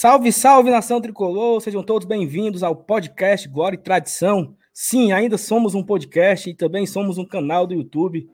[0.00, 1.60] Salve, salve nação tricolor!
[1.60, 4.56] Sejam todos bem-vindos ao podcast Glória e Tradição.
[4.72, 8.26] Sim, ainda somos um podcast e também somos um canal do YouTube.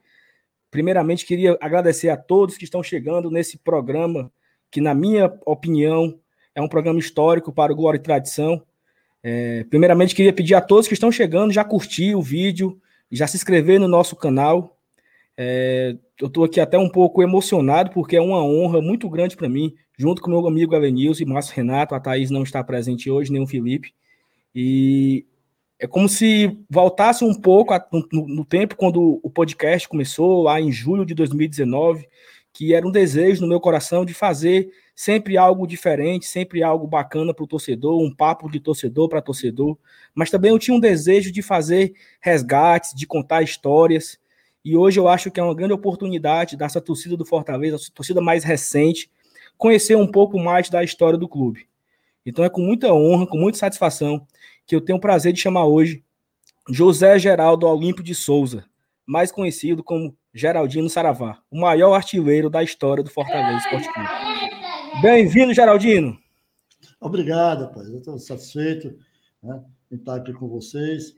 [0.70, 4.30] Primeiramente, queria agradecer a todos que estão chegando nesse programa,
[4.70, 6.16] que, na minha opinião,
[6.54, 8.62] é um programa histórico para o Glória e Tradição.
[9.20, 12.80] É, primeiramente, queria pedir a todos que estão chegando já curtir o vídeo,
[13.10, 14.78] já se inscrever no nosso canal.
[15.36, 19.48] É, eu estou aqui até um pouco emocionado, porque é uma honra muito grande para
[19.48, 21.94] mim, junto com meu amigo Alenilson e Márcio Renato.
[21.94, 23.92] A Thaís não está presente hoje, nem o Felipe.
[24.54, 25.26] E
[25.78, 30.72] é como se voltasse um pouco no, no, tempo quando o podcast começou, lá em
[30.72, 32.08] julho de 2019,
[32.50, 37.34] que era um desejo no meu coração de fazer sempre algo diferente, sempre algo bacana
[37.34, 39.76] para o torcedor, um papo de torcedor para torcedor,
[40.14, 44.18] mas também eu tinha um desejo de fazer resgates, de contar histórias,
[44.66, 48.20] e hoje eu acho que é uma grande oportunidade dessa torcida do Fortaleza, a torcida
[48.20, 49.08] mais recente,
[49.56, 51.68] conhecer um pouco mais da história do clube.
[52.26, 54.26] Então é com muita honra, com muita satisfação,
[54.66, 56.02] que eu tenho o prazer de chamar hoje
[56.68, 58.64] José Geraldo Olímpio de Souza,
[59.06, 64.08] mais conhecido como Geraldino Saravá, o maior artilheiro da história do Fortaleza Esporte Clube.
[65.00, 66.18] Bem-vindo, Geraldino.
[67.00, 67.88] Obrigado, rapaz.
[67.88, 68.98] Eu estou satisfeito
[69.40, 71.16] né, em estar aqui com vocês,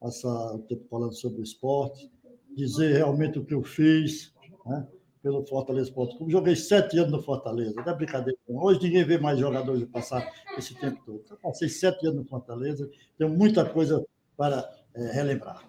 [0.00, 2.10] passar o tempo falando sobre o esporte,
[2.58, 4.34] dizer realmente o que eu fiz
[4.66, 4.84] né,
[5.22, 6.32] pelo Fortaleza Esporte Clube.
[6.32, 8.36] Joguei sete anos no Fortaleza, não é brincadeira.
[8.48, 10.28] Hoje ninguém vê mais jogadores passar
[10.58, 11.22] esse tempo todo.
[11.30, 14.04] Eu passei sete anos no Fortaleza, tenho muita coisa
[14.36, 15.64] para é, relembrar.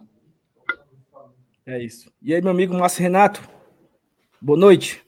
[1.63, 2.11] É isso.
[2.21, 3.47] E aí, meu amigo Márcio Renato,
[4.41, 5.03] boa noite.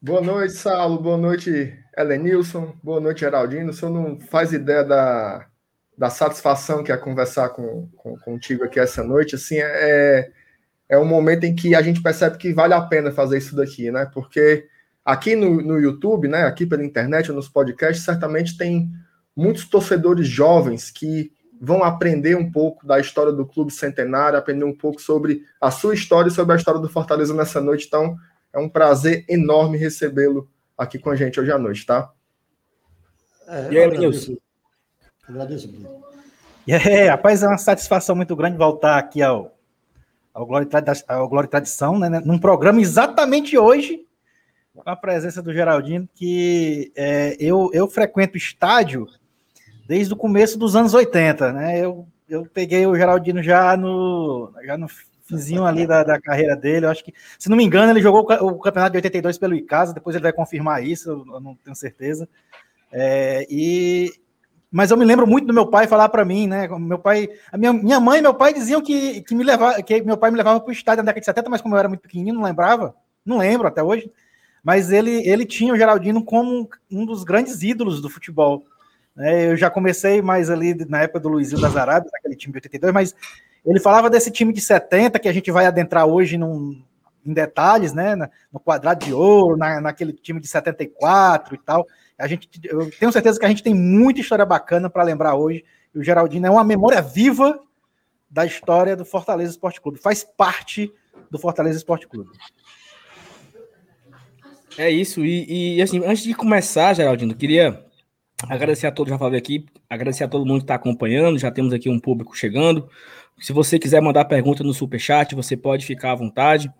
[0.00, 0.98] Boa noite, Saulo.
[0.98, 2.74] Boa noite, Helenilson.
[2.82, 3.68] Boa noite, Geraldino.
[3.68, 5.46] O senhor não faz ideia da,
[5.98, 9.34] da satisfação que é conversar com, com, contigo aqui essa noite.
[9.34, 10.32] Assim, é,
[10.90, 13.92] é um momento em que a gente percebe que vale a pena fazer isso daqui,
[13.92, 14.10] né?
[14.12, 14.66] Porque
[15.04, 18.90] aqui no, no YouTube, né, aqui pela internet, nos podcasts, certamente tem
[19.36, 24.76] muitos torcedores jovens que vão aprender um pouco da história do Clube Centenário, aprender um
[24.76, 27.86] pouco sobre a sua história e sobre a história do Fortaleza nessa noite.
[27.86, 28.16] Então,
[28.52, 32.10] é um prazer enorme recebê-lo aqui com a gente hoje à noite, tá?
[33.46, 34.36] É, e aí, Nilson?
[35.28, 36.02] Agradeço, Bruno.
[36.66, 39.56] E aí, rapaz, é uma satisfação muito grande voltar aqui ao,
[40.32, 40.68] ao, Glória,
[41.08, 44.04] ao Glória e Tradição, né, né, num programa exatamente hoje,
[44.74, 49.06] com a presença do Geraldino, que é, eu, eu frequento estádio
[49.86, 51.84] desde o começo dos anos 80, né?
[51.84, 54.86] Eu, eu peguei o Geraldino já no, já no
[55.24, 56.86] finzinho ali da, da carreira dele.
[56.86, 59.92] Eu acho que, se não me engano, ele jogou o campeonato de 82 pelo Icasa,
[59.92, 62.28] depois ele vai confirmar isso, eu não tenho certeza.
[62.92, 64.12] É, e
[64.70, 66.68] mas eu me lembro muito do meu pai falar para mim, né?
[66.78, 70.02] Meu pai, a minha, minha mãe e meu pai diziam que, que me levava, que
[70.02, 71.88] meu pai me levava para o estádio na década de 70, mas como eu era
[71.88, 72.94] muito pequenininho, não lembrava,
[73.26, 74.10] não lembro até hoje.
[74.62, 78.64] Mas ele, ele tinha o Geraldino como um dos grandes ídolos do futebol.
[79.18, 82.58] É, eu já comecei mais ali na época do Luizinho das Arábias, naquele time de
[82.58, 83.14] 82, mas
[83.66, 86.80] ele falava desse time de 70 que a gente vai adentrar hoje num,
[87.24, 88.14] em detalhes, né?
[88.52, 91.86] No quadrado de ouro, na, naquele time de 74 e tal.
[92.20, 95.64] A gente, eu tenho certeza que a gente tem muita história bacana para lembrar hoje.
[95.94, 97.58] E o Geraldino é uma memória viva
[98.30, 99.98] da história do Fortaleza Esporte Clube.
[99.98, 100.92] Faz parte
[101.30, 102.30] do Fortaleza Esporte Clube.
[104.78, 105.24] É isso.
[105.24, 107.84] E, e assim, antes de começar, Geraldino, queria
[108.48, 111.38] agradecer a todos, já falei aqui, agradecer a todo mundo que está acompanhando.
[111.38, 112.88] Já temos aqui um público chegando.
[113.40, 116.72] Se você quiser mandar pergunta no Superchat, você pode ficar à vontade.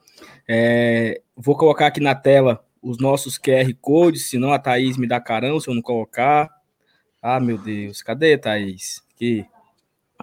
[0.46, 5.20] É, vou colocar aqui na tela os nossos QR Codes, senão a Thaís me dá
[5.20, 6.48] carão se eu não colocar.
[7.22, 9.02] Ah, meu Deus, cadê, Thaís?
[9.14, 9.44] Aqui.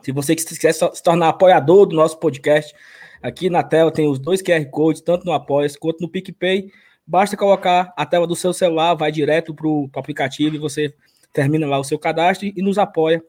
[0.04, 2.74] Se você quiser se tornar apoiador do nosso podcast,
[3.22, 6.72] aqui na tela tem os dois QR Codes, tanto no Apoia quanto no PicPay.
[7.06, 10.94] Basta colocar a tela do seu celular, vai direto para o aplicativo e você
[11.32, 13.24] termina lá o seu cadastro e nos apoia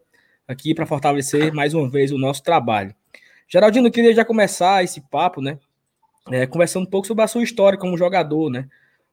[0.46, 2.94] aqui para fortalecer mais uma vez o nosso trabalho.
[3.46, 5.58] Geraldino, queria já começar esse papo, né?
[6.30, 8.68] É, conversando um pouco sobre a sua história como jogador, né?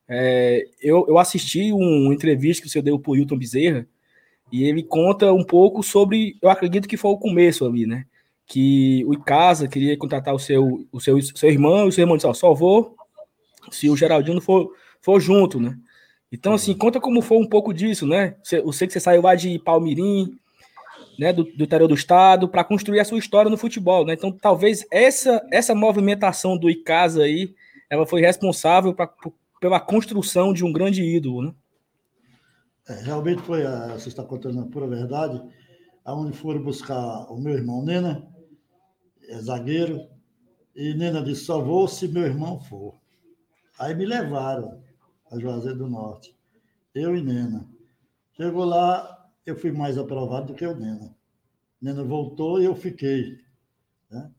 [0.08, 3.88] É, eu, eu assisti uma entrevista que o senhor deu para o Hilton Bezerra
[4.52, 8.06] e ele conta um pouco sobre, eu acredito que foi o começo ali, né?
[8.46, 12.16] Que o Icasa queria contratar o seu, o seu, seu irmão, e o seu irmão
[12.16, 12.96] disse, ó, só vou
[13.72, 14.72] se o Geraldino for,
[15.02, 15.76] for junto, né?
[16.32, 18.36] Então, assim, conta como foi um pouco disso, né?
[18.52, 20.38] Eu sei que você saiu lá de Palmirim,
[21.18, 24.14] né, do, do interior do estado, para construir a sua história no futebol, né?
[24.14, 27.54] Então, talvez essa essa movimentação do Icasa aí,
[27.90, 29.10] ela foi responsável pra,
[29.66, 31.56] pela construção de um grande ídolo, né?
[32.88, 35.42] É, realmente foi, a, você está contando a pura verdade,
[36.04, 38.32] aonde foram buscar o meu irmão Nena,
[39.28, 40.08] é zagueiro,
[40.76, 42.94] e Nena disse, só vou se meu irmão for.
[43.80, 44.84] Aí me levaram
[45.32, 46.38] a Juazeiro do Norte,
[46.94, 47.68] eu e Nena.
[48.38, 51.12] Chegou lá, eu fui mais aprovado do que o Nena.
[51.82, 53.40] Nena voltou e eu fiquei.
[54.12, 54.30] Né?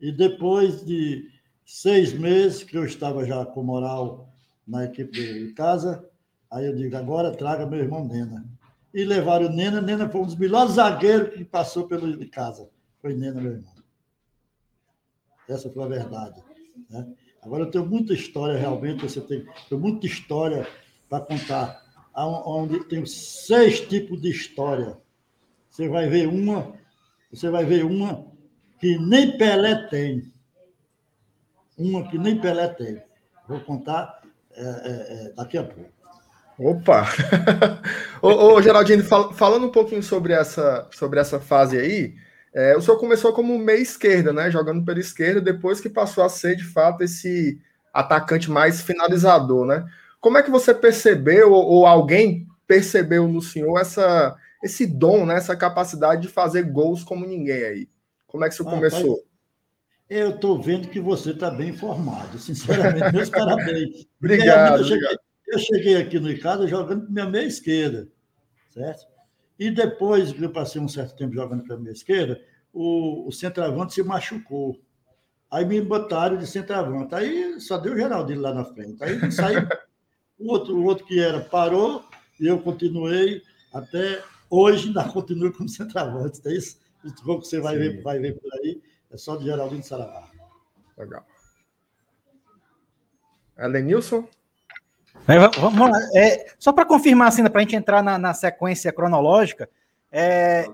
[0.00, 1.28] E depois de
[1.66, 4.29] seis meses que eu estava já com moral
[4.66, 6.04] na equipe de casa,
[6.50, 8.44] aí eu digo, agora traga meu irmão Nena.
[8.92, 12.68] E levaram o Nena, Nena foi um dos melhores zagueiros que passou pelo de casa.
[13.00, 13.74] Foi Nena, meu irmão.
[15.48, 16.42] Essa foi a verdade.
[16.88, 17.08] Né?
[17.42, 20.66] Agora eu tenho muita história, realmente, você tem, tem muita história
[21.08, 21.88] para contar.
[22.14, 24.98] Onde tem seis tipos de história.
[25.70, 26.74] Você vai ver uma,
[27.32, 28.26] você vai ver uma
[28.78, 30.32] que nem Pelé tem.
[31.78, 33.02] Uma que nem Pelé tem.
[33.48, 34.19] Vou contar
[34.60, 35.90] é, é, é daqui a pouco.
[36.58, 37.06] Opa!
[38.20, 42.14] ô, ô, Geraldinho, fal falando um pouquinho sobre essa, sobre essa fase aí,
[42.52, 44.50] é, o senhor começou como meia esquerda, né?
[44.50, 47.58] Jogando pela esquerda, depois que passou a ser, de fato, esse
[47.94, 49.86] atacante mais finalizador, né?
[50.20, 55.36] Como é que você percebeu, ou, ou alguém percebeu no senhor essa, esse dom, né?
[55.36, 57.88] essa capacidade de fazer gols como ninguém aí?
[58.26, 59.24] Como é que isso ah, começou?
[60.10, 63.14] Eu estou vendo que você está bem informado, sinceramente.
[63.14, 64.08] Meus parabéns.
[64.20, 68.08] obrigado, eu cheguei, eu cheguei aqui no Icado jogando com minha meia esquerda,
[68.70, 69.06] certo?
[69.56, 72.42] E depois que eu passei um certo tempo jogando pela minha esquerda,
[72.72, 74.76] o, o centroavante se machucou.
[75.48, 77.14] Aí me botaram de centroavante.
[77.14, 79.00] Aí só deu o Geraldinho lá na frente.
[79.04, 79.68] Aí saiu.
[80.36, 82.04] o, outro, o outro que era parou
[82.40, 83.42] e eu continuei
[83.72, 86.40] até hoje, ainda continuo como centroavante.
[86.46, 86.80] É isso?
[87.04, 90.28] O que você vai ver, vai ver por aí é só de Geraldinho de Saravá.
[90.96, 91.24] Legal.
[93.58, 94.26] Elenilson?
[95.26, 95.98] É, vamos lá.
[96.14, 99.68] É, só para confirmar, assim, para a gente entrar na, na sequência cronológica,
[100.10, 100.66] é,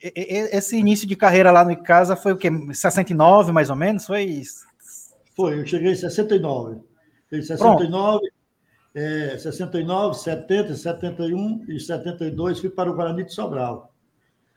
[0.00, 2.50] esse início de carreira lá no Icasa foi o quê?
[2.72, 4.06] 69, mais ou menos?
[4.06, 4.66] Foi isso?
[5.36, 6.80] Foi, eu cheguei em 69.
[7.30, 8.30] Em 69,
[8.94, 13.92] é, 69, 70, 71 e 72 fui para o Guarani de Sobral.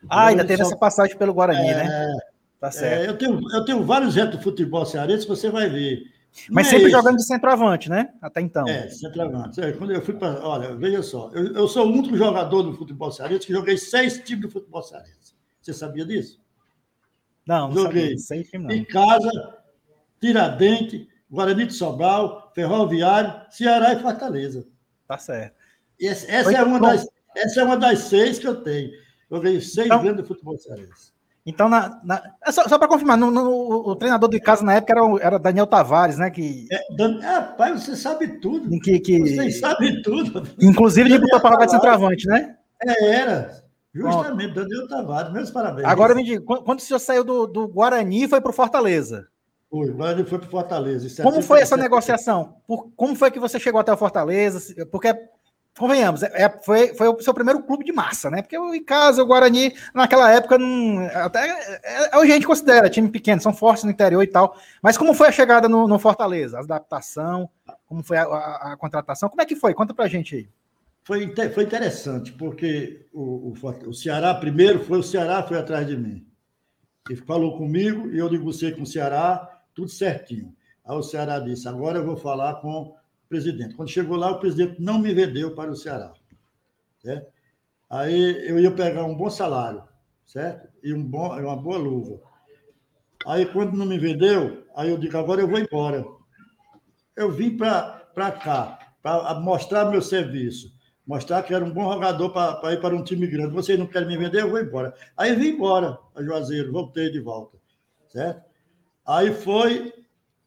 [0.09, 2.17] Ah, ainda teve essa passagem pelo Guarani, é, né?
[2.59, 3.03] Tá certo.
[3.03, 6.03] É, eu, tenho, eu tenho vários retos do futebol cearense, você vai ver.
[6.49, 8.13] Mas sempre jogando de centroavante, né?
[8.21, 8.67] Até então.
[8.67, 9.61] É, centroavante.
[9.61, 10.45] É, quando eu fui para.
[10.45, 14.19] Olha, veja só, eu, eu, sou o único jogador do futebol cearense que joguei seis
[14.19, 15.35] times de futebol cearense.
[15.61, 16.43] Você sabia disso?
[17.47, 18.17] Não, não joguei.
[18.17, 18.17] Sabia.
[18.17, 18.75] Seis times, não.
[18.75, 19.57] Em casa,
[20.19, 24.67] Tiradentes, Guarani de Sobral, Ferroviário, Ceará e Fortaleza.
[25.07, 25.55] Tá certo.
[26.01, 28.91] Essa, essa é uma das, essa é uma das seis que eu tenho.
[29.31, 31.14] Joguei seis então, vezes de futebol cearense.
[31.45, 34.73] Então, na, na, é só, só para confirmar, no, no, o treinador de casa na
[34.73, 36.31] época era, era Daniel Tavares, né?
[36.31, 36.67] Que...
[36.71, 37.23] É, Dan...
[37.23, 38.67] é, pai, você sabe tudo.
[38.79, 39.19] Que, que...
[39.19, 40.41] Você sabe tudo.
[40.59, 42.55] Inclusive, ele botou para de centroavante, né?
[42.81, 43.63] É, era.
[43.93, 45.31] Justamente, Bom, Daniel Tavares.
[45.31, 45.87] Meus parabéns.
[45.87, 49.27] Agora me diga, quando o senhor saiu do, do Guarani e foi para o Fortaleza?
[49.69, 51.23] Foi, o Guarani foi para o Fortaleza.
[51.23, 52.55] Como foi essa negociação?
[52.67, 54.85] Por, como foi que você chegou até o Fortaleza?
[54.87, 55.15] Porque
[55.77, 58.41] convenhamos, é, é, foi, foi o seu primeiro clube de massa, né?
[58.41, 63.09] Porque em casa, o Guarani, naquela época, não, até é, é, a gente considera time
[63.09, 64.57] pequeno, são fortes no interior e tal.
[64.81, 66.57] Mas como foi a chegada no, no Fortaleza?
[66.57, 67.49] A adaptação,
[67.87, 69.29] como foi a, a, a, contratação?
[69.29, 69.73] Como é que foi?
[69.73, 70.49] Conta pra gente aí.
[71.03, 75.95] Foi, foi interessante, porque o, o, o Ceará, primeiro, foi o Ceará foi atrás de
[75.95, 76.25] mim.
[77.09, 80.55] Ele falou comigo e eu negociei com o Ceará, tudo certinho.
[80.83, 82.95] Aí o Ceará disse: agora eu vou falar com
[83.27, 83.75] presidente.
[83.75, 86.13] Quando chegou lá, o presidente não me vendeu para o Ceará.
[86.99, 87.31] Certo?
[87.89, 89.83] Aí eu ia pegar um bom salário,
[90.25, 90.67] certo?
[90.83, 92.19] E um bom, uma boa luva.
[93.25, 96.05] Aí, quando não me vendeu, aí eu digo, agora eu vou embora.
[97.15, 100.71] Eu vim para cá, para mostrar meu serviço,
[101.07, 103.53] mostrar que era um bom jogador para ir para um time grande.
[103.53, 104.93] Vocês não querem me vender, eu vou embora.
[105.17, 107.57] Aí eu vim embora, a Juazeiro, voltei de volta,
[108.09, 108.43] certo?
[109.05, 109.93] Aí foi,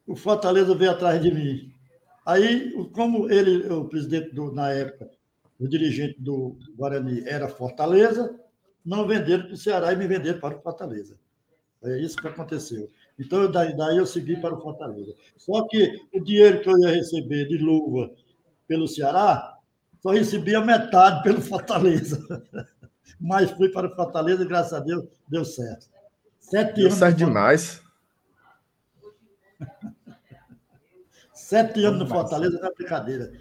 [0.06, 1.73] o Fortaleza veio atrás de mim.
[2.28, 5.08] Aí, como ele, o presidente do, na época,
[5.58, 8.38] o dirigente do Guarani era Fortaleza,
[8.85, 11.16] não venderam para o Ceará e me venderam para o Fortaleza.
[11.82, 12.90] É isso que aconteceu.
[13.18, 15.14] Então, daí, daí eu segui para o Fortaleza.
[15.38, 18.11] Só que o dinheiro que eu ia receber de luva
[18.66, 19.56] pelo Ceará,
[20.02, 22.44] só recebia metade pelo Fortaleza.
[23.18, 25.87] Mas fui para o Fortaleza e, graças a Deus, deu certo.
[26.38, 26.99] Sete deu anos.
[26.99, 27.82] Certo demais.
[31.48, 33.32] Sete anos no Fortaleza não é brincadeira.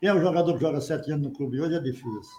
[0.00, 2.36] Quem é o jogador que joga sete anos no clube hoje é difícil.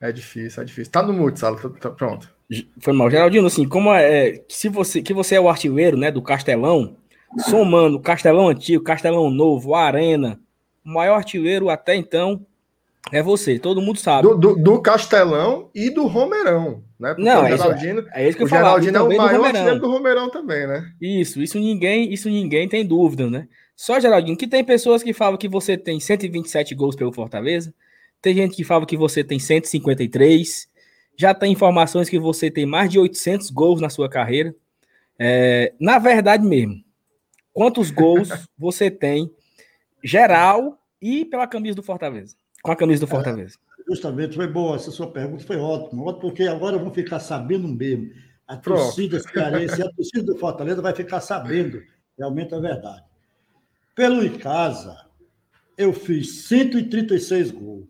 [0.00, 0.92] É difícil, é difícil.
[0.92, 2.32] Tá no mute, Sala, tá, tá, pronto.
[2.78, 3.10] Foi mal.
[3.10, 4.40] Geraldino, assim, como é.
[4.48, 6.94] Se você, que você é o artilheiro, né, do Castelão,
[7.48, 10.38] somando Castelão antigo, Castelão novo, Arena,
[10.86, 12.46] o maior artilheiro até então
[13.10, 14.28] é você, todo mundo sabe.
[14.28, 17.12] Do, do, do Castelão e do Romerão, né?
[17.12, 19.80] Porque não, o é Geraldino, é isso que eu o Geraldino é o maior artilheiro
[19.80, 20.92] do Romerão também, né?
[21.00, 23.48] Isso, isso ninguém, isso ninguém tem dúvida, né?
[23.80, 27.72] Só, Geraldinho, que tem pessoas que falam que você tem 127 gols pelo Fortaleza,
[28.20, 30.68] Tem gente que fala que você tem 153.
[31.16, 34.54] Já tem informações que você tem mais de 800 gols na sua carreira.
[35.18, 36.84] É, na verdade mesmo,
[37.54, 39.32] quantos gols você tem
[40.04, 42.36] geral e pela camisa do Fortaleza?
[42.62, 43.56] Com a camisa do é, Fortaleza.
[43.78, 44.76] É, justamente, foi boa.
[44.76, 46.02] Essa sua pergunta foi ótima.
[46.02, 48.10] Ótimo, porque agora vão ficar sabendo mesmo.
[48.46, 51.82] A torcida cearense, a torcida do Fortaleza vai ficar sabendo
[52.18, 53.09] realmente a verdade.
[54.00, 54.96] Pelo Icasa,
[55.76, 57.86] eu fiz 136 gols.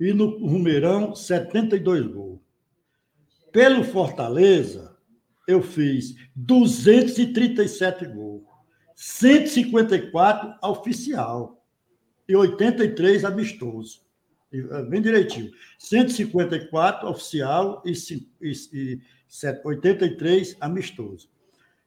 [0.00, 2.40] E no Rumeirão, 72 gols.
[3.52, 4.96] Pelo Fortaleza,
[5.46, 8.42] eu fiz 237 gols.
[8.96, 11.62] 154 oficial
[12.26, 14.00] e 83 amistoso.
[14.50, 15.52] Eh, bem direitinho.
[15.78, 17.92] 154 oficial e,
[18.40, 19.00] e, e
[19.62, 21.31] 83 amistoso.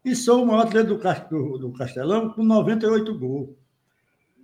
[0.06, 3.50] E sou o maior atleta do, do Castelão com 98 gols.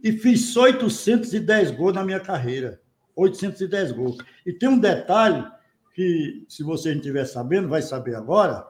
[0.04, 2.82] E fiz 810 gols na minha carreira.
[3.16, 4.18] 810 gols.
[4.44, 5.46] E tem um detalhe
[5.94, 8.66] que, se você não estiver sabendo, vai saber agora,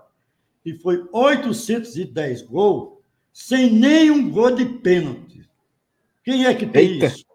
[0.62, 3.00] que foi 810 gols
[3.32, 5.50] sem nenhum gol de pênalti.
[6.26, 7.06] Quem é que tem Eita.
[7.06, 7.26] isso?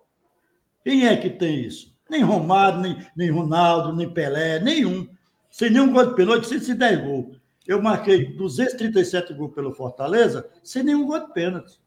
[0.85, 1.97] Quem é que tem isso?
[2.11, 5.09] Nem Romário, nem, nem Ronaldo, nem Pelé, nenhum.
[5.51, 7.46] Sem nenhum gol de pênalti, 810 gols.
[7.67, 11.79] Eu marquei 237 gols pelo Fortaleza, sem nenhum gol de pênalti.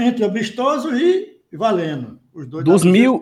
[0.00, 2.20] Entre amistoso e valendo.
[2.32, 3.20] Os dois dos mil,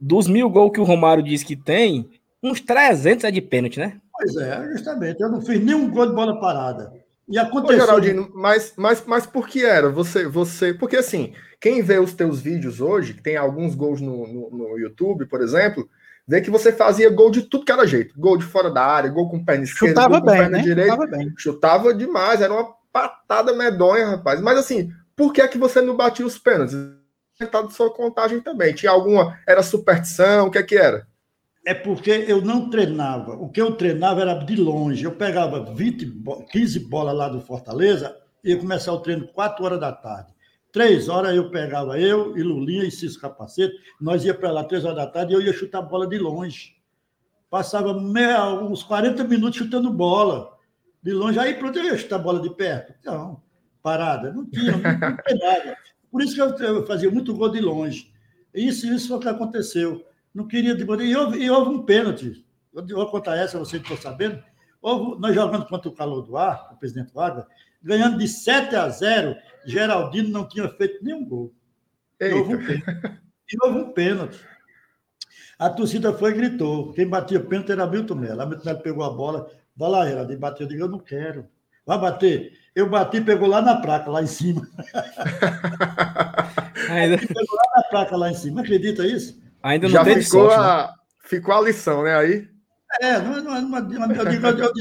[0.00, 2.08] dos mil gols que o Romário diz que tem,
[2.42, 4.00] uns 300 é de pênalti, né?
[4.12, 5.20] Pois é, justamente.
[5.20, 6.92] Eu não fiz nenhum gol de bola parada.
[7.28, 7.76] E aconteceu.
[7.76, 9.90] Ô, Geraldino, mas, mas, mas por que era?
[9.90, 10.72] Você, você.
[10.72, 14.78] Porque assim, quem vê os teus vídeos hoje, que tem alguns gols no, no, no,
[14.78, 15.88] YouTube, por exemplo,
[16.26, 18.18] vê que você fazia gol de tudo que era jeito.
[18.18, 20.64] Gol de fora da área, gol com perna esquerda, Chutava gol com bem, perna né?
[20.64, 20.92] direita.
[20.92, 21.34] Chutava bem.
[21.36, 24.40] Chutava demais, era uma patada medonha, rapaz.
[24.40, 26.76] Mas assim, por que é que você não batia os pênaltis?
[27.50, 28.72] Tá de sua contagem também.
[28.72, 29.38] Tinha alguma.
[29.46, 30.46] Era superstição?
[30.46, 31.06] O que é que era?
[31.66, 33.32] É porque eu não treinava.
[33.34, 35.04] O que eu treinava era de longe.
[35.04, 39.80] Eu pegava 20, 15 bolas lá do Fortaleza e ia começar o treino 4 horas
[39.80, 40.32] da tarde.
[40.76, 44.84] Três horas eu pegava eu e Lulinha e Cisco Capacete, nós ia para lá três
[44.84, 46.76] horas da tarde e eu ia chutar bola de longe.
[47.48, 50.54] Passava meia, uns 40 minutos chutando bola
[51.02, 51.38] de longe.
[51.38, 52.92] Aí pronto, eu ia chutar bola de perto.
[53.06, 53.42] Não,
[53.82, 54.30] parada.
[54.34, 55.78] Não tinha, não, tinha nada.
[56.12, 58.12] Por isso que eu, eu fazia muito gol de longe.
[58.52, 60.04] Isso, isso foi o que aconteceu.
[60.34, 62.44] Não queria de E houve, e houve um pênalti.
[62.74, 64.44] Eu vou contar essa, vocês estão sabendo.
[64.82, 67.46] Houve, nós jogando contra o Calor do Ar, o presidente Vargas,
[67.86, 71.54] ganhando de 7 a 0, Geraldino não tinha feito nenhum gol.
[72.20, 73.20] E houve, um pênalti.
[73.52, 74.38] e houve um pênalti.
[75.58, 76.92] A torcida foi e gritou.
[76.92, 78.42] Quem batia pênalti era Milton Melo.
[78.42, 80.66] A Milton Melo pegou a bola, vai lá, Geraldino, bateu.
[80.66, 81.48] Eu digo, eu não quero.
[81.86, 82.52] Vai bater.
[82.74, 84.68] Eu bati, pegou lá na placa, lá em cima.
[86.90, 87.16] Ainda...
[87.16, 88.60] pegou lá na placa, lá em cima.
[88.60, 89.40] Acredita isso?
[89.62, 90.94] Ainda não Já ficou sorte, a, né?
[91.20, 92.16] ficou a lição, né?
[92.16, 92.48] Aí.
[93.00, 94.72] É, não, não, não, não, eu digo, eu,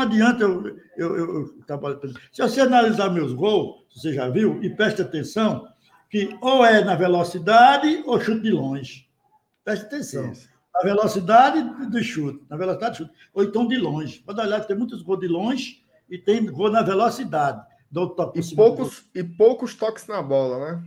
[0.00, 4.70] não adianta eu, eu, eu, eu Se você analisar meus gols, você já viu, e
[4.70, 5.68] preste atenção,
[6.08, 9.08] que ou é na velocidade ou chute de longe.
[9.64, 10.32] Preste atenção.
[10.32, 10.48] Isso.
[10.74, 14.20] Na velocidade do chute, na velocidade do chute, ou então de longe.
[14.20, 17.62] Pode olhar que tem muitos gols de longe e tem gol na velocidade.
[17.90, 20.82] Do e, poucos, e poucos toques na bola, né?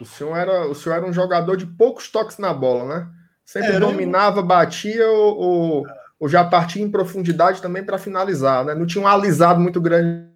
[0.00, 3.10] O senhor era, o senhor era um jogador de poucos toques na bola, né?
[3.44, 5.86] Sempre dominava, batia ou, ou,
[6.24, 8.74] ou, já partia em profundidade também para finalizar, né?
[8.74, 10.26] Não tinha um alisado muito grande.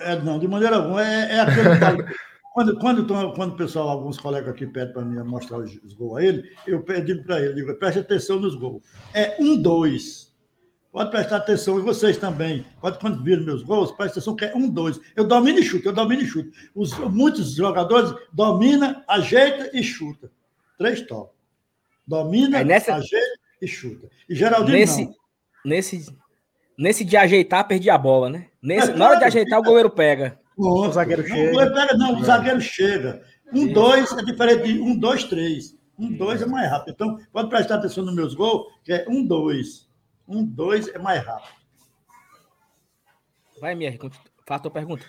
[0.00, 1.02] É, não, de maneira alguma.
[1.02, 2.04] É, é aquele
[2.52, 6.18] quando, quando, quando o pessoal, alguns colegas aqui pedem para mim mostrar os, os gols
[6.18, 8.82] a ele, eu digo para ele, digo, preste atenção nos gols.
[9.14, 10.34] É um, dois.
[10.92, 12.64] Pode prestar atenção, e vocês também.
[12.80, 14.98] Pode, quando viram meus gols, presta atenção que é um, dois.
[15.14, 16.50] Eu domino e chuto, eu domino e chuto.
[16.74, 20.30] Os, muitos jogadores domina, ajeita e chuta.
[20.78, 21.36] Três toques.
[22.06, 22.94] Domina, nessa...
[22.94, 24.08] ajeita e chuta.
[24.28, 25.14] E Geraldinho nesse, não.
[25.64, 26.06] Nesse,
[26.78, 28.48] nesse de ajeitar, perdi a bola, né?
[28.62, 30.38] Nesse, é, na hora de ajeitar, o goleiro pega.
[30.56, 31.48] o zagueiro não, chega.
[31.48, 33.22] O goleiro pega, não, o zagueiro chega.
[33.52, 35.76] Um, dois é diferente de um, dois, três.
[35.98, 36.92] Um, dois é mais rápido.
[36.94, 39.88] Então, pode prestar atenção nos meus gols, que é um, dois.
[40.28, 41.54] Um, dois é mais rápido.
[43.60, 44.14] Vai, Mier, faça
[44.48, 45.04] a tua pergunta.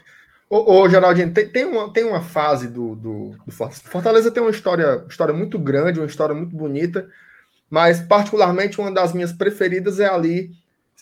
[0.50, 3.90] Ô, ô Geraldinho, tem, tem, uma, tem uma fase do, do, do Fortaleza.
[3.90, 7.10] Fortaleza tem uma história, história muito grande, uma história muito bonita,
[7.70, 10.52] mas particularmente uma das minhas preferidas é ali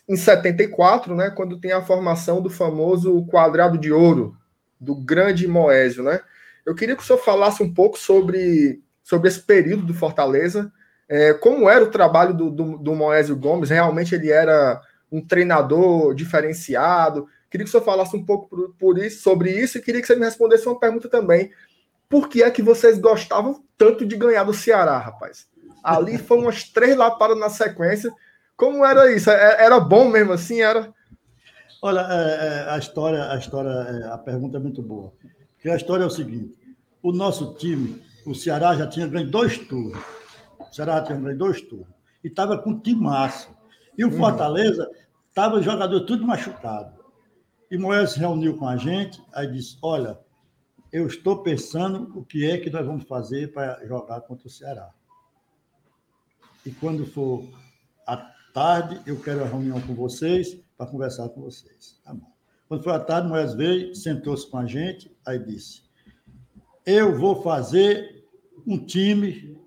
[0.08, 4.38] em 74, né, quando tem a formação do famoso quadrado de ouro,
[4.80, 6.20] do grande Moésio, né?
[6.66, 10.72] Eu queria que o senhor falasse um pouco sobre, sobre esse período do Fortaleza,
[11.08, 13.70] é, como era o trabalho do, do, do Moésio Gomes?
[13.70, 14.82] Realmente ele era
[15.12, 17.28] um treinador diferenciado?
[17.50, 20.08] Queria que o senhor falasse um pouco por, por isso, sobre isso e queria que
[20.08, 21.52] você me respondesse uma pergunta também.
[22.10, 25.48] Por que é que vocês gostavam tanto de ganhar do Ceará, rapaz.
[25.86, 28.12] Ali foi umas três lapadas na sequência.
[28.58, 29.30] Como era isso?
[29.30, 30.60] É, era bom mesmo assim?
[30.60, 30.92] Era.
[31.80, 35.14] Olha, é, é, a história, a história, é, a pergunta é muito boa.
[35.54, 36.58] Porque a história é o seguinte:
[37.04, 40.02] o nosso time, o Ceará já tinha ganho dois turnos.
[40.60, 41.94] O Ceará já tinha ganho dois turnos.
[42.24, 43.50] E estava com time massa.
[43.96, 44.18] E o uhum.
[44.18, 44.90] Fortaleza
[45.30, 46.96] estava jogador tudo machucado.
[47.70, 50.18] E Moisés se reuniu com a gente, aí disse: Olha,
[50.92, 54.90] eu estou pensando o que é que nós vamos fazer para jogar contra o Ceará.
[56.66, 57.48] E quando for
[58.08, 58.18] à
[58.54, 62.00] tarde, eu quero a reunião com vocês para conversar com vocês.
[62.04, 62.32] Tá bom.
[62.68, 65.84] Quando foi à tarde, Moisés veio, sentou-se com a gente, aí disse:
[66.86, 68.26] Eu vou fazer
[68.66, 69.60] um time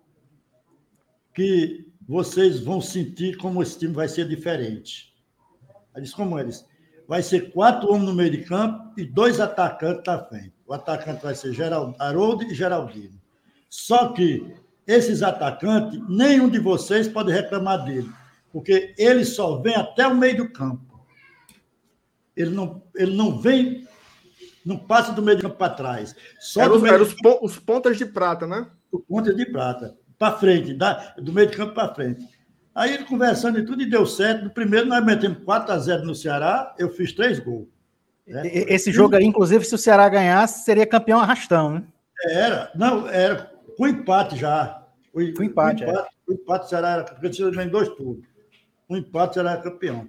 [1.33, 5.15] que vocês vão sentir como esse time vai ser diferente.
[5.95, 6.67] Aí disse: Como eles?
[7.07, 10.55] Vai ser quatro homens no meio de campo e dois atacantes na frente.
[10.67, 13.19] O atacante vai ser Gerald, Haroldo e Geraldino.
[13.71, 14.55] Só que
[14.89, 18.11] esses atacantes, nenhum de vocês pode reclamar dele,
[18.51, 21.07] porque ele só vem até o meio do campo.
[22.35, 23.87] Ele não, ele não vem,
[24.65, 26.17] não passa do meio do campo para trás.
[26.41, 28.67] Só era, os, era os, os, pontas de prata, né?
[28.91, 32.27] Os pontas de prata, para frente, da, do meio de campo para frente.
[32.75, 34.45] Aí ele conversando e tudo, e deu certo.
[34.45, 37.67] No primeiro, nós metemos 4 a 0 no Ceará, eu fiz três gols.
[38.27, 38.43] Né?
[38.47, 41.83] Esse jogo aí, inclusive, se o Ceará ganhasse, seria campeão arrastão, né?
[42.31, 44.78] Era, não, era com empate já.
[45.13, 46.31] O, com empate, o empate, é.
[46.31, 47.27] o empate o era porque
[47.63, 48.27] em dois turnos.
[48.89, 50.09] O empate era campeão.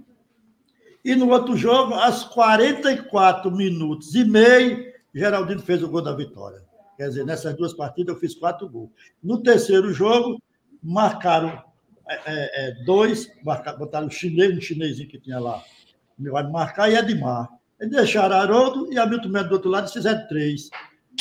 [1.04, 6.62] E no outro jogo, aos 44 minutos e meio, Geraldino fez o gol da vitória.
[6.98, 8.90] Quer dizer, nessas duas partidas eu fiz quatro gols.
[9.24, 10.42] No terceiro jogo,
[10.84, 11.64] marcaram
[12.08, 15.64] é, é, é dois, marcaram, botaram o chinês, um chinesinho que tinha lá,
[16.18, 17.48] vai marcar, e Edmar.
[17.80, 20.70] Eles deixaram Haroldo e Hamilton Melo do outro lado e fizeram três.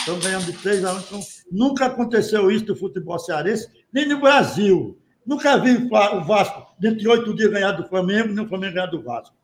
[0.02, 0.98] Então ganhamos de três a um.
[0.98, 4.98] Então, nunca aconteceu isso no futebol cearense, nem no Brasil.
[5.26, 8.86] Nunca vi o Vasco, dentro de oito dias, ganhar do Flamengo, nem o Flamengo ganhar
[8.86, 9.36] do Vasco.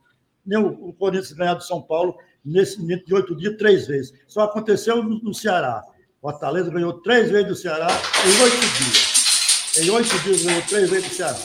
[0.44, 4.12] Nem o Corinthians ganhar do São Paulo, nesse dentro de oito dias, três vezes.
[4.26, 5.82] Só aconteceu no, no Ceará.
[6.22, 7.88] O Fortaleza ganhou três vezes do Ceará
[8.24, 9.76] em oito dias.
[9.78, 11.38] Em oito dias ganhou três vezes do Ceará.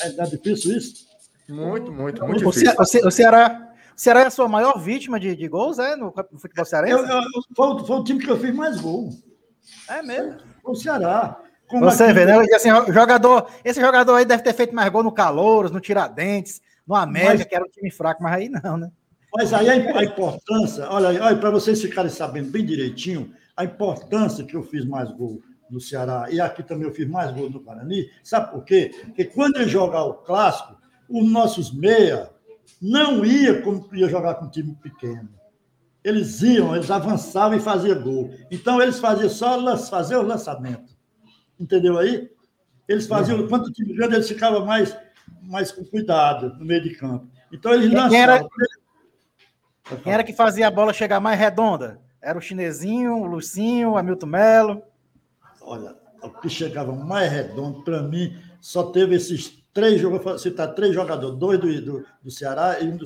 [0.00, 1.04] É, é difícil isso?
[1.48, 2.74] Muito, muito, muito difícil.
[2.78, 3.63] O, Ceará, o Ceará
[4.06, 5.96] é a sua maior vítima de, de gols, é?
[5.96, 6.94] No, no futebol cearense?
[6.94, 7.22] Eu, eu,
[7.54, 9.10] foi, foi, o time que eu fiz mais gol.
[9.88, 10.36] É mesmo?
[10.62, 11.40] Foi o Ceará.
[11.68, 12.44] Como Você vê, né?
[12.54, 16.94] Assim, jogador, esse jogador aí deve ter feito mais gol no Calouros, no Tiradentes, no
[16.94, 18.90] América, mas, que era um time fraco, mas aí não, né?
[19.34, 24.44] Mas aí a, a importância, olha, olha para vocês ficarem sabendo bem direitinho, a importância
[24.44, 27.60] que eu fiz mais gol no Ceará e aqui também eu fiz mais gol no
[27.60, 28.92] Guarani, sabe por quê?
[29.06, 30.76] Porque quando eu jogar o clássico,
[31.08, 32.30] os nossos meia
[32.80, 35.28] não ia como ia jogar com um time pequeno.
[36.02, 38.30] Eles iam, eles avançavam e faziam gol.
[38.50, 40.94] Então, eles faziam só fazer o lançamento.
[41.58, 42.30] Entendeu aí?
[42.86, 43.48] Eles faziam, uhum.
[43.48, 44.94] quanto o time grande, eles ficavam mais,
[45.42, 47.26] mais com cuidado no meio de campo.
[47.50, 48.10] Então, eles lançavam.
[48.10, 48.48] Quem era,
[50.02, 51.98] quem era que fazia a bola chegar mais redonda?
[52.20, 54.82] Era o Chinesinho, o Lucinho, o Hamilton Melo?
[55.62, 60.94] Olha, o que chegava mais redondo, para mim, só teve esses três vou citar três
[60.94, 63.04] jogadores, dois do, do, do Ceará e um do,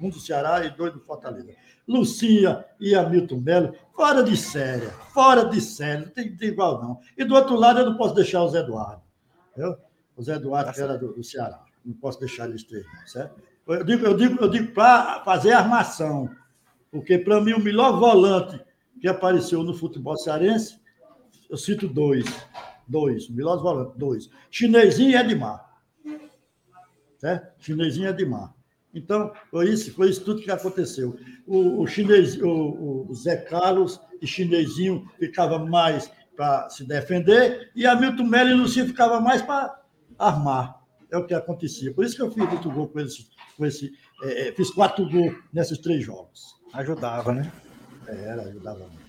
[0.00, 1.52] um do Ceará e dois do Fortaleza.
[1.86, 7.00] Lucia e Hamilton Melo, fora de série, fora de série, não tem, tem, igual não.
[7.16, 9.02] E do outro lado eu não posso deixar o Zé Eduardo.
[9.52, 9.76] Entendeu?
[10.16, 11.62] O Zé Eduardo, que era do, do Ceará.
[11.84, 13.40] Não posso deixar eles três, certo?
[13.66, 16.30] Eu digo, eu digo, eu digo para fazer armação.
[16.90, 18.58] Porque, para mim, o melhor volante
[19.00, 20.80] que apareceu no futebol cearense,
[21.48, 22.26] eu cito dois.
[22.86, 24.30] Dois, o melhor volante, dois.
[24.50, 25.67] Chinesinho e Edmar
[27.18, 27.52] certo?
[27.62, 28.54] Chinesinho é de mar.
[28.94, 31.18] Então, foi isso, foi isso tudo que aconteceu.
[31.46, 37.86] O, o, chinês, o, o Zé Carlos e Chinesinho ficava mais para se defender e
[37.86, 39.82] Hamilton Melo e Lucia ficava mais para
[40.18, 40.78] armar.
[41.10, 41.92] É o que acontecia.
[41.92, 43.26] Por isso que eu fiz muito gol com esse.
[43.56, 46.56] Com esse é, é fiz quatro gols nesses três jogos.
[46.72, 47.50] Ajudava, né?
[48.06, 49.07] Era, ajudava muito.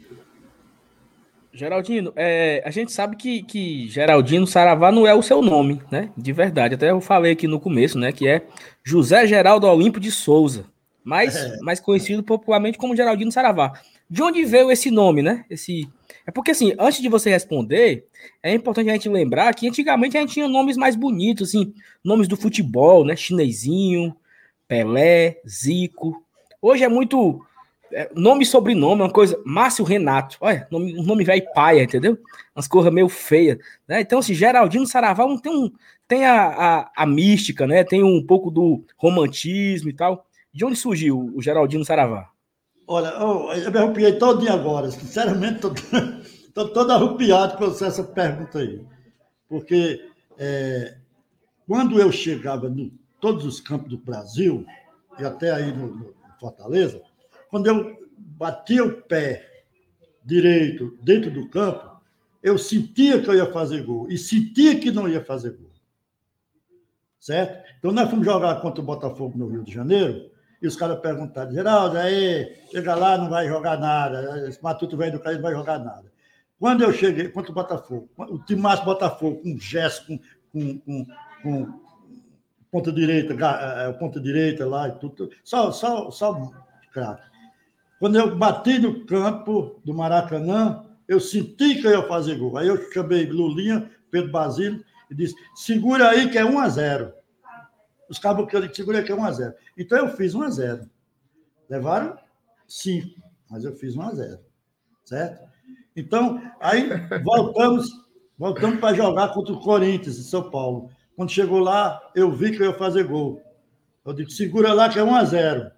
[1.52, 6.10] Geraldino, é, a gente sabe que, que Geraldino Saravá não é o seu nome, né?
[6.16, 6.76] De verdade.
[6.76, 8.12] Até eu falei aqui no começo, né?
[8.12, 8.44] Que é
[8.84, 10.66] José Geraldo Olimpo de Souza,
[11.04, 11.58] mais, é.
[11.62, 13.74] mais conhecido popularmente como Geraldino Saravá.
[14.10, 15.46] De onde veio esse nome, né?
[15.50, 15.90] Esse...
[16.26, 18.06] É porque, assim, antes de você responder,
[18.44, 22.28] é importante a gente lembrar que antigamente a gente tinha nomes mais bonitos, assim, nomes
[22.28, 23.16] do futebol, né?
[23.16, 24.16] Chinesinho,
[24.68, 26.24] Pelé, Zico.
[26.62, 27.44] Hoje é muito
[27.92, 29.40] é, nome e sobrenome uma coisa.
[29.46, 30.38] Márcio Renato.
[30.42, 32.18] Olha, nome, nome velho paia, entendeu?
[32.56, 33.58] Umas coisas meio feias.
[33.88, 34.02] Né?
[34.02, 35.72] Então, assim, Geraldino Saraval tem, um,
[36.08, 37.84] tem a, a, a, mística, né?
[37.84, 40.26] Tem um pouco do romantismo e tal.
[40.54, 42.30] De onde surgiu o Geraldino Saravá?
[42.88, 44.90] Olha, eu, eu me arrepiei todinho agora.
[44.90, 45.62] Sinceramente.
[46.48, 48.84] Estou todo arrupiado com essa pergunta aí.
[49.48, 50.02] Porque
[50.38, 50.96] é,
[51.68, 54.66] quando eu chegava em todos os campos do Brasil,
[55.20, 57.02] e até aí no, no Fortaleza,
[57.50, 59.64] quando eu batia o pé
[60.24, 62.00] direito dentro do campo,
[62.42, 65.70] eu sentia que eu ia fazer gol e sentia que não ia fazer gol.
[67.20, 67.68] Certo?
[67.78, 70.32] Então, nós fomos jogar contra o Botafogo no Rio de Janeiro
[70.62, 75.14] e os caras perguntaram: Geraldo, aí, chega lá, não vai jogar nada, esse Matuto velho
[75.14, 76.10] do cara não vai jogar nada.
[76.60, 80.20] Quando eu cheguei contra o Botafogo, o time mais Botafogo, com gesto, com,
[80.52, 81.06] com, com,
[81.42, 81.80] com
[82.72, 86.52] ponta direita, é, ponta direita lá e tudo, só, só, só
[86.92, 87.29] craque.
[88.00, 92.58] Quando eu bati no campo do Maracanã, eu senti que eu ia fazer gol.
[92.58, 97.14] Aí eu chamei Lulinha, Pedro Basílio, e disse: segura aí que é 1 a 0
[98.10, 100.34] Os cabos que eu disse, segura aí que é 1 a 0 Então eu fiz
[100.34, 100.90] 1 a 0
[101.70, 102.18] Levaram
[102.68, 104.40] 5, mas eu fiz 1 a 0
[105.04, 105.50] Certo?
[105.96, 106.90] Então, aí
[107.24, 107.90] voltamos,
[108.38, 110.90] voltamos para jogar contra o Corinthians, em São Paulo.
[111.16, 113.42] Quando chegou lá, eu vi que eu ia fazer gol.
[114.06, 115.72] Eu disse: segura lá que é 1 a 0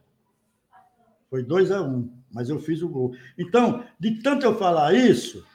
[1.32, 3.14] Foi 2 a 1 mas eu fiz o gol.
[3.38, 5.46] Então, de tanto eu falar isso,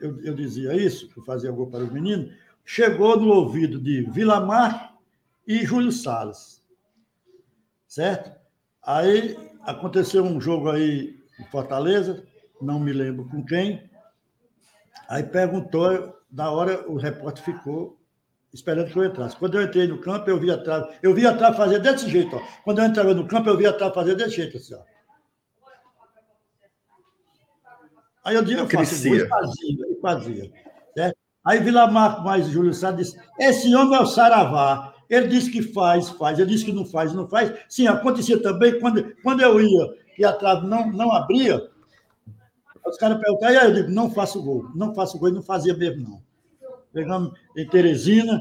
[0.00, 4.94] eu, eu dizia isso, eu fazia gol para os meninos, chegou no ouvido de Vilamar
[5.46, 6.62] e Júlio Salles.
[7.86, 8.32] Certo?
[8.82, 12.22] Aí aconteceu um jogo aí em Fortaleza,
[12.60, 13.90] não me lembro com quem.
[15.08, 17.98] Aí perguntou, na hora o repórter ficou
[18.52, 19.36] esperando que eu entrasse.
[19.36, 22.40] Quando eu entrei no campo, eu vi atrás, eu vi atrás fazer desse jeito, ó.
[22.62, 24.99] Quando eu entrava no campo, eu vi atrás fazer desse jeito, assim, ó.
[28.24, 30.52] Aí eu dizia, eu faço e fazia, e fazia.
[30.94, 31.16] Certo?
[31.44, 34.94] Aí Vila Marco mais Júlio Sá disse: esse homem é o Saravá.
[35.08, 36.38] Ele disse que faz, faz.
[36.38, 37.52] Ele disse que não faz, não faz.
[37.68, 41.68] Sim, acontecia também quando, quando eu ia e a trave não, não abria.
[42.86, 45.74] Os caras perguntavam, aí eu digo, não faço gol, não faço gol, e não fazia
[45.74, 46.22] mesmo, não.
[46.92, 48.40] Pegamos em Teresina,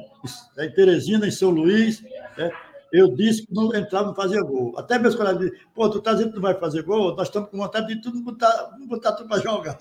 [0.58, 2.04] em Teresina, em São Luís,
[2.38, 2.52] é,
[2.92, 4.74] eu disse que não entrava, não fazia gol.
[4.78, 7.16] Até meus colegas dizem, pô, tu tá dizendo que não vai fazer gol?
[7.16, 9.78] Nós estamos com vontade de tudo botar, botar tudo para jogar.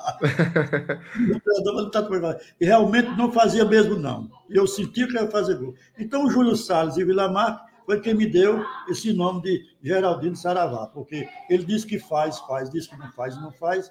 [2.61, 4.31] e realmente não fazia mesmo, não.
[4.49, 5.75] Eu sentia que ia fazer gol.
[5.99, 10.87] Então, o Júlio Salles e Vilamar foi quem me deu esse nome de Geraldino Saravá,
[10.89, 13.91] porque ele disse que faz, faz, disse que não faz, não faz,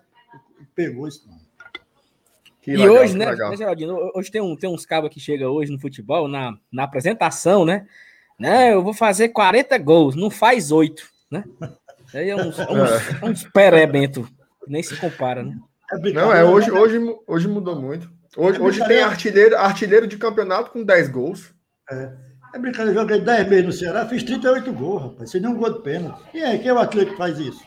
[0.62, 1.42] e pegou esse nome.
[2.62, 5.50] Que e legal, hoje, né, né, Geraldino, hoje tem, um, tem uns cabos que chegam
[5.50, 7.88] hoje no futebol, na, na apresentação, né?
[8.40, 8.74] Né?
[8.74, 11.44] Eu vou fazer 40 gols, não faz 8, né?
[12.14, 14.28] Aí é uns, é uns, é uns perebento,
[14.68, 15.58] nem se compara, né?
[15.92, 18.10] É não, é hoje, hoje, hoje mudou muito.
[18.36, 21.54] Hoje, é hoje tem artilheiro, artilheiro de campeonato com 10 gols.
[21.90, 22.12] É,
[22.54, 25.82] é brincadeira, joguei 10 meses no Ceará, fiz 38 gols, rapaz, sem nenhum gol de
[25.82, 26.22] pênalti.
[26.32, 27.64] Quem é, quem é o atleta que faz isso?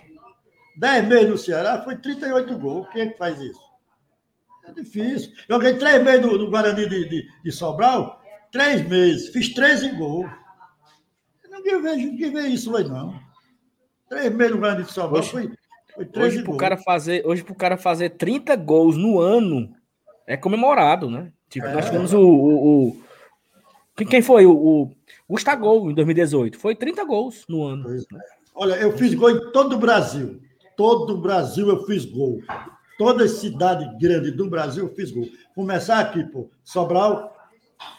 [0.76, 2.88] 10 meses no Ceará, foi 38 gols.
[2.92, 3.60] Quem é que faz isso?
[4.66, 5.32] É difícil.
[5.48, 8.20] Joguei 3 meses no, no Guarani de, de, de Sobral,
[8.52, 10.30] 3 meses, fiz 13 gols.
[11.62, 13.14] Ninguém vê, ninguém vê isso aí, não.
[14.08, 15.50] Três meses no Grande de Sobral foi,
[15.94, 19.72] foi três hoje, pro cara fazer Hoje, para o cara fazer 30 gols no ano,
[20.26, 21.32] é comemorado, né?
[21.48, 21.74] Tipo, é.
[21.74, 22.96] nós tivemos o, o, o.
[24.06, 24.46] quem foi?
[24.46, 24.90] O, o
[25.28, 26.58] Gustavo em 2018.
[26.58, 27.88] Foi 30 gols no ano.
[27.88, 28.00] Né?
[28.54, 30.40] Olha, eu fiz gol em todo o Brasil.
[30.76, 32.40] Todo o Brasil eu fiz gol.
[32.98, 35.26] Toda cidade grande do Brasil eu fiz gol.
[35.54, 36.50] Começar aqui, pô.
[36.64, 37.36] Sobral,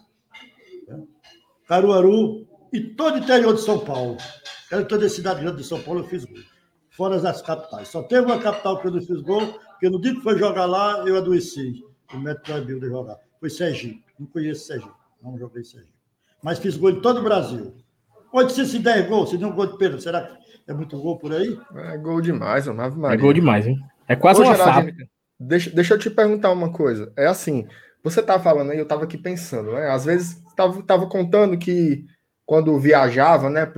[1.69, 4.17] Caruaru e todo o interior de São Paulo.
[4.73, 6.39] Era toda a cidade grande de São Paulo eu fiz gol.
[6.91, 7.89] Fora as capitais.
[7.89, 10.67] Só teve uma capital que eu não fiz gol, porque no dia que foi jogar
[10.67, 11.85] lá, eu adoeci.
[12.13, 13.19] O médico proibiu de jogar.
[13.39, 14.03] Foi Sergipe.
[14.19, 14.93] Não conheço Sergipe.
[15.23, 15.93] Não joguei Sergipe.
[16.43, 17.77] Mas fiz gol em todo o Brasil.
[18.33, 20.01] Pode ser se 10 gols, se der um gol de Pedro.
[20.01, 21.59] Será que é muito gol por aí?
[21.75, 23.15] É gol demais, Maria.
[23.15, 23.79] É gol demais, hein?
[24.07, 25.09] É quase Ô, uma fábrica.
[25.39, 27.13] Deixa, deixa eu te perguntar uma coisa.
[27.17, 27.67] É assim,
[28.03, 29.91] você tá falando aí, eu tava aqui pensando, né?
[29.91, 32.05] Às vezes tava, contando que
[32.45, 33.71] quando viajava, né,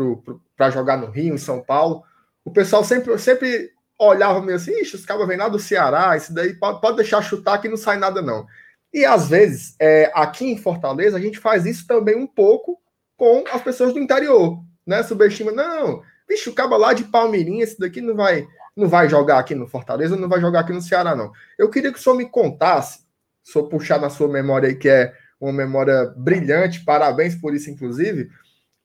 [0.56, 2.02] para jogar no Rio, em São Paulo,
[2.44, 6.32] o pessoal sempre, sempre olhava meio assim, ixi, os caras vêm lá do Ceará, isso
[6.32, 8.46] daí pode, pode deixar chutar que não sai nada, não.
[8.92, 12.80] E às vezes, é, aqui em Fortaleza, a gente faz isso também um pouco
[13.16, 15.02] com as pessoas do interior, né?
[15.02, 19.38] Subestima, não, bicho, o cabo lá de Palmeirinha, esse daqui não vai, não vai jogar
[19.38, 21.30] aqui no Fortaleza, não vai jogar aqui no Ceará, não.
[21.58, 23.00] Eu queria que o senhor me contasse,
[23.50, 27.70] se eu puxar na sua memória aí, que é uma memória brilhante, parabéns por isso,
[27.70, 28.28] inclusive.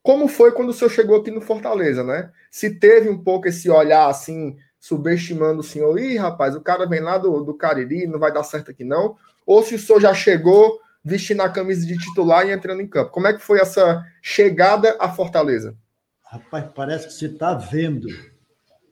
[0.02, 2.30] Como foi quando o senhor chegou aqui no Fortaleza, né?
[2.50, 7.00] Se teve um pouco esse olhar assim, subestimando o senhor, ih, rapaz, o cara vem
[7.00, 9.16] lá do, do Cariri, não vai dar certo aqui não.
[9.44, 13.12] Ou se o senhor já chegou vestindo a camisa de titular e entrando em campo.
[13.12, 15.76] Como é que foi essa chegada à Fortaleza?
[16.24, 18.08] Rapaz, parece que você está vendo.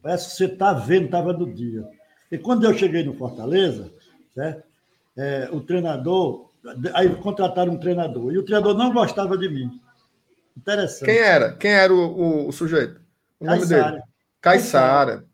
[0.01, 1.85] Parece que você está vendo, estava do dia.
[2.31, 3.93] E quando eu cheguei no Fortaleza,
[4.33, 4.74] certo?
[5.17, 6.51] É, o treinador,
[6.93, 9.81] aí contrataram um treinador, e o treinador não gostava de mim.
[10.57, 11.05] Interessante.
[11.05, 11.53] Quem era?
[11.53, 13.01] Quem era o, o, o sujeito?
[13.41, 14.01] O nome dele?
[14.41, 15.25] Caissara.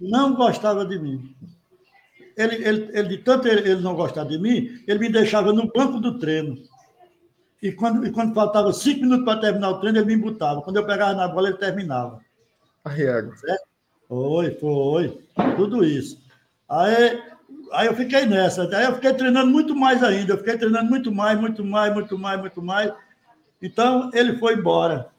[0.00, 1.34] Não gostava de mim.
[2.36, 5.72] Ele, ele, ele, de tanto ele, ele não gostar de mim, ele me deixava no
[5.72, 6.56] banco do treino.
[7.60, 10.62] E quando, e quando faltava cinco minutos para terminar o treino, ele me botava.
[10.62, 12.20] Quando eu pegava na bola, ele terminava.
[12.84, 13.36] Arriego.
[13.36, 13.66] Certo?
[14.06, 15.20] Foi, foi.
[15.56, 16.22] Tudo isso.
[16.68, 17.20] Aí,
[17.72, 18.64] aí eu fiquei nessa.
[18.76, 20.32] Aí eu fiquei treinando muito mais ainda.
[20.34, 22.92] Eu fiquei treinando muito mais, muito mais, muito mais, muito mais.
[23.60, 25.10] Então, ele foi embora.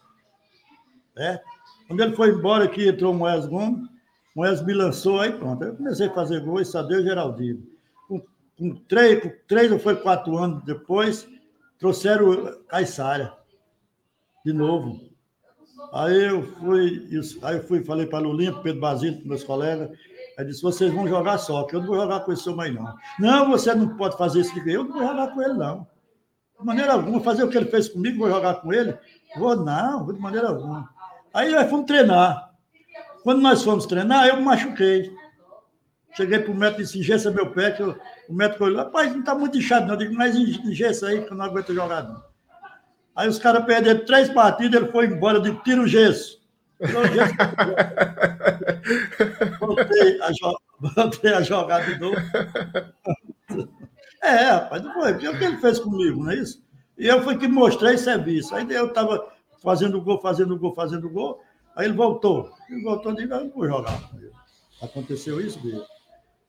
[1.15, 1.39] Né?
[1.87, 3.89] Quando ele foi embora, aqui entrou o Moés Gomes.
[4.35, 5.63] Moés me lançou, aí pronto.
[5.63, 7.61] Eu comecei a fazer gol, isso a Deus Geraldino.
[8.07, 8.21] Com,
[8.57, 11.27] com, três, com três ou foi quatro anos depois,
[11.77, 13.33] trouxeram Caissara.
[14.45, 15.09] De novo.
[15.91, 17.09] Aí eu fui,
[17.41, 19.89] aí eu fui, falei para Lulinha, Pedro Basílio, meus colegas.
[20.39, 22.71] Aí disse: vocês vão jogar só, que eu não vou jogar com esse seu mãe,
[22.71, 22.95] não.
[23.19, 24.57] Não, você não pode fazer isso.
[24.65, 25.85] Eu não vou jogar com ele, não.
[26.57, 28.97] De maneira alguma, fazer o que ele fez comigo, vou jogar com ele?
[29.35, 30.89] Vou, não, de maneira alguma.
[31.33, 32.51] Aí nós fomos treinar.
[33.21, 35.13] Quando nós fomos treinar, eu me machuquei.
[36.15, 37.97] Cheguei para o médico e disse, engessa meu pé, que eu,
[38.29, 39.95] o médico olhou, rapaz, não está muito inchado, não.
[39.95, 42.23] Eu digo, mas engessa aí, que eu não aguento jogar, não.
[43.13, 46.38] Aí os caras perderam três partidas, ele foi embora, eu digo, tira o gesso.
[49.59, 50.31] Voltei, a
[50.79, 52.15] voltei a jogar de novo.
[54.21, 55.13] É, rapaz, não foi.
[55.13, 56.63] O que ele fez comigo, não é isso?
[56.97, 58.53] E eu fui que mostrei serviço.
[58.55, 61.41] Aí eu estava fazendo gol, fazendo gol, fazendo gol.
[61.75, 62.51] Aí ele voltou.
[62.69, 63.99] Ele voltou e disse, eu não vou jogar.
[64.81, 65.83] Aconteceu isso dele.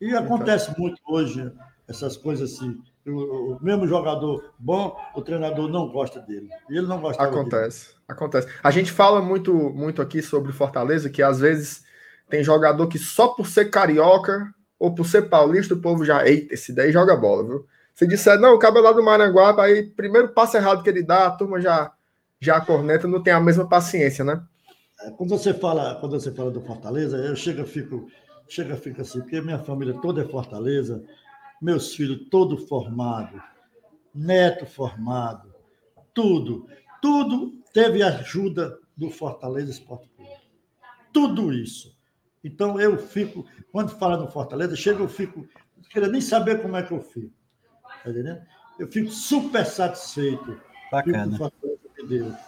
[0.01, 1.53] E acontece muito hoje,
[1.87, 2.81] essas coisas assim.
[3.07, 6.49] O, mesmo jogador bom, o treinador não gosta dele.
[6.69, 7.99] Ele não gosta Acontece, dele.
[8.07, 8.49] acontece.
[8.63, 11.83] A gente fala muito, muito aqui sobre Fortaleza, que às vezes
[12.29, 16.55] tem jogador que só por ser carioca ou por ser paulista, o povo já, eita,
[16.55, 17.67] esse daí joga bola, viu?
[17.95, 21.27] Se disser, não, o cabelo lá do Maranguape, aí primeiro passo errado que ele dá,
[21.27, 21.93] a turma já,
[22.41, 24.43] já a corneta, não tem a mesma paciência, né?
[25.03, 28.07] É, quando você fala, quando você fala do Fortaleza, eu chego, fico,
[28.49, 31.03] chega, fico assim, porque minha família toda é Fortaleza,
[31.61, 33.41] meus filhos todos formados,
[34.15, 35.55] neto formado,
[36.15, 36.67] tudo,
[37.01, 40.31] tudo teve ajuda do Fortaleza Esporte Clube.
[41.13, 41.97] Tudo isso.
[42.43, 45.41] Então eu fico, quando fala no Fortaleza, chega eu fico,
[45.77, 47.33] não quero nem saber como é que eu fico.
[48.03, 48.41] Tá entendendo?
[48.79, 50.59] Eu fico super satisfeito.
[50.91, 51.39] Bacana.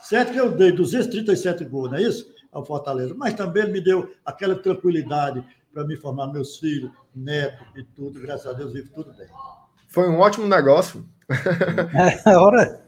[0.02, 2.32] Certo que eu dei 237 gols, não é isso?
[2.50, 7.82] Ao Fortaleza, mas também me deu aquela tranquilidade para me formar meus filhos, neto e
[7.82, 8.20] tudo.
[8.20, 9.26] Graças a Deus, vive tudo bem.
[9.88, 11.04] Foi um ótimo negócio.
[12.26, 12.84] É, hora.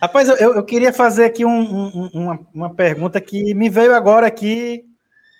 [0.00, 4.26] Rapaz, eu, eu queria fazer aqui um, um, uma, uma pergunta que me veio agora
[4.26, 4.84] aqui.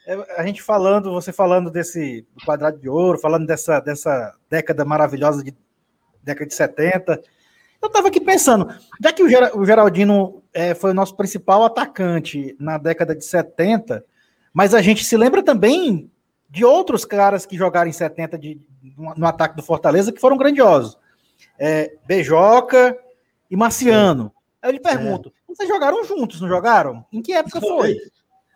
[0.06, 5.42] É, a gente falando, você falando desse quadrado de ouro, falando dessa, dessa década maravilhosa
[5.44, 5.54] de
[6.22, 7.22] década de 70.
[7.82, 8.68] Eu estava aqui pensando,
[9.02, 14.04] já que o Geraldino é, foi o nosso principal atacante na década de 70,
[14.52, 16.10] mas a gente se lembra também
[16.48, 18.60] de outros caras que jogaram em 70 de,
[19.16, 20.98] no ataque do Fortaleza que foram grandiosos.
[21.58, 22.96] É, Bejoca
[23.50, 24.32] e Marciano.
[24.60, 25.32] Aí eu lhe pergunto, é.
[25.54, 27.04] vocês jogaram juntos, não jogaram?
[27.12, 27.96] Em que época foi?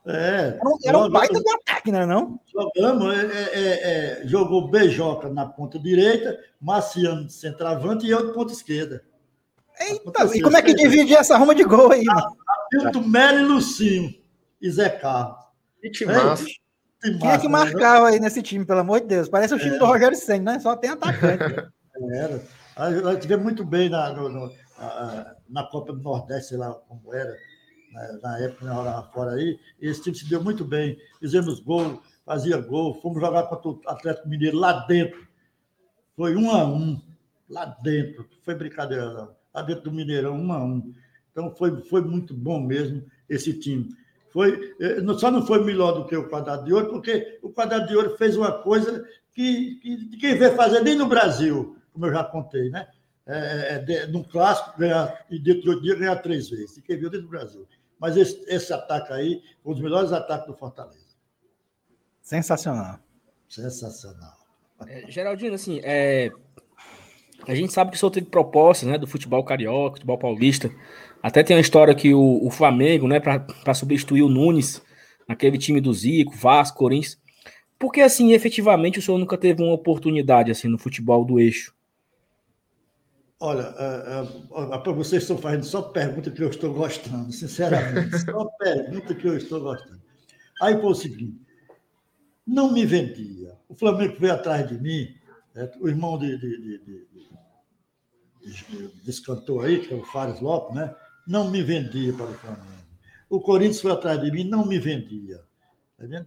[0.07, 0.59] É.
[0.61, 2.39] Era um, era um baita de ataque, não é não?
[2.53, 8.35] Jogamos, é, é, é, jogou Bejoca na ponta direita, Marciano de centroavante e eu de
[8.35, 9.03] ponta esquerda.
[9.81, 12.37] Eita, e como é que divide essa ruma de gol aí, mano?
[12.73, 14.15] Milton Melo e Lucinho
[14.61, 15.44] e Zé Carlos.
[15.85, 16.47] Que time massa.
[17.03, 17.53] Quem é que né?
[17.53, 19.29] marcava aí nesse time, pelo amor de Deus?
[19.29, 20.61] Parece o time do Rogério Senna, né?
[20.61, 21.45] Só tem atacante.
[22.15, 22.43] Era.
[23.03, 24.53] Nós tivemos muito bem na, no, no,
[25.47, 27.37] na Copa do Nordeste, sei lá como era,
[27.93, 30.99] na, na época nós jogávamos fora aí, e esse time se deu muito bem.
[31.21, 35.25] Fizemos gol, fazia gol, fomos jogar contra o Atlético Mineiro lá dentro.
[36.17, 37.01] Foi um a um,
[37.49, 38.27] lá dentro.
[38.43, 39.37] Foi brincadeira, não.
[39.55, 40.95] Lá dentro do Mineirão, um a um.
[41.31, 43.95] Então foi, foi muito bom mesmo esse time.
[44.35, 47.87] Foi, eh, só não foi melhor do que o quadrado de ouro, porque o quadrado
[47.87, 52.13] de ouro fez uma coisa que, que quem vê fazer nem no Brasil, como eu
[52.13, 52.87] já contei, né?
[53.27, 56.77] é, é, é num clássico, ganhar, e dentro de oito dias ganhar três vezes.
[56.77, 57.67] E quem viu dentro do Brasil.
[57.99, 60.99] Mas esse, esse ataque aí foi um dos melhores ataques do Fortaleza.
[62.21, 62.99] Sensacional.
[63.49, 64.37] Sensacional.
[64.87, 66.31] É, Geraldino, assim, é,
[67.47, 70.71] a gente sabe que o senhor teve propostas né, do futebol carioca, futebol paulista.
[71.25, 74.83] Até tem uma história que o, o Flamengo, né, para substituir o Nunes,
[75.27, 77.19] naquele time do Zico, Vasco, Corinthians.
[77.79, 81.75] Porque, assim, efetivamente, o senhor nunca teve uma oportunidade assim no futebol do eixo?
[83.41, 83.75] Olha,
[84.51, 88.19] uh, uh, vocês estão fazendo só pergunta que eu estou gostando, sinceramente.
[88.21, 90.03] só pergunta que eu estou gostando.
[90.61, 91.41] Aí foi o seguinte:
[92.47, 93.57] não me vendia.
[93.67, 95.09] O Flamengo veio atrás de mim,
[95.57, 96.79] é, o irmão de, de, de,
[98.45, 100.95] de, desse cantor aí, que é o Fares Lopes, né?
[101.27, 102.75] Não me vendia para o Flamengo.
[103.29, 105.41] O Corinthians foi atrás de mim, não me vendia.
[105.99, 106.27] Tá vendo?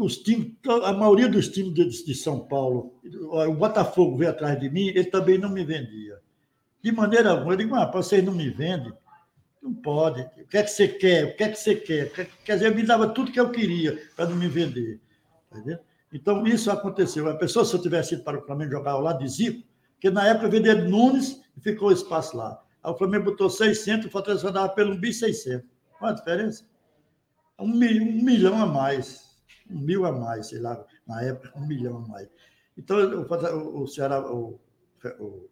[0.00, 0.52] Os times,
[0.84, 5.04] a maioria dos times de, de São Paulo, o Botafogo veio atrás de mim, ele
[5.04, 6.18] também não me vendia.
[6.82, 8.92] De maneira alguma, eu digo, ah, vocês não me vendem,
[9.62, 10.20] não pode.
[10.20, 11.24] O que é que você quer?
[11.24, 12.12] O que é que você quer?
[12.44, 15.00] Quer dizer, me dava tudo que eu queria para não me vender.
[15.50, 15.58] Tá
[16.12, 17.28] então, isso aconteceu.
[17.28, 19.66] A pessoa, se eu tivesse ido para o Flamengo jogar ao lado de Zico,
[19.98, 22.62] que na época vendeu Nunes e ficou espaço lá.
[22.86, 25.64] O Flamengo botou 600, o Fortaleza dava pelo 1.600.
[25.98, 26.64] Qual a diferença?
[27.58, 29.36] Um, mil, um milhão a mais.
[29.68, 32.28] Um mil a mais, sei lá, na época, um milhão a mais.
[32.78, 34.60] Então, o, o Ceará, o,
[35.18, 35.48] o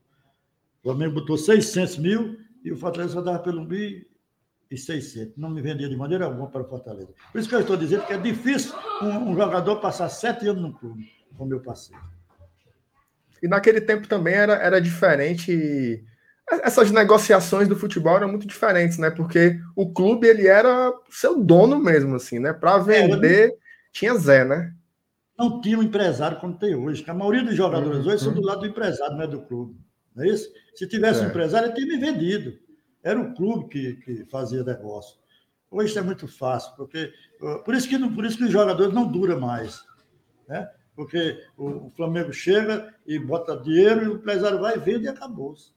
[0.83, 5.33] Flamengo botou 600 mil e o Fortaleza dava pelo 1.600.
[5.37, 7.12] Não me vendia de maneira alguma para o Fortaleza.
[7.33, 10.62] Por isso que eu estou dizendo que é difícil um, um jogador passar sete anos
[10.62, 11.97] no clube, como eu passei.
[13.42, 16.05] E naquele tempo também era, era diferente.
[16.51, 19.11] Essas negociações do futebol eram muito diferentes, né?
[19.11, 22.53] Porque o clube ele era seu dono mesmo, assim, né?
[22.53, 23.57] Para vender, é,
[23.93, 24.75] tinha Zé, né?
[25.39, 27.05] Não tinha um empresário como tem hoje.
[27.09, 28.13] A maioria dos jogadores uhum.
[28.13, 29.77] hoje são do lado do empresário, não é do clube.
[30.15, 30.49] Não é isso?
[30.75, 31.27] Se tivesse é.
[31.27, 32.59] um empresário, ele teria me vendido.
[33.03, 35.17] Era o clube que, que fazia negócio.
[35.71, 37.13] Hoje isso é muito fácil, porque
[37.65, 39.83] por isso que, por isso que os jogadores não duram mais.
[40.49, 40.71] Né?
[40.95, 45.55] Porque o, Flamengo chega e bota dinheiro e o empresário vai, vende e acabou.
[45.55, 45.75] Então,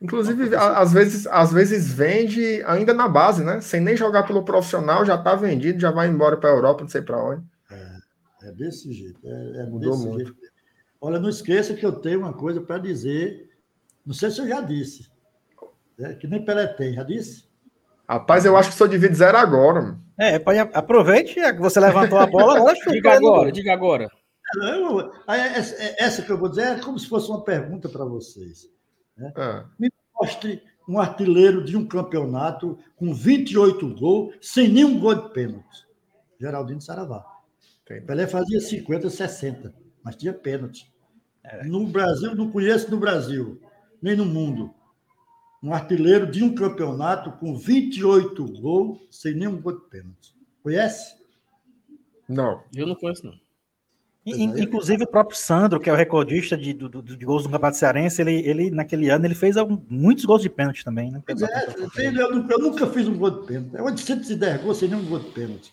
[0.00, 3.60] Inclusive, às vezes, às vezes vende ainda na base, né?
[3.60, 6.88] Sem nem jogar pelo profissional, já está vendido, já vai embora para a Europa, não
[6.88, 7.42] sei para onde.
[7.70, 9.20] É, é desse jeito.
[9.22, 10.24] É, é Mudou desse muito.
[10.24, 10.50] Jeito.
[11.02, 13.50] Olha, não esqueça que eu tenho uma coisa para dizer.
[14.04, 15.10] Não sei se eu já disse.
[15.98, 17.44] É, que nem Pelé tem, já disse?
[18.08, 19.82] Rapaz, eu acho que sou de zero agora.
[19.82, 20.02] Mano.
[20.18, 20.36] É,
[20.74, 24.08] aproveite, que você levantou a bola, agora Diga agora, diga agora.
[25.98, 28.66] Essa que eu vou dizer é como se fosse uma pergunta para vocês.
[29.20, 29.32] Né?
[29.36, 29.64] É.
[29.78, 35.86] Me mostre um artilheiro de um campeonato com 28 gols, sem nenhum gol de pênalti.
[36.40, 37.24] Geraldino Saravá.
[37.84, 38.06] Entendi.
[38.06, 40.90] Pelé fazia 50, 60, mas tinha pênalti.
[41.44, 41.64] É.
[41.64, 43.60] No Brasil, não conheço no Brasil,
[44.00, 44.74] nem no mundo.
[45.62, 50.34] Um artilheiro de um campeonato com 28 gols, sem nenhum gol de pênalti.
[50.62, 51.16] Conhece?
[52.26, 52.64] Não.
[52.74, 53.34] Eu não conheço, não.
[54.24, 58.20] Inclusive o próprio Sandro, que é o recordista de, de, de gols do Campeonato Cearense,
[58.20, 61.22] ele, ele naquele ano ele fez algum, muitos gols de pênalti também, né?
[61.26, 63.74] É, eu, nunca, eu, nunca, fiz um gol de pênalti.
[63.74, 65.72] Eu de 110 gols sem nenhum gol de pênalti.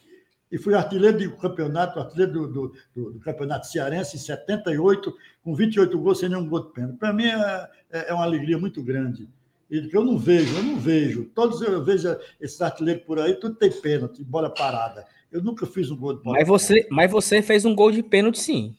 [0.49, 5.53] E fui artilheiro do campeonato, artilheiro do, do, do, do, campeonato cearense em 78, com
[5.53, 6.97] 28 gols sem nenhum gol de pênalti.
[6.97, 9.27] Para mim é, é, é, uma alegria muito grande.
[9.69, 11.25] E eu não vejo, eu não vejo.
[11.36, 15.05] Todos eu vejo esses artilheiros por aí, tudo tem pênalti, bola parada.
[15.38, 16.38] Eu nunca fiz um gol de bola.
[16.39, 18.76] Mas você, mas você fez um gol de pênalti, sim.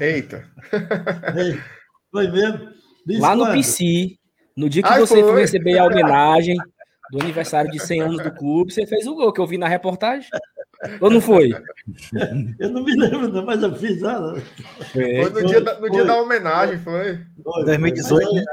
[0.00, 0.50] Eita.
[2.10, 2.70] foi mesmo?
[3.06, 3.46] Diz Lá quando?
[3.46, 4.16] no PC,
[4.56, 5.22] no dia que Ai, você foi.
[5.22, 6.56] foi receber a homenagem
[7.12, 9.68] do aniversário de 100 anos do clube, você fez o gol que eu vi na
[9.68, 10.28] reportagem.
[11.00, 11.50] Ou não foi?
[12.58, 14.02] Eu não me lembro, não, mas eu fiz.
[14.02, 14.34] Ah,
[14.92, 17.24] foi, foi no, dia da, no dia da homenagem, foi.
[17.42, 18.44] foi 2018.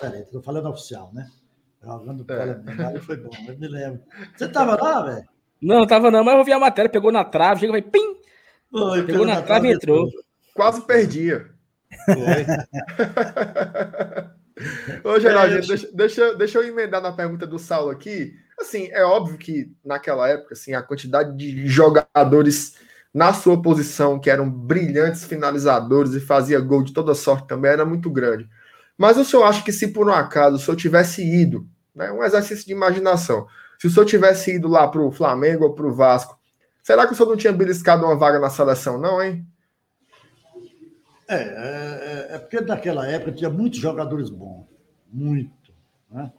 [0.00, 1.28] Peraí, estou falando oficial, né?
[1.82, 3.00] Jogando é.
[3.00, 4.00] foi bom, eu me lembro.
[4.36, 5.28] Você estava lá, velho?
[5.60, 8.16] Não, tava não, mas eu vi a matéria, pegou na trave, chega e vai, pim!
[8.70, 10.08] Foi, pegou na, na trave e entrou.
[10.54, 11.46] Quase perdia.
[15.04, 18.34] Ô, Geraldinho, é, deixa, deixa, deixa eu emendar na pergunta do Saulo aqui.
[18.58, 22.74] Assim, é óbvio que naquela época, assim, a quantidade de jogadores
[23.14, 27.84] na sua posição que eram brilhantes finalizadores e fazia gol de toda sorte também era
[27.84, 28.48] muito grande.
[28.96, 32.22] Mas o senhor acha que se por um acaso o senhor tivesse ido, né, um
[32.22, 33.46] exercício de imaginação,
[33.78, 36.38] se o senhor tivesse ido lá para o Flamengo ou para o Vasco,
[36.82, 39.46] será que o senhor não tinha beliscado uma vaga na seleção, não, hein?
[41.28, 44.66] É, é, é, é porque naquela época tinha muitos jogadores bons,
[45.12, 45.72] muito.
[46.10, 46.32] Né?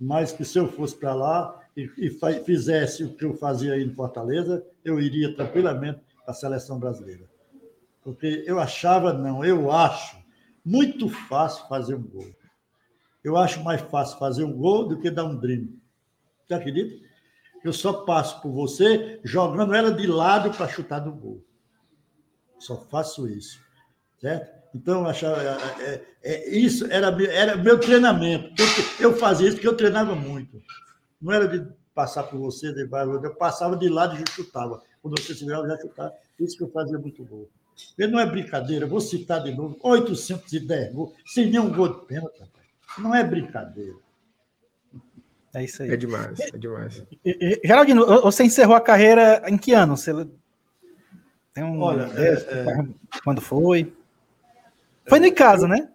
[0.00, 2.10] Mas que se eu fosse para lá e, e,
[2.44, 7.30] fizesse o que eu fazia aí em Fortaleza, eu iria tranquilamente para a seleção brasileira.
[8.02, 10.16] Porque eu achava, não, eu acho
[10.64, 12.34] muito fácil fazer um gol.
[13.22, 15.81] Eu acho mais fácil fazer um gol do que dar um drible.
[16.52, 17.04] Você acredita?
[17.64, 21.44] Eu só passo por você jogando ela de lado para chutar do gol.
[22.58, 23.60] Só faço isso.
[24.20, 24.62] Certo?
[24.74, 28.50] Então, eu achava, é, é, é, isso era, era meu treinamento.
[28.98, 30.62] Eu, fazia isso porque eu treinava muito.
[31.20, 34.82] Não era de passar por você, eu passava de lado e chutava.
[35.02, 36.14] Quando você se virava, eu já chutava.
[36.40, 37.50] Isso que eu fazia muito gol.
[37.98, 42.42] Ele não é brincadeira, vou citar de novo: 810 gols, sem nenhum gol de pênalti.
[42.98, 43.96] Não é brincadeira.
[45.54, 45.90] É isso aí.
[45.90, 47.04] É demais, é demais.
[47.64, 49.96] Geraldino, você encerrou a carreira em que ano?
[49.96, 50.12] Você...
[51.52, 51.80] Tem um.
[51.80, 52.88] Olha, é, é...
[53.22, 53.92] quando foi?
[55.06, 55.88] Foi no Icasa, né?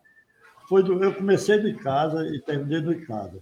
[0.70, 3.40] Foi do, eu comecei no Icasa e terminei no Icasa.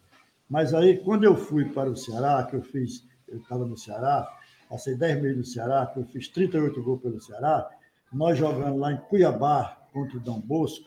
[0.50, 4.28] Mas aí, quando eu fui para o Ceará, que eu fiz, eu estava no Ceará,
[4.70, 7.68] passei 10 meses no Ceará, que eu fiz 38 gols pelo Ceará,
[8.14, 10.86] nós jogando lá em Cuiabá contra o Dom Bosco,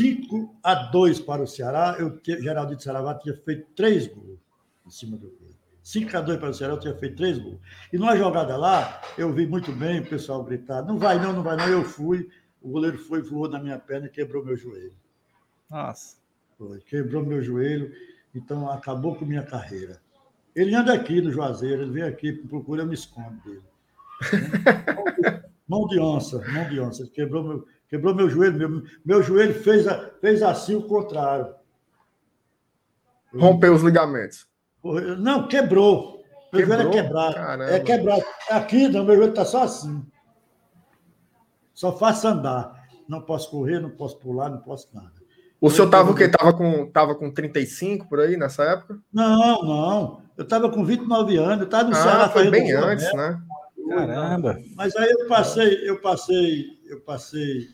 [0.00, 4.38] 5 a 2 para o Ceará, eu, Geraldinho de Saravá tinha feito 3 gols
[4.86, 5.50] em cima do gol.
[5.82, 7.58] 5 a 2 para o Ceará, eu tinha feito 3 gols.
[7.92, 11.42] E numa jogada lá, eu vi muito bem o pessoal gritar: não vai não, não
[11.42, 11.68] vai não.
[11.68, 12.30] Eu fui,
[12.62, 14.96] o goleiro foi, voou na minha perna e quebrou meu joelho.
[15.68, 16.16] Nossa.
[16.56, 17.92] Foi, quebrou meu joelho,
[18.34, 20.00] então acabou com minha carreira.
[20.56, 23.62] Ele anda aqui no Juazeiro, ele vem aqui, procura, eu me escondo dele.
[25.68, 27.02] mão de onça, mão de onça.
[27.02, 31.52] Ele quebrou meu, quebrou meu joelho, meu, meu joelho fez, a, fez assim o contrário.
[33.34, 34.46] Rompeu os ligamentos.
[35.18, 36.22] Não, quebrou.
[36.52, 36.78] Meu quebrou?
[36.78, 37.34] joelho é quebrado.
[37.34, 37.70] Caramba.
[37.72, 38.24] É quebrado.
[38.48, 40.06] Aqui, não, meu joelho está só assim.
[41.74, 42.80] Só faço andar.
[43.08, 45.20] Não posso correr, não posso pular, não posso nada.
[45.60, 46.24] O eu senhor estava o quê?
[46.24, 48.98] Estava com, tava com 35 por aí nessa época?
[49.12, 50.22] Não, não.
[50.36, 52.28] Eu estava com 29 anos, eu estava no ah, Ceará.
[52.30, 53.40] Foi bem antes, né?
[53.88, 54.58] Caramba.
[54.76, 57.68] Mas aí eu passei, eu passei, eu passei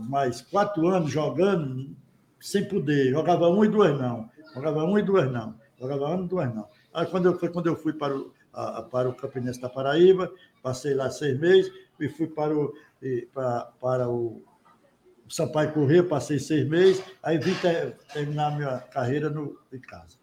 [0.00, 1.96] mais quatro anos jogando
[2.40, 3.10] sem poder.
[3.10, 4.28] Jogava um e duas não.
[4.54, 5.54] Jogava um e duas não.
[5.78, 6.68] Jogava um e duas não.
[6.92, 10.32] Aí quando eu, foi quando eu fui para o, a, para o Campinense da Paraíba,
[10.62, 12.72] passei lá seis meses e fui para o,
[13.02, 14.42] e, para, para o
[15.28, 20.16] Sampaio Corrêa, passei seis meses, aí vim ter, terminar minha carreira no, em casa.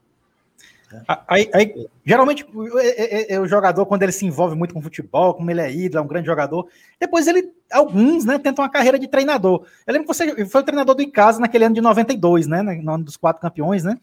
[1.27, 5.33] Aí, aí, geralmente, o, é, é, o, jogador, quando ele se envolve muito com futebol,
[5.33, 6.67] como ele é ídolo, é um grande jogador,
[6.99, 9.65] depois ele, alguns, né, tentam uma carreira de treinador.
[9.85, 12.93] Eu lembro que você foi o treinador do Icasa naquele ano de 92, né, no
[12.93, 13.97] ano dos quatro campeões, né?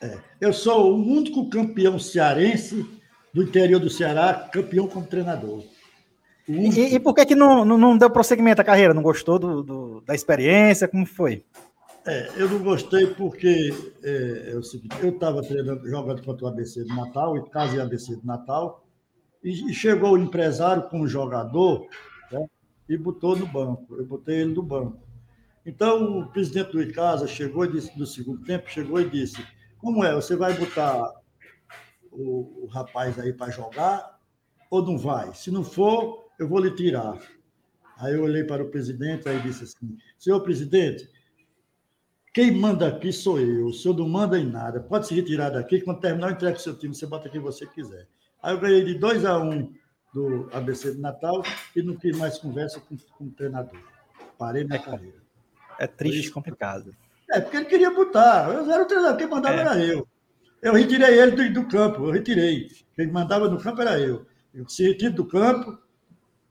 [0.00, 2.86] É, eu sou o único campeão cearense
[3.34, 5.62] do interior do Ceará, campeão como treinador.
[6.48, 8.92] E, e, por que, que não, não, não, deu prosseguimento à carreira?
[8.92, 10.88] Não gostou do, do da experiência?
[10.88, 11.44] Como foi?
[12.06, 13.70] É, eu não gostei porque
[14.02, 17.80] é, é o seguinte, eu estava jogando contra o ABC do Natal, e casa e
[17.80, 18.86] ABC do Natal,
[19.44, 21.86] e, e, chegou o empresário com o jogador
[22.32, 22.46] né,
[22.88, 23.96] e botou no banco.
[23.96, 24.98] Eu botei ele no banco.
[25.64, 29.46] Então, o presidente do Icasa chegou e disse, no segundo tempo, chegou e disse:
[29.78, 30.14] Como é?
[30.14, 31.12] Você vai botar
[32.10, 34.18] o, o rapaz aí para jogar
[34.70, 35.34] ou não vai?
[35.34, 37.18] Se não for, eu vou lhe tirar.
[37.98, 41.08] Aí eu olhei para o presidente e disse assim: Senhor presidente,
[42.32, 44.80] quem manda aqui sou eu, o senhor não manda em nada.
[44.80, 47.66] Pode se retirar daqui, quando terminar, eu entrego o seu time, você bota quem você
[47.66, 48.06] quiser.
[48.42, 49.72] Aí eu ganhei de 2 a 1 um
[50.14, 51.42] do ABC de Natal
[51.74, 53.80] e não quis mais conversa com, com o treinador.
[54.38, 55.20] Parei minha carreira.
[55.78, 56.94] É triste e complicado.
[57.30, 58.52] É, porque ele queria botar.
[58.52, 59.60] Eu era o treinador, quem mandava é.
[59.60, 60.06] era eu.
[60.62, 62.68] Eu retirei ele do, do, campo, eu retirei.
[62.94, 64.26] Quem mandava no campo era eu.
[64.52, 65.78] Eu se retiro do campo,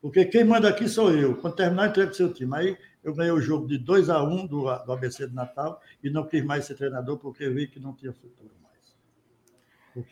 [0.01, 1.35] porque quem manda aqui sou eu.
[1.37, 2.55] Quando terminar, eu entrego o seu time.
[2.55, 5.81] Aí eu ganhei o jogo de 2 a 1 um do, do ABC de Natal
[6.03, 8.69] e não quis mais ser treinador porque vi que não tinha futuro mais.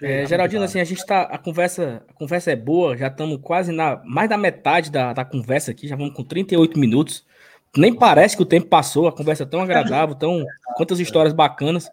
[0.02, 1.24] É, Geraldino, assim, a gente tá.
[1.24, 5.26] A conversa, a conversa é boa, já estamos quase na mais da metade da, da
[5.26, 7.26] conversa aqui, já vamos com 38 minutos.
[7.76, 10.44] Nem parece que o tempo passou, a conversa é tão agradável, tão
[10.76, 11.90] quantas histórias bacanas.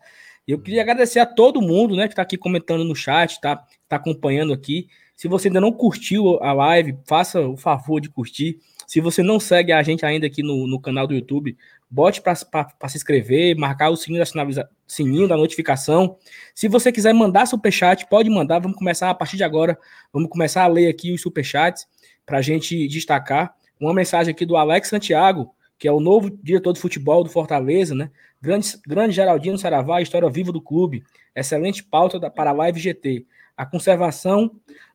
[0.46, 3.96] Eu queria agradecer a todo mundo, né, que está aqui comentando no chat, tá, tá
[3.96, 4.88] acompanhando aqui.
[5.16, 8.58] Se você ainda não curtiu a live, faça o favor de curtir.
[8.86, 11.56] Se você não segue a gente ainda aqui no, no canal do YouTube,
[11.90, 16.16] bote para se inscrever, marcar o sininho da, sininho da notificação.
[16.54, 18.58] Se você quiser mandar superchat, pode mandar.
[18.58, 19.78] Vamos começar a partir de agora.
[20.12, 21.86] Vamos começar a ler aqui os superchats
[22.26, 23.54] para a gente destacar.
[23.78, 27.94] Uma mensagem aqui do Alex Santiago, que é o novo diretor de futebol do Fortaleza,
[27.94, 28.10] né?
[28.40, 31.02] Grande, grande Geraldino Saravá, história viva do clube.
[31.34, 33.26] Excelente pauta da, para a Live GT.
[33.56, 34.50] A conservação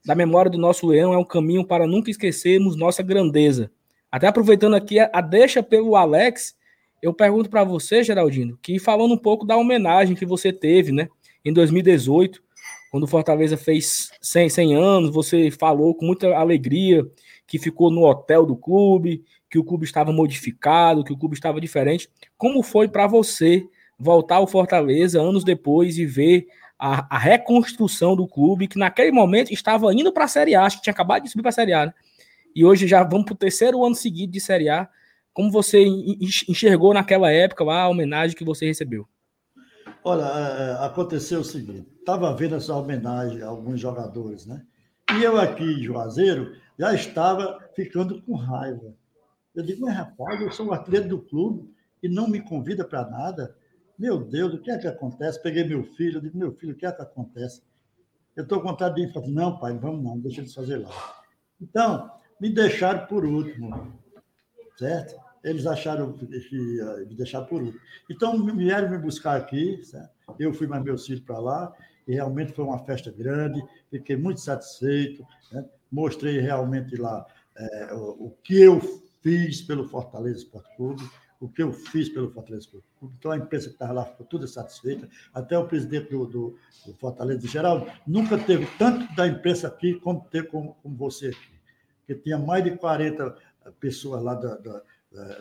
[0.06, 3.72] da memória do nosso leão é um caminho para nunca esquecermos nossa grandeza.
[4.12, 6.55] Até aproveitando aqui a, deixa pelo Alex,
[7.01, 11.07] eu pergunto para você, Geraldino, que falando um pouco da homenagem que você teve, né,
[11.45, 12.41] em 2018,
[12.91, 17.05] quando o Fortaleza fez 100, 100 anos, você falou com muita alegria
[17.45, 21.62] que ficou no hotel do clube, que o clube estava modificado, que o clube estava
[21.62, 22.10] diferente.
[22.38, 23.66] Como foi para você
[23.97, 26.47] voltar ao Fortaleza anos depois e ver
[26.78, 30.78] a, a, reconstrução do clube, que naquele momento estava indo para a Série A, acho
[30.78, 31.93] que tinha acabado de subir para a Série A, né?
[32.56, 34.89] E hoje já vamos para o terceiro ano seguido de Série A.
[35.34, 39.08] Como você enxergou naquela época lá a homenagem que você recebeu?
[40.04, 44.66] Olha, é, é, aconteceu o seguinte: estava vendo essa homenagem a alguns jogadores, né?
[45.18, 48.93] E eu aqui em Juazeiro já estava ficando com raiva.
[49.56, 53.10] Eu digo, mas rapaz, eu sou o atleta do clube e não me convida para
[53.10, 53.56] nada.
[53.97, 55.41] Meu Deus, o que é que acontece?
[55.41, 57.62] Peguei meu filho, eu digo, meu filho, o que é que acontece?
[58.36, 60.91] Eu estou com vontade de ir, não, pai, vamos não, deixa eles fazer lá.
[61.60, 62.10] Então,
[62.40, 63.94] me deixaram por último,
[64.78, 65.20] certo?
[65.44, 67.82] Eles acharam que me deixar por último.
[68.10, 70.20] Então, vieram me buscar aqui, certo?
[70.38, 71.74] eu fui mais meus filhos para lá,
[72.08, 75.66] e realmente foi uma festa grande, fiquei muito satisfeito, né?
[75.92, 77.26] mostrei realmente lá
[77.56, 78.80] é, o, o, que eu
[79.22, 81.08] fiz pelo Fortaleza Esporte Clube,
[81.40, 83.16] o que eu fiz pelo Fortaleza Esporte Clube.
[83.18, 86.94] Então, a imprensa que estava lá ficou toda satisfeita, até o presidente do, do, do
[86.96, 91.59] Fortaleza, geral, nunca teve tanto da imprensa aqui como teve com, com você aqui,
[92.10, 93.36] porque tinha mais de 40
[93.80, 94.82] pessoas lá da, da,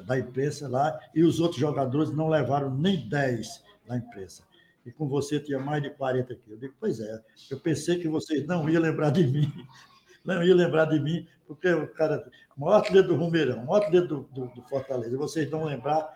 [0.01, 4.47] da imprensa lá, e os outros jogadores não levaram nem 10 da imprensa
[4.85, 6.43] e com você tinha mais de 40 aqui.
[6.51, 9.53] Eu digo, pois é, eu pensei que vocês não iam lembrar de mim,
[10.25, 14.23] não iam lembrar de mim, porque o cara, maior atleta do Rumeirão, maior atleta do,
[14.33, 16.09] do, do Fortaleza, vocês não lembrar,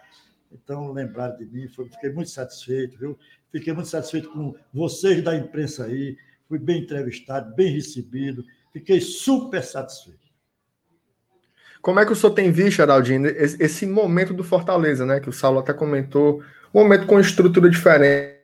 [0.51, 3.19] então lembraram de mim, fiquei muito satisfeito, viu?
[3.51, 6.17] Fiquei muito satisfeito com vocês da imprensa aí,
[6.49, 8.43] fui bem entrevistado, bem recebido,
[8.73, 10.22] fiquei super satisfeito.
[11.83, 15.19] Como é que o senhor tem visto, Araldinho, esse momento do Fortaleza, né?
[15.19, 16.41] Que o Saulo até comentou,
[16.73, 18.41] um momento com estrutura diferente,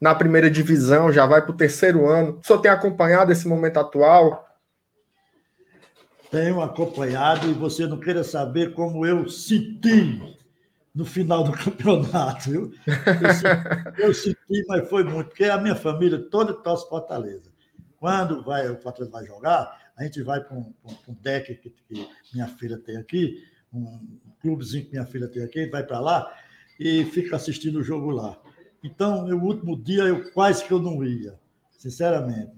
[0.00, 2.40] na primeira divisão, já vai para o terceiro ano.
[2.42, 4.44] O senhor tem acompanhado esse momento atual?
[6.28, 10.20] Tenho acompanhado e você não queira saber como eu senti
[10.92, 12.72] no final do campeonato, viu?
[12.86, 17.52] Eu senti, eu senti, mas foi muito, porque a minha família toda torce Fortaleza.
[18.00, 20.72] Quando vai, o Fortaleza vai jogar, a gente vai para um,
[21.08, 25.66] um, deck que, que, minha filha tem aqui, um clubezinho que minha filha tem aqui,
[25.66, 26.34] vai para lá
[26.78, 28.38] e fica assistindo o jogo lá.
[28.82, 31.38] Então, no último dia, eu quase que eu não ia,
[31.78, 32.52] sinceramente.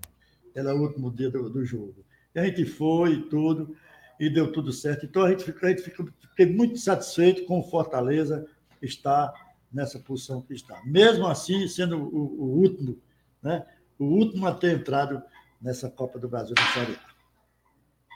[0.55, 2.05] Era o último dia do, do jogo.
[2.34, 3.76] E a gente foi e tudo,
[4.18, 5.05] e deu tudo certo.
[5.05, 8.47] Então, a gente, fica, a gente fica, fiquei muito satisfeito com o Fortaleza
[8.80, 9.32] estar
[9.70, 10.80] nessa posição que está.
[10.84, 12.99] Mesmo assim, sendo o, o último,
[13.42, 13.66] né?
[13.99, 15.22] o último a ter entrado
[15.61, 17.14] nessa Copa do Brasil na Série A.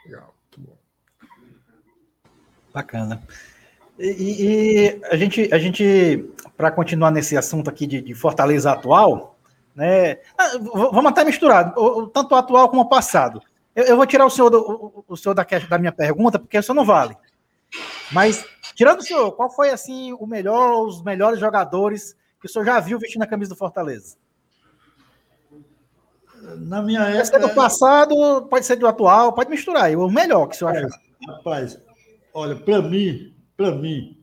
[0.09, 0.77] Legal, muito bom.
[2.73, 3.23] Bacana.
[3.99, 6.25] E, e, a gente, a gente
[6.57, 9.39] para continuar nesse assunto aqui de, de Fortaleza atual,
[9.75, 10.19] né?
[10.37, 11.75] Ah, vamos até misturar,
[12.13, 13.43] tanto o atual como o passado.
[13.77, 16.59] Eu, eu vou tirar o senhor, do, o, o senhor da, da minha pergunta, porque
[16.59, 17.17] isso não vale.
[18.11, 18.45] Mas,
[18.75, 22.81] tirando o senhor, qual foi assim o melhor, os melhores jogadores que o senhor já
[22.81, 24.17] viu vestindo a camisa do Fortaleza?
[26.57, 27.17] Na minha época.
[27.17, 30.77] Pode ser do passado, pode ser do atual, pode misturar aí, o melhor que senhor
[30.77, 30.89] acha.
[31.27, 31.81] Rapaz,
[32.33, 34.23] olha, para mim, para mim,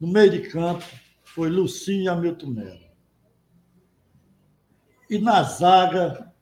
[0.00, 0.84] no meio de campo,
[1.24, 2.86] foi Lucinho e Hamilton Melo.
[5.08, 6.32] E na zaga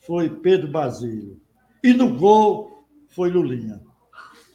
[0.00, 1.40] foi Pedro Basílio.
[1.82, 3.80] E no gol foi Lulinha.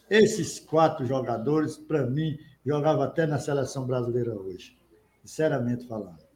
[0.09, 4.78] Esses quatro jogadores, para mim, jogavam até na seleção brasileira hoje,
[5.22, 6.26] sinceramente falando.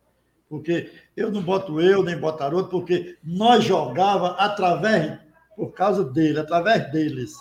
[0.51, 5.17] Porque eu não boto eu, nem botar outro, porque nós jogava através,
[5.55, 7.37] por causa dele, através deles.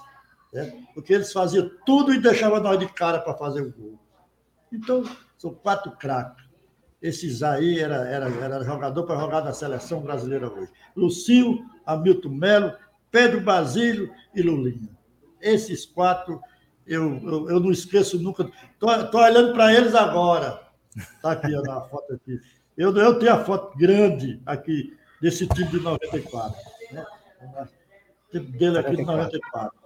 [0.53, 0.85] Né?
[0.95, 3.99] Porque eles faziam tudo e deixavam nós de cara para fazer o gol.
[4.73, 5.03] Então,
[5.37, 6.45] são quatro craques.
[7.03, 10.71] Esses aí era, era, era jogador para jogar na seleção brasileira hoje.
[10.95, 12.77] Lucio, Hamilton Melo,
[13.11, 14.97] Pedro Basílio e Lulinha.
[15.41, 16.41] Esses quatro
[16.87, 18.49] eu, eu, eu não esqueço nunca.
[18.81, 20.61] Estou olhando para eles agora.
[20.97, 22.41] Está aqui a foto aqui.
[22.81, 26.57] Eu, eu tenho a foto grande aqui desse time de 94.
[26.91, 27.05] Né?
[28.33, 29.79] Dele aqui de 94.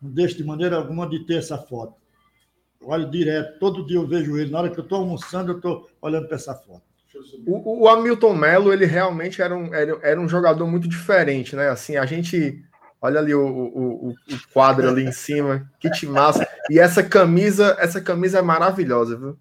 [0.00, 1.94] Não deixo de maneira alguma de ter essa foto.
[2.84, 4.52] Olho direto, todo dia eu vejo ele.
[4.52, 6.82] Na hora que eu estou almoçando, eu estou olhando para essa foto.
[7.44, 11.68] O, o, Hamilton Melo, ele realmente era um, era, era um jogador muito diferente, né?
[11.68, 12.64] Assim, a gente.
[13.02, 14.14] Olha ali o, o, o
[14.52, 16.46] quadro ali em cima, que massa.
[16.70, 19.38] E essa camisa, essa camisa é maravilhosa, viu?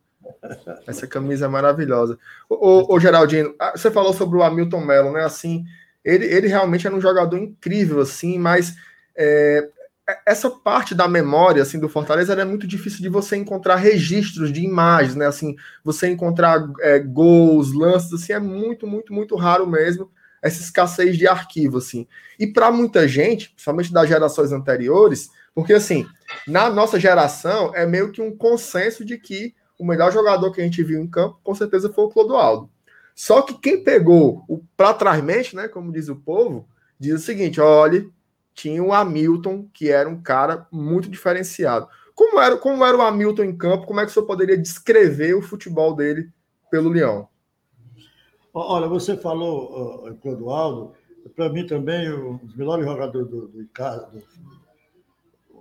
[0.87, 2.17] Essa camisa é maravilhosa.
[2.49, 5.23] Ô, ô, Geraldino, ah, você falou sobre o Hamilton Melo, né?
[5.23, 5.65] Assim,
[6.03, 8.75] ele, ele realmente era um jogador incrível, assim, mas
[9.15, 9.69] é,
[10.25, 14.61] essa parte da memória assim do Fortaleza é muito difícil de você encontrar registros de
[14.61, 15.27] imagens, né?
[15.27, 20.09] Assim, você encontrar é, gols, lances, assim, é muito, muito, muito raro mesmo
[20.41, 22.07] essa escassez de arquivo, assim.
[22.39, 26.07] E para muita gente, principalmente das gerações anteriores, porque assim,
[26.47, 30.63] na nossa geração é meio que um consenso de que o melhor jogador que a
[30.63, 32.69] gente viu em campo, com certeza, foi o Clodoaldo.
[33.15, 36.67] Só que quem pegou o para trás mente, né, como diz o povo,
[36.99, 38.11] diz o seguinte: olhe,
[38.53, 41.87] tinha o Hamilton, que era um cara muito diferenciado.
[42.13, 43.87] Como era, como era o Hamilton em campo?
[43.87, 46.29] Como é que o senhor poderia descrever o futebol dele
[46.69, 47.29] pelo Leão?
[48.53, 50.93] Olha, você falou, Clodoaldo,
[51.35, 54.23] para mim também, os melhores jogadores do, do, do,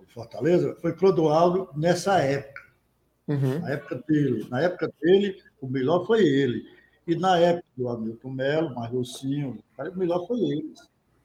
[0.08, 2.67] Fortaleza foi Clodoaldo nessa época.
[3.28, 3.60] Uhum.
[3.60, 4.46] Na época dele.
[4.50, 6.66] Na época dele, o melhor foi ele.
[7.06, 10.74] E na época do Hamilton Melo, Marlucinho, o melhor foi ele.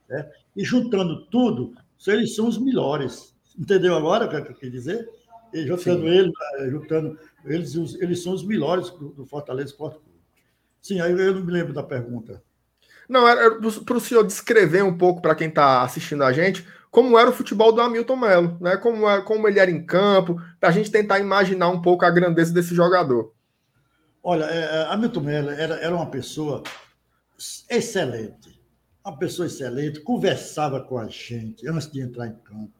[0.10, 0.30] Né?
[0.56, 1.74] E juntando tudo,
[2.08, 5.08] eles são os melhores, Entendeu agora o que eu quis dizer?
[5.54, 10.20] E juntando ele, eh, juntando eles, eles são os melhores do, do Fortaleza Esporte Clube.
[10.82, 12.42] Sim, aí eu não me lembro da pergunta.
[13.08, 17.18] Não, era para o senhor descrever um pouco para quem está assistindo a gente como
[17.18, 18.78] era o futebol do Hamilton Melo, né?
[18.78, 22.12] Como, é, como ele era em campo, para a gente tentar imaginar um pouco a
[22.12, 23.34] grandeza desse jogador.
[24.22, 26.62] Olha, é, é, Hamilton Melo era, era uma pessoa
[27.68, 28.62] excelente,
[29.04, 32.72] uma pessoa excelente, conversava com a gente antes de entrar em campo,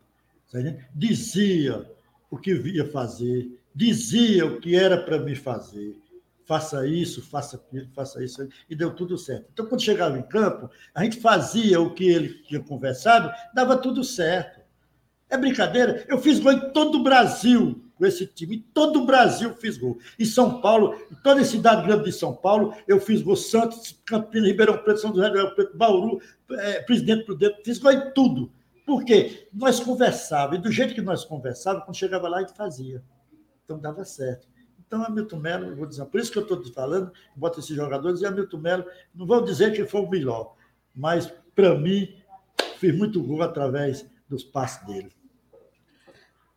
[0.94, 1.84] dizia
[2.30, 5.98] o que ia fazer, dizia o que era para me fazer,
[6.46, 9.48] faça isso, faça aquilo, faça isso, e deu tudo certo.
[9.54, 14.04] Então, quando chegava em campo, a gente fazia o que ele tinha conversado, dava tudo
[14.04, 14.62] certo.
[15.30, 16.06] É brincadeira?
[16.08, 19.78] Eu fiz gol em todo o Brasil com esse time, em todo o Brasil fiz
[19.78, 19.98] gol.
[20.20, 24.00] Em São Paulo, em toda a cidade grande de São Paulo, eu fiz gol Santos,
[24.06, 26.22] Campinas, Ribeirão Preto, São José, Ribeirão Preto, Bauru,
[26.52, 28.52] é, Presidente Prudente, fiz gol em tudo.
[28.86, 29.48] Por quê?
[29.54, 33.02] Nós conversávamos, e do jeito que nós conversávamos, quando chegava lá, a gente fazia.
[33.64, 34.48] Então dava certo.
[34.94, 38.22] Então, Hamilton Melo, vou dizer, por isso que eu estou te falando, bota esses jogadores,
[38.22, 38.86] e Hamilton Melo,
[39.16, 40.54] não vou dizer que foi o melhor,
[40.94, 42.14] mas, para mim,
[42.78, 45.10] fiz muito gol através dos passos dele.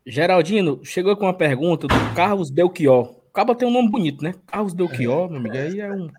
[0.04, 3.16] Geraldino, chegou com uma pergunta do Carlos Belchior.
[3.26, 4.34] O Cabo tem um nome bonito, né?
[4.46, 6.10] Carlos Belchior, meu amigo, aí é um...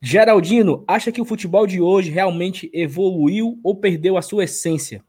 [0.00, 5.04] Geraldino, acha que o futebol de hoje realmente evoluiu ou perdeu a sua essência?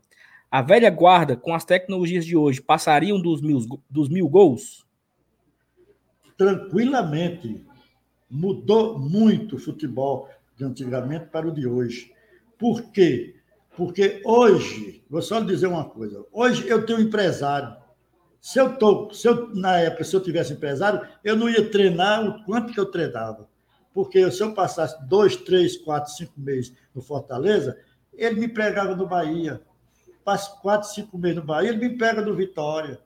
[0.51, 3.57] A velha guarda, com as tecnologias de hoje, passariam dos mil,
[3.89, 4.83] dos mil gols?
[6.37, 7.65] Tranquilamente.
[8.29, 12.11] Mudou muito o futebol de antigamente para o de hoje.
[12.57, 13.35] Por quê?
[13.75, 17.75] Porque hoje, vou só lhe dizer uma coisa: hoje eu tenho um empresário.
[18.39, 22.25] Se eu tô, se eu, na época, se eu tivesse empresário, eu não ia treinar
[22.25, 23.47] o quanto que eu treinava.
[23.93, 27.77] Porque se eu passasse dois, três, quatro, cinco meses no Fortaleza,
[28.13, 29.61] ele me pregava no Bahia.
[30.25, 32.99] Passo quatro, cinco meses no Bahia, ele me pega no Vitória.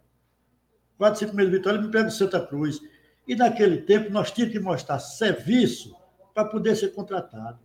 [0.97, 2.81] Quatro, cinco meses no Vitória, ele me pega no Santa Cruz.
[3.27, 5.95] E naquele tempo nós tínhamos que mostrar serviço
[6.33, 7.59] para poder ser contratado.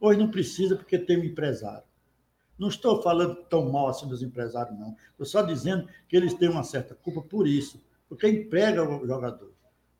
[0.00, 1.84] Hoje não precisa porque tem um empresário.
[2.58, 4.96] Não estou falando tão mal assim dos empresários, não.
[5.10, 9.52] Estou só dizendo que eles têm uma certa culpa por isso, porque emprega o jogador.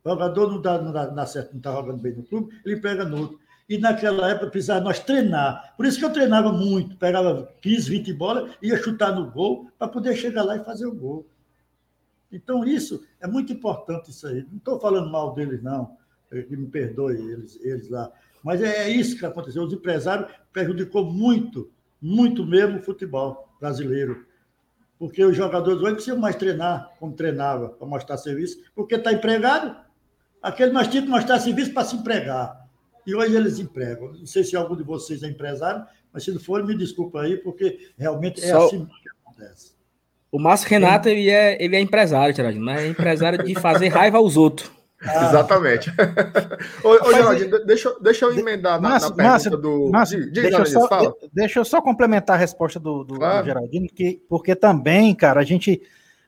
[0.04, 3.04] O jogador não dá, não dá, certo, não está jogando bem no clube, ele emprega
[3.04, 3.40] no outro.
[3.68, 5.74] E naquela época precisava nós treinar.
[5.76, 9.88] Por isso que eu treinava muito, pegava 15, 20 bolas, ia chutar no gol para
[9.88, 11.26] poder chegar lá e fazer o gol.
[12.32, 14.46] Então, isso é muito importante isso aí.
[14.50, 15.96] Não estou falando mal deles, não.
[16.30, 18.10] Que me perdoe eles, eles lá.
[18.42, 19.62] Mas é, é isso que aconteceu.
[19.62, 21.70] Os empresários prejudicou muito,
[22.00, 24.26] muito mesmo o futebol brasileiro.
[24.98, 29.76] Porque os jogadores hoje precisam mais treinar como treinava, para mostrar serviço, porque está empregado.
[30.40, 32.62] Aquele nós tínhamos que mostrar serviço para se empregar.
[33.06, 34.12] E hoje eles empregam.
[34.12, 37.36] Não sei se algum de vocês é empresário, mas se não for, me desculpa aí,
[37.36, 38.66] porque realmente é Só...
[38.66, 39.72] assim que acontece.
[40.32, 44.16] O Márcio Renato, ele é, ele é empresário, Geraldinho, mas é empresário de fazer raiva
[44.16, 44.72] aos outros.
[45.04, 45.28] Ah.
[45.28, 45.90] Exatamente.
[46.82, 49.90] ô, ô Geraldinho, deixa, deixa eu emendar na, Márcio, na pergunta Márcio, do.
[49.90, 51.14] Márcio, diga, deixa, eu só, fala.
[51.30, 53.42] deixa eu só complementar a resposta do, do, claro.
[53.42, 55.82] do Geraldinho, que, porque também, cara, a gente.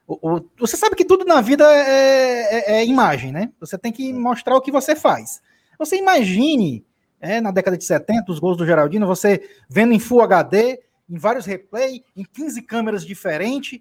[0.07, 3.51] O, o, você sabe que tudo na vida é, é, é, imagem, né?
[3.59, 5.41] Você tem que mostrar o que você faz.
[5.79, 6.85] Você imagine,
[7.19, 10.79] é, na década de 70, os gols do Geraldino, você vendo em Full HD,
[11.09, 13.81] em vários replay, em 15 câmeras diferentes,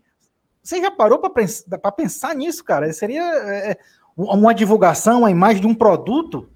[0.63, 2.91] você já parou para pensar nisso, cara?
[2.93, 3.77] Seria é,
[4.15, 6.49] uma divulgação, uma imagem de um produto,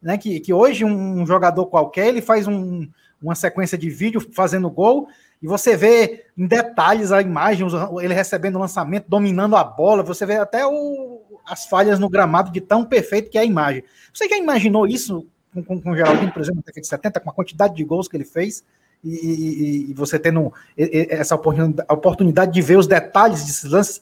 [0.00, 0.16] né?
[0.16, 2.88] Que, que hoje um jogador qualquer ele faz um,
[3.22, 5.08] uma sequência de vídeo fazendo gol
[5.42, 7.66] e você vê em detalhes a imagem,
[8.02, 12.50] ele recebendo o lançamento, dominando a bola, você vê até o, as falhas no gramado
[12.50, 13.82] de tão perfeito que é a imagem.
[14.12, 17.20] Você já imaginou isso com, com, com o Geraldinho, por exemplo, na década de 70,
[17.20, 18.64] com a quantidade de gols que ele fez?
[19.02, 24.00] E, e, e você tendo essa oportunidade, de ver os detalhes desses lances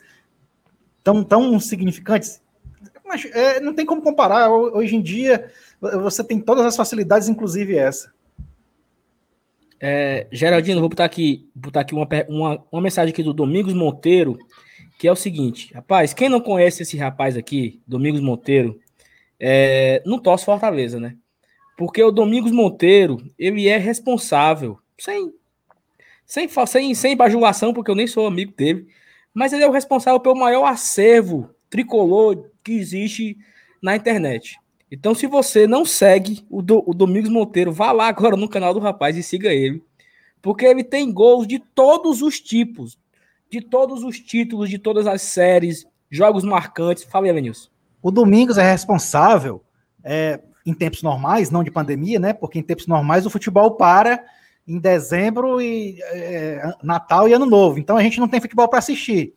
[1.03, 2.41] tão, tão significantes.
[3.05, 4.51] Mas, é, não tem como comparar.
[4.51, 8.13] Hoje em dia, você tem todas as facilidades, inclusive essa.
[9.81, 14.37] É, Geraldino, vou botar aqui, botar aqui uma, uma, uma mensagem aqui do Domingos Monteiro,
[14.99, 18.79] que é o seguinte: rapaz, quem não conhece esse rapaz aqui, Domingos Monteiro,
[19.39, 21.17] é, não torce Fortaleza, né?
[21.77, 25.33] Porque o Domingos Monteiro, ele é responsável sem,
[26.27, 28.87] sem, sem, sem bajulação, porque eu nem sou amigo dele,
[29.33, 33.39] mas ele é o responsável pelo maior acervo tricolor que existe
[33.81, 34.59] na internet.
[34.91, 38.73] Então, se você não segue o, do, o Domingos Monteiro, vá lá agora no canal
[38.73, 39.83] do rapaz e siga ele.
[40.41, 42.99] Porque ele tem gols de todos os tipos,
[43.51, 47.05] de todos os títulos, de todas as séries, jogos marcantes.
[47.05, 47.69] Fala aí, Lenilson.
[48.03, 49.63] O Domingos é responsável,
[50.03, 52.33] é, em tempos normais, não de pandemia, né?
[52.33, 54.25] Porque em tempos normais o futebol para
[54.69, 57.79] em dezembro e é, Natal e Ano Novo.
[57.79, 59.35] Então a gente não tem futebol para assistir.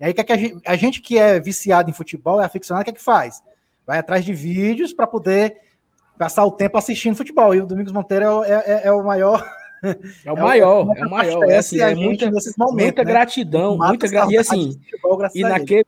[0.00, 2.44] E aí que, é que a, gente, a, gente, que é viciado em futebol, é
[2.44, 3.40] aficionado, o que é que faz?
[3.86, 5.56] Vai atrás de vídeos para poder
[6.18, 7.54] passar o tempo assistindo futebol.
[7.54, 9.48] E o Domingos Monteiro é, é, é, é o maior.
[10.24, 11.50] É o maior, é o maior.
[11.50, 13.12] É, assim, é muita, momentos, muita né?
[13.12, 14.32] gratidão, muita gratidão.
[14.32, 15.86] E assim, futebol, e naquele,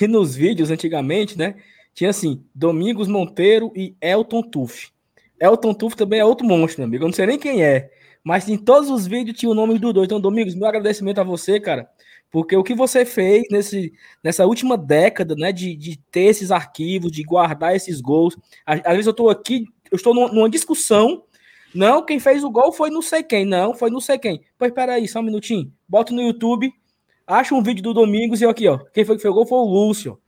[0.00, 1.56] e nos vídeos antigamente, né?
[1.92, 4.90] Tinha assim, Domingos Monteiro e Elton Tuff.
[5.40, 7.04] Elton Tuff também é outro monstro, meu amigo.
[7.04, 7.90] Eu não sei nem quem é.
[8.22, 10.06] Mas em todos os vídeos tinha o nome do dois.
[10.06, 11.88] Então, Domingos, meu agradecimento a você, cara.
[12.30, 13.92] Porque o que você fez nesse,
[14.22, 18.36] nessa última década, né, de, de ter esses arquivos, de guardar esses gols.
[18.64, 21.24] Às, vezes eu estou aqui, eu estou numa discussão.
[21.74, 23.44] Não, quem fez o gol foi não sei quem.
[23.44, 24.42] Não, foi não sei quem.
[24.58, 25.72] Pois espera aí, só um minutinho.
[25.88, 26.72] Bota no YouTube,
[27.26, 28.78] acha um vídeo do Domingos e aqui, ó.
[28.92, 30.18] Quem foi que fez o gol foi o Lúcio.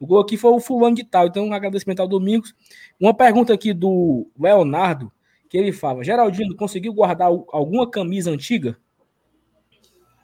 [0.00, 1.28] O gol aqui foi o fulano de tal.
[1.28, 2.52] Então, um agradecimento ao Domingos.
[2.98, 5.12] Uma pergunta aqui do Leonardo,
[5.52, 8.74] que ele fala: Geraldino, conseguiu guardar alguma camisa antiga?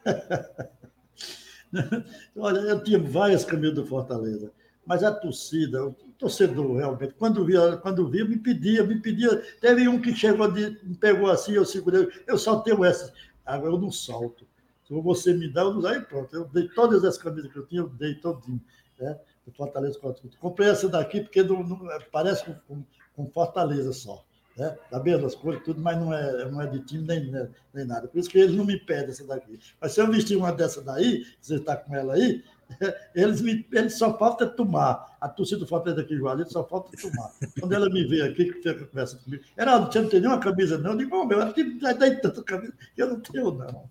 [2.35, 4.51] Olha, eu tinha várias camisas do Fortaleza,
[4.83, 9.39] mas a torcida, o torcedor realmente, quando via, quando via, me pedia, me pedia.
[9.61, 13.13] Teve um que chegou, de, me pegou assim, eu segurei, eu só tenho essa.
[13.45, 14.47] Agora eu não salto.
[14.83, 16.35] Se você me dá, eu não aí pronto.
[16.35, 18.59] Eu dei todas as camisas que eu tinha, eu dei todinho.
[18.99, 19.15] Né?
[19.45, 19.99] do Fortaleza
[20.39, 21.79] Comprei essa daqui porque não, não
[22.11, 22.83] parece com,
[23.15, 24.25] com, Fortaleza só.
[24.59, 24.75] Né?
[24.91, 28.09] Da mesma cores, tudo, mas não é, não é de time nem, né, nem nada.
[28.09, 29.57] Por isso que eles não me pedem essa daqui.
[29.79, 32.43] Mas se eu vestir uma dessa daí, você está com ela aí,
[33.15, 35.17] eles, me, eles só falta tomar.
[35.21, 37.31] A torcida do Fortaleza aqui, Juazeiro, só falta tomar.
[37.57, 40.91] Quando ela me vê aqui, que conversa comigo, ela você não tem nenhuma camisa, não?
[40.91, 41.53] Eu digo, oh, meu, já
[41.93, 43.89] tem tanta camisa que eu não tenho, não.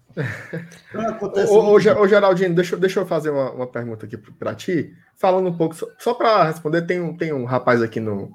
[0.90, 4.94] Então, acontece ô, ô, Geraldinho, deixa, deixa eu fazer uma, uma pergunta aqui para ti,
[5.16, 8.32] falando um pouco, só, só para responder, tem um, tem um rapaz aqui no,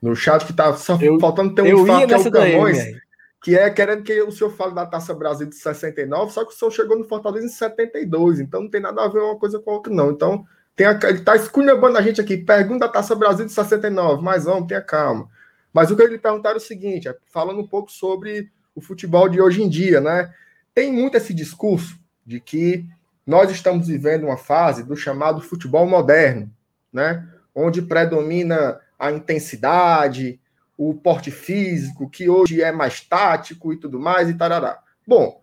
[0.00, 2.78] no chat que tá só eu, faltando ter um fato que é o Camões.
[2.78, 3.00] Daí,
[3.42, 6.56] que é querendo que o senhor fale da Taça Brasil de 69, só que o
[6.56, 9.70] senhor chegou no Fortaleza em 72, então não tem nada a ver uma coisa com
[9.70, 10.10] a outra, não.
[10.10, 10.44] Então,
[10.76, 14.44] tem a, ele está esculhambando a gente aqui, pergunta da Taça Brasil de 69, mas
[14.44, 15.28] vamos, tenha calma.
[15.72, 19.28] Mas o que ele perguntar é o seguinte, é, falando um pouco sobre o futebol
[19.28, 20.32] de hoje em dia, né?
[20.74, 22.84] Tem muito esse discurso de que
[23.26, 26.50] nós estamos vivendo uma fase do chamado futebol moderno,
[26.92, 27.26] né?
[27.54, 30.38] Onde predomina a intensidade,
[30.76, 34.78] o porte físico, que hoje é mais tático e tudo mais, e tarará.
[35.06, 35.42] Bom,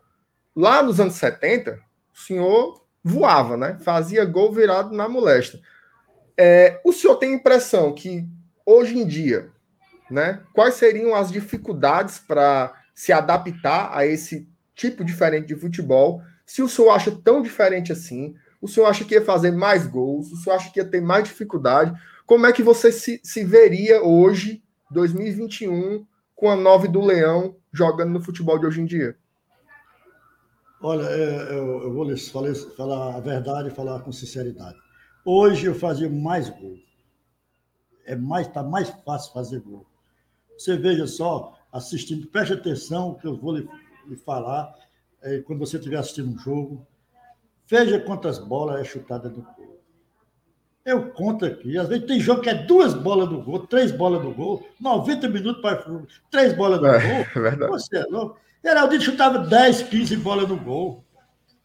[0.55, 1.80] lá nos anos 70,
[2.14, 3.78] o senhor voava, né?
[3.82, 5.60] Fazia gol virado na molesta.
[6.38, 8.28] É, o senhor tem impressão que
[8.64, 9.49] hoje em dia,
[10.10, 10.43] né?
[10.53, 16.22] Quais seriam as dificuldades para se adaptar a esse tipo diferente de futebol?
[16.45, 20.32] Se o senhor acha tão diferente assim, o senhor acha que ia fazer mais gols,
[20.32, 21.93] o senhor acha que ia ter mais dificuldade?
[22.28, 24.61] Como é que você se, se veria hoje
[24.91, 26.05] 2021
[26.36, 29.17] com a 9 do Leão jogando no futebol de hoje em dia?
[30.82, 34.78] Olha, é, eu, eu vou lhes falar, falar a verdade e falar com sinceridade.
[35.23, 36.75] Hoje eu fazia mais gol.
[38.05, 39.86] É mais, tá mais fácil fazer gol.
[40.57, 43.69] Você veja só, assistindo, preste atenção que eu vou lhe,
[44.05, 44.75] lhe falar
[45.21, 46.86] é, quando você estiver assistindo um jogo.
[47.67, 49.45] Veja quantas bolas é chutada gol.
[50.88, 51.78] Eu conto aqui.
[51.78, 55.28] Às vezes tem jogo que é duas bolas do gol, três bolas do gol, 90
[55.28, 55.84] minutos para
[56.32, 57.26] três bolas do é, gol.
[57.36, 57.72] É verdade.
[57.74, 58.40] Você é louco.
[58.64, 61.04] Geraldinho chutava 10, 15 bolas no gol.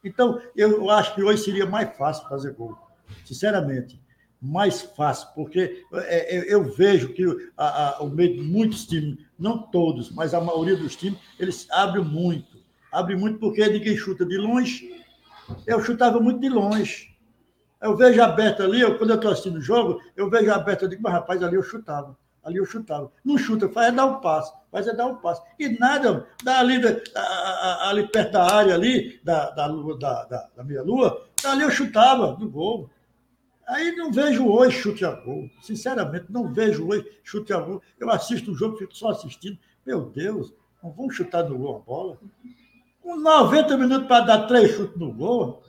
[0.03, 2.77] Então, eu acho que hoje seria mais fácil fazer gol.
[3.25, 4.03] Sinceramente,
[4.41, 7.25] mais fácil, porque é, é, eu vejo que
[7.57, 11.69] a, a, o meio de muitos times, não todos, mas a maioria dos times, eles
[11.71, 12.59] abrem muito.
[12.91, 15.01] Abrem muito porque ninguém chuta de longe.
[15.65, 17.12] Eu chutava muito de longe.
[17.83, 20.89] Eu vejo aberto ali, eu, quando eu estou assistindo o jogo, eu vejo aberto, eu
[20.89, 22.17] digo, mas rapaz, ali eu chutava.
[22.45, 23.11] Ali eu chutava.
[23.25, 25.43] Não chuta, faz é dar um passo, faz é dar um passo.
[25.59, 26.81] E nada, dá ali,
[27.83, 32.49] ali perto da área ali, da, da, da, da, da meia-lua, ali eu chutava do
[32.49, 32.89] gol.
[33.67, 35.49] Aí não vejo hoje chute a gol.
[35.61, 37.83] Sinceramente, não vejo hoje chute a gol.
[37.99, 39.59] Eu assisto o jogo, fico só assistindo.
[39.85, 40.53] Meu Deus,
[40.83, 42.19] não vamos chutar no gol a bola?
[43.01, 45.63] Com 90 minutos para dar três chutes no gol,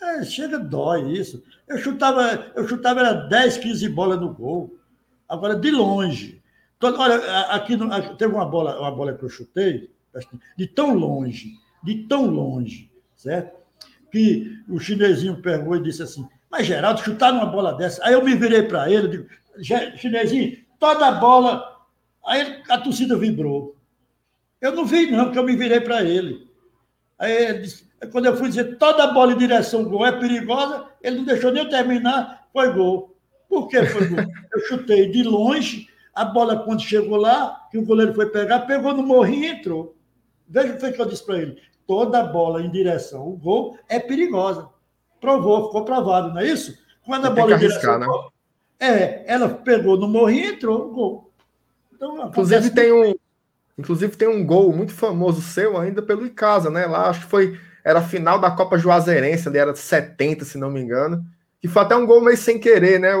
[0.00, 1.42] é, chega, dói isso.
[1.68, 4.76] Eu chutava, eu chutava era 10, 15 bolas no gol.
[5.28, 6.42] Agora, de longe.
[6.82, 7.16] Olha,
[7.46, 9.90] aqui, no, teve uma bola, uma bola que eu chutei,
[10.56, 13.56] de tão longe, de tão longe, certo?
[14.12, 18.04] Que o chinesinho pegou e disse assim: Mas Geraldo, chutar numa bola dessa.
[18.04, 19.28] Aí eu me virei para ele, digo:
[19.96, 21.74] Chinesinho, toda a bola.
[22.26, 23.76] Aí a torcida vibrou.
[24.60, 26.48] Eu não vi, não, porque eu me virei para ele.
[27.18, 30.86] Aí ele disse: quando eu fui dizer toda bola em direção ao gol é perigosa,
[31.02, 33.16] ele não deixou nem eu terminar, foi gol.
[33.48, 34.18] Por que foi gol?
[34.52, 38.92] Eu chutei de longe, a bola, quando chegou lá, que o goleiro foi pegar, pegou
[38.94, 39.96] no morrinho e entrou.
[40.48, 41.60] Veja o que eu disse para ele.
[41.86, 44.68] Toda bola em direção ao gol é perigosa.
[45.20, 46.76] Provou, ficou provado, não é isso?
[47.04, 48.06] Quando a bola em direção né?
[48.06, 48.32] gol,
[48.78, 51.30] é, ela pegou no morrinho e entrou, gol.
[51.92, 53.14] Então, Inclusive tem um,
[53.76, 56.86] Inclusive tem um gol muito famoso seu ainda pelo Icasa, né?
[56.86, 60.70] Lá acho que foi era a final da Copa Juazeirense, ali era 70, se não
[60.70, 61.22] me engano.
[61.60, 63.12] Que foi até um gol meio sem querer, né?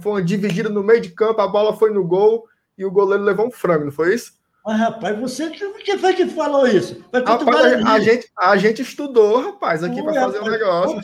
[0.00, 2.46] Foi uma dividida no meio de campo, a bola foi no gol
[2.78, 4.32] e o goleiro levou um frango, não foi isso?
[4.64, 7.04] Mas, rapaz, você que foi que falou isso?
[7.12, 11.00] Rapaz, a, gente, a gente estudou, rapaz, aqui para fazer o um negócio.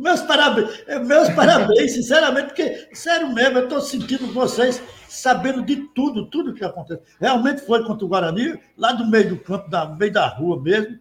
[0.00, 6.28] Meus parabéns, meus parabéns, sinceramente, porque, sério mesmo, eu estou sentindo vocês sabendo de tudo,
[6.30, 7.00] tudo que acontece.
[7.20, 10.98] Realmente foi contra o Guarani, lá do meio do campo, no meio da rua mesmo.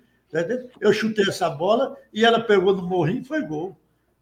[0.80, 3.76] Eu chutei essa bola e ela pegou no morrinho e foi gol.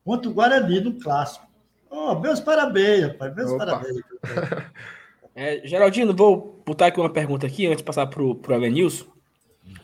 [0.06, 1.46] Contra o Guarani, no clássico.
[1.90, 3.66] Oh, meus parabéns, rapaz, meus Opa.
[3.66, 4.02] parabéns.
[5.40, 9.06] É, Geraldino, vou botar aqui uma pergunta aqui antes de passar para o Elenilson,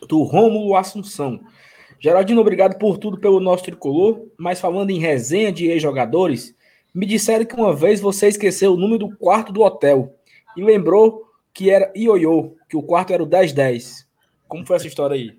[0.08, 1.38] do Rômulo Assunção.
[2.00, 6.56] Geraldino, obrigado por tudo pelo nosso tricolor, mas falando em resenha de ex-jogadores,
[6.92, 10.18] me disseram que uma vez você esqueceu o número do quarto do hotel
[10.56, 11.22] e lembrou
[11.52, 14.08] que era Ioiô, que o quarto era o 1010.
[14.48, 15.38] Como foi essa história aí?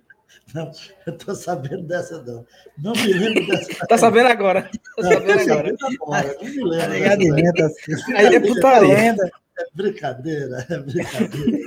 [0.54, 0.72] Não,
[1.06, 2.46] eu tô sabendo dessa, não.
[2.78, 3.86] Não me lembro dessa.
[3.88, 4.70] tá sabendo agora.
[4.96, 5.76] Tô sabendo agora.
[6.02, 6.36] agora.
[6.42, 7.74] Não me lembro.
[8.16, 9.16] Aí é putaria.
[9.58, 11.58] É brincadeira, é brincadeira.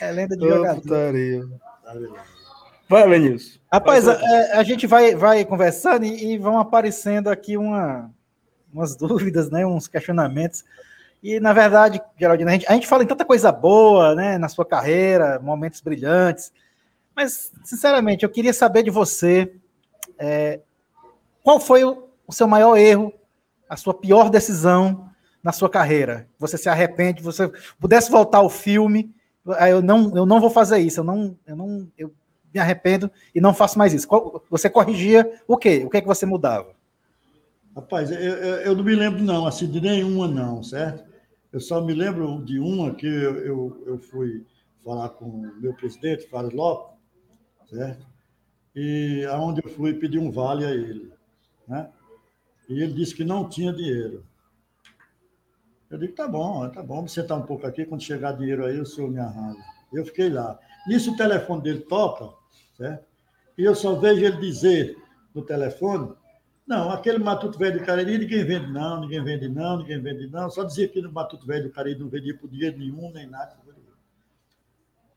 [0.00, 0.80] é lenda de jogador.
[0.80, 1.44] Putaria.
[2.88, 3.58] Vai, Lenilson.
[3.70, 8.10] Rapaz, a, é, a, gente vai, vai conversando e, e, vão aparecendo aqui uma,
[8.72, 10.64] umas dúvidas, né, uns questionamentos.
[11.22, 14.48] E, na verdade, Geraldine, a gente, a gente fala em tanta coisa boa, né, na
[14.48, 16.50] sua carreira, momentos brilhantes.
[17.18, 19.52] Mas, sinceramente, eu queria saber de você
[20.16, 20.60] é,
[21.42, 23.12] qual foi o, o seu maior erro,
[23.68, 25.10] a sua pior decisão
[25.42, 26.28] na sua carreira?
[26.38, 27.20] Você se arrepende?
[27.20, 27.50] Você
[27.80, 29.12] pudesse voltar ao filme?
[29.68, 31.00] Eu não, eu não vou fazer isso.
[31.00, 32.14] Eu não, eu não, eu
[32.54, 34.06] me arrependo e não faço mais isso.
[34.48, 35.82] Você corrigia o quê?
[35.84, 36.72] O que é que você mudava?
[37.74, 41.02] Rapaz, eu, eu não me lembro não, assim de nenhuma não, certo?
[41.52, 44.46] Eu só me lembro de uma que eu, eu, eu fui
[44.84, 46.97] falar com o meu presidente, Fábio Lopes,
[47.70, 48.06] certo?
[48.74, 51.12] E aonde eu fui pedir um vale a ele,
[51.66, 51.90] né?
[52.68, 54.24] E ele disse que não tinha dinheiro.
[55.90, 58.78] Eu digo, tá bom, tá bom, vamos sentar um pouco aqui, quando chegar dinheiro aí,
[58.78, 59.62] o senhor me arranja.
[59.92, 60.58] Eu fiquei lá.
[60.86, 62.28] Nisso o telefone dele toca,
[62.76, 63.06] certo?
[63.56, 64.96] E eu só vejo ele dizer
[65.34, 66.12] no telefone,
[66.66, 70.50] não, aquele Matuto Velho do Cariri, ninguém vende não, ninguém vende não, ninguém vende não.
[70.50, 73.56] Só dizia que no Matuto Velho do Cariri não vendia por dinheiro nenhum, nem nada.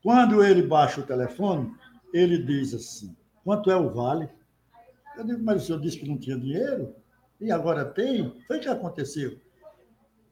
[0.01, 1.75] Quando ele baixa o telefone,
[2.13, 4.29] ele diz assim, quanto é o vale?
[5.17, 6.95] Eu digo, mas o senhor disse que não tinha dinheiro?
[7.39, 8.33] E agora tem?
[8.47, 9.37] Foi o que aconteceu?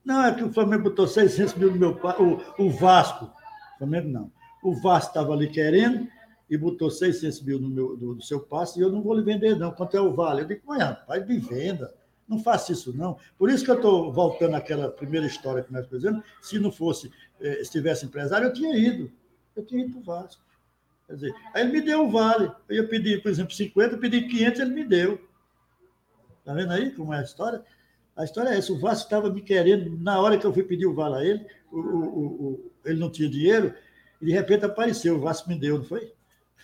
[0.06, 3.26] Não, é que o Flamengo botou 600 mil no meu o, o Vasco.
[3.26, 4.32] O Flamengo não.
[4.64, 6.08] O Vasco estava ali querendo
[6.50, 9.22] e botou 600 mil no, meu, do, do seu passe e eu não vou lhe
[9.22, 9.72] vender, não.
[9.72, 10.42] Quanto é o vale?
[10.42, 11.94] Eu digo, mas rapaz, me venda.
[12.28, 13.18] Não faça isso, não.
[13.38, 16.24] Por isso que eu estou voltando àquela primeira história que nós fizemos.
[16.42, 17.12] Se não fosse,
[17.42, 19.12] eh, se tivesse empresário, eu tinha ido.
[19.56, 20.44] Eu tinha ido para o Vasco.
[21.10, 22.52] Quer dizer, aí ele me deu o vale.
[22.70, 25.20] Eu ia pedir, por exemplo, 50, eu pedi 500, ele me deu.
[26.38, 27.64] Está vendo aí como é a história?
[28.16, 30.86] A história é essa: o Vasco estava me querendo, na hora que eu fui pedir
[30.86, 33.74] o vale a ele, o, o, o, ele não tinha dinheiro,
[34.22, 36.14] e de repente apareceu, o Vasco me deu, não foi?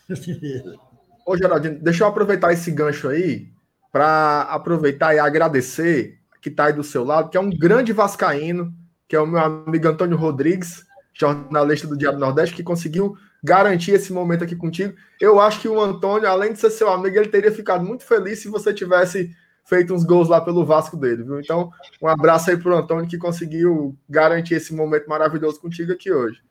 [1.26, 3.50] Ô, Geraldinho, deixa eu aproveitar esse gancho aí
[3.92, 8.72] para aproveitar e agradecer que está aí do seu lado, que é um grande vascaíno,
[9.08, 14.12] que é o meu amigo Antônio Rodrigues, jornalista do Diário Nordeste, que conseguiu garantir esse
[14.12, 14.96] momento aqui contigo.
[15.22, 18.40] Eu acho que o Antônio, além de ser seu amigo, ele teria ficado muito feliz
[18.40, 19.32] se você tivesse
[19.64, 21.40] feito uns gols lá pelo Vasco dele, viu?
[21.40, 21.70] Então,
[22.02, 26.42] um abraço aí pro Antônio que conseguiu garantir esse momento maravilhoso contigo aqui hoje.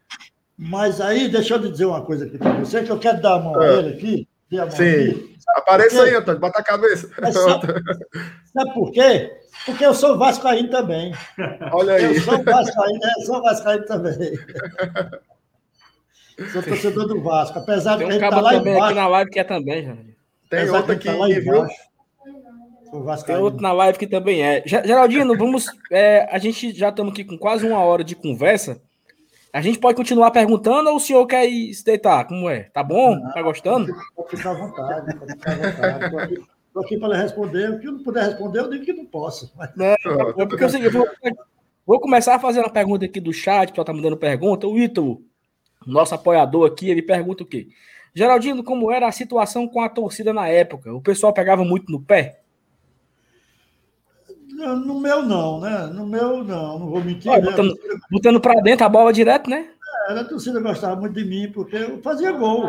[0.57, 3.35] Mas aí, deixa eu lhe dizer uma coisa aqui para você, que eu quero dar
[3.35, 3.69] a mão é.
[3.69, 4.29] a ele aqui.
[4.57, 4.85] A Sim.
[4.85, 5.37] Aqui.
[5.57, 7.09] Apareça aí, Antônio, bota a cabeça.
[7.09, 7.67] Sabe,
[8.53, 9.33] sabe, por quê?
[9.67, 11.13] Porque eu sou vascaíno também.
[11.73, 12.05] Olha aí.
[12.05, 14.39] Eu sou vascaíno, eu sou vascaíno também.
[16.53, 18.87] sou torcedor do Vasco, apesar de um estar tá lá também embaixo.
[18.87, 19.97] aqui na live que é também, já.
[20.51, 21.67] Tem outro aqui, tá viu?
[23.27, 24.63] Tem outro na live que também é.
[24.67, 25.67] Geraldino, vamos.
[25.91, 28.81] É, a gente já estamos aqui com quase uma hora de conversa.
[29.53, 32.25] A gente pode continuar perguntando ou o senhor quer ir se deitar?
[32.27, 32.65] Como é?
[32.65, 33.15] Tá bom?
[33.15, 33.95] Não, tá gostando?
[34.17, 36.35] Pode ficar à vontade, pode ficar à vontade.
[36.35, 37.71] Estou aqui, aqui para responder.
[37.71, 39.53] O que eu não puder responder, eu digo que não posso.
[39.57, 39.71] Mas...
[39.77, 41.07] Não, é porque eu, vou,
[41.87, 44.67] vou, começar a fazer uma pergunta aqui do chat, o pessoal está me dando pergunta.
[44.67, 45.23] O Ítalo,
[45.93, 47.69] nosso apoiador aqui, ele pergunta o quê?
[48.15, 50.93] Geraldino, como era a situação com a torcida na época?
[50.95, 52.41] O pessoal pegava muito no pé?
[54.49, 55.87] No meu, não, né?
[55.93, 57.31] No meu, não, não vou mentir.
[57.31, 57.51] Olha, né?
[57.51, 57.75] botando,
[58.11, 59.69] botando para dentro a bola direto, né?
[60.09, 62.65] É, a torcida gostava muito de mim, porque eu fazia gol.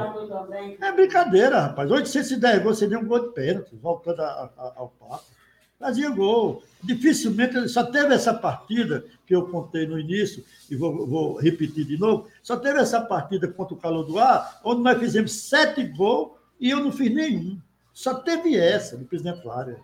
[0.82, 1.92] É brincadeira, rapaz.
[1.92, 5.35] 810 gols, você deu um gol de pênalti, voltando a, a, ao papo.
[5.80, 6.64] Fazia gol.
[6.84, 11.98] Dificilmente, só teve essa partida que eu contei no início, e vou, vou repetir de
[11.98, 16.32] novo, só teve essa partida contra o Calor do Ar, onde nós fizemos sete gols
[16.60, 17.60] e eu não fiz nenhum.
[17.94, 19.80] Só teve essa, do presidente Flávio.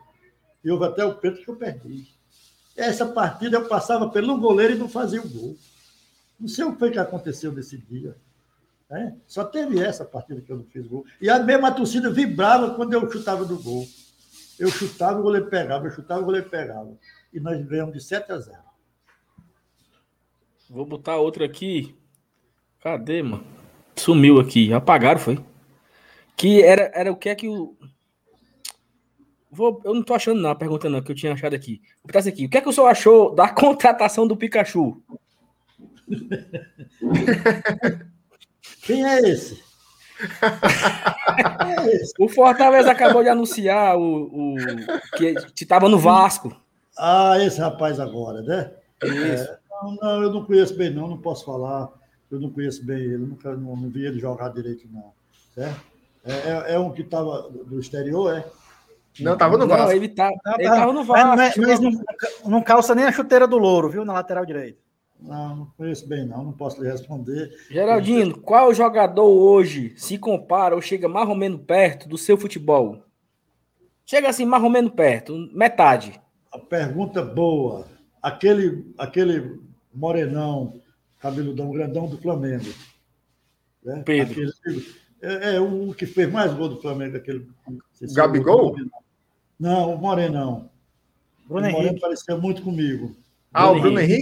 [0.63, 2.07] E houve até o pênalti que eu perdi.
[2.75, 5.57] Essa partida eu passava pelo goleiro e não fazia o gol.
[6.39, 8.15] Não sei o que que aconteceu nesse dia.
[8.89, 9.13] É?
[9.25, 11.05] Só teve essa partida que eu não fiz gol.
[11.21, 13.87] E a mesma torcida vibrava quando eu chutava do gol.
[14.61, 16.95] Eu chutava, o goleiro pegava, eu chutava, o goleiro pegava.
[17.33, 18.59] E nós ganhamos de 7 a 0.
[20.69, 21.95] Vou botar outra aqui.
[22.79, 23.43] Cadê, mano?
[23.95, 24.71] Sumiu aqui.
[24.71, 25.43] Apagaram, foi?
[26.37, 27.75] Que era, era o que é que o.
[29.49, 31.81] Vou, eu não tô achando não, a pergunta não, que eu tinha achado aqui.
[32.03, 32.45] Vou botar aqui.
[32.45, 35.01] O que é que o senhor achou da contratação do Pikachu?
[38.83, 39.70] Quem é esse?
[42.19, 44.55] O Fortaleza acabou de anunciar o, o
[45.15, 46.55] que estava no Vasco.
[46.97, 48.71] Ah, esse rapaz agora, né?
[49.03, 51.89] É, não, não, eu não conheço bem, não, não posso falar.
[52.29, 55.11] Eu não conheço bem ele, nunca não, não vi ele jogar direito, não.
[55.53, 55.81] Certo?
[56.23, 58.45] É, é, é um que estava do exterior, é?
[59.19, 59.85] Não, estava no Vasco.
[59.85, 61.35] Não, ele, tá, ele tava no Vasco.
[61.35, 61.91] Mas, mas não,
[62.45, 64.05] não calça nem a chuteira do louro, viu?
[64.05, 64.79] Na lateral direita.
[65.21, 67.51] Não, não conheço bem, não, não posso lhe responder.
[67.69, 73.03] Geraldino, qual jogador hoje se compara ou chega mais ou menos perto do seu futebol?
[74.05, 76.19] Chega assim, mais ou menos perto, metade.
[76.51, 77.87] A pergunta boa.
[78.21, 79.59] Aquele, aquele
[79.93, 80.81] morenão,
[81.19, 82.73] cabeludão grandão do Flamengo.
[83.83, 84.01] Né?
[84.03, 84.49] Pedro.
[84.49, 84.85] Aquele,
[85.21, 87.47] é, é, o que fez mais gol do Flamengo, aquele.
[88.13, 88.75] Gabigol?
[89.59, 90.69] Não, o Morenão.
[91.47, 92.01] Bruno o Moreno Henrique.
[92.01, 93.15] pareceu muito comigo.
[93.53, 94.20] Ah, Bruno o Bruno Henrique?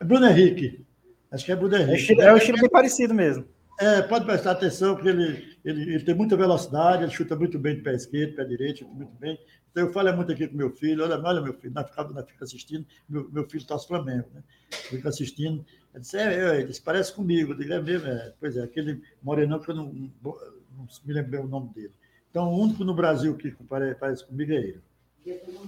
[0.00, 0.84] É Bruno Henrique.
[1.30, 2.20] Acho que é Bruno Henrique.
[2.20, 3.44] É, o estilo bem parecido mesmo.
[3.78, 7.76] É, pode prestar atenção, porque ele, ele, ele, tem muita velocidade, ele chuta muito bem
[7.76, 9.38] de pé esquerdo, pé direito, chuta muito bem.
[9.70, 12.24] Então eu falo muito aqui com meu filho, olha, olha meu filho, nós ficamos, nós
[12.40, 14.42] assistindo, meu, meu filho torce Flamengo, né?
[14.70, 15.62] Fica assistindo.
[15.92, 17.52] Ele disse, é, é, ele disse, parece comigo.
[17.52, 18.32] Eu digo, é mesmo, é.
[18.40, 21.92] Pois é, aquele morenão que eu não, não, não me lembro o nome dele.
[22.30, 23.54] Então, o único no Brasil que
[23.98, 24.82] parece comigo é ele.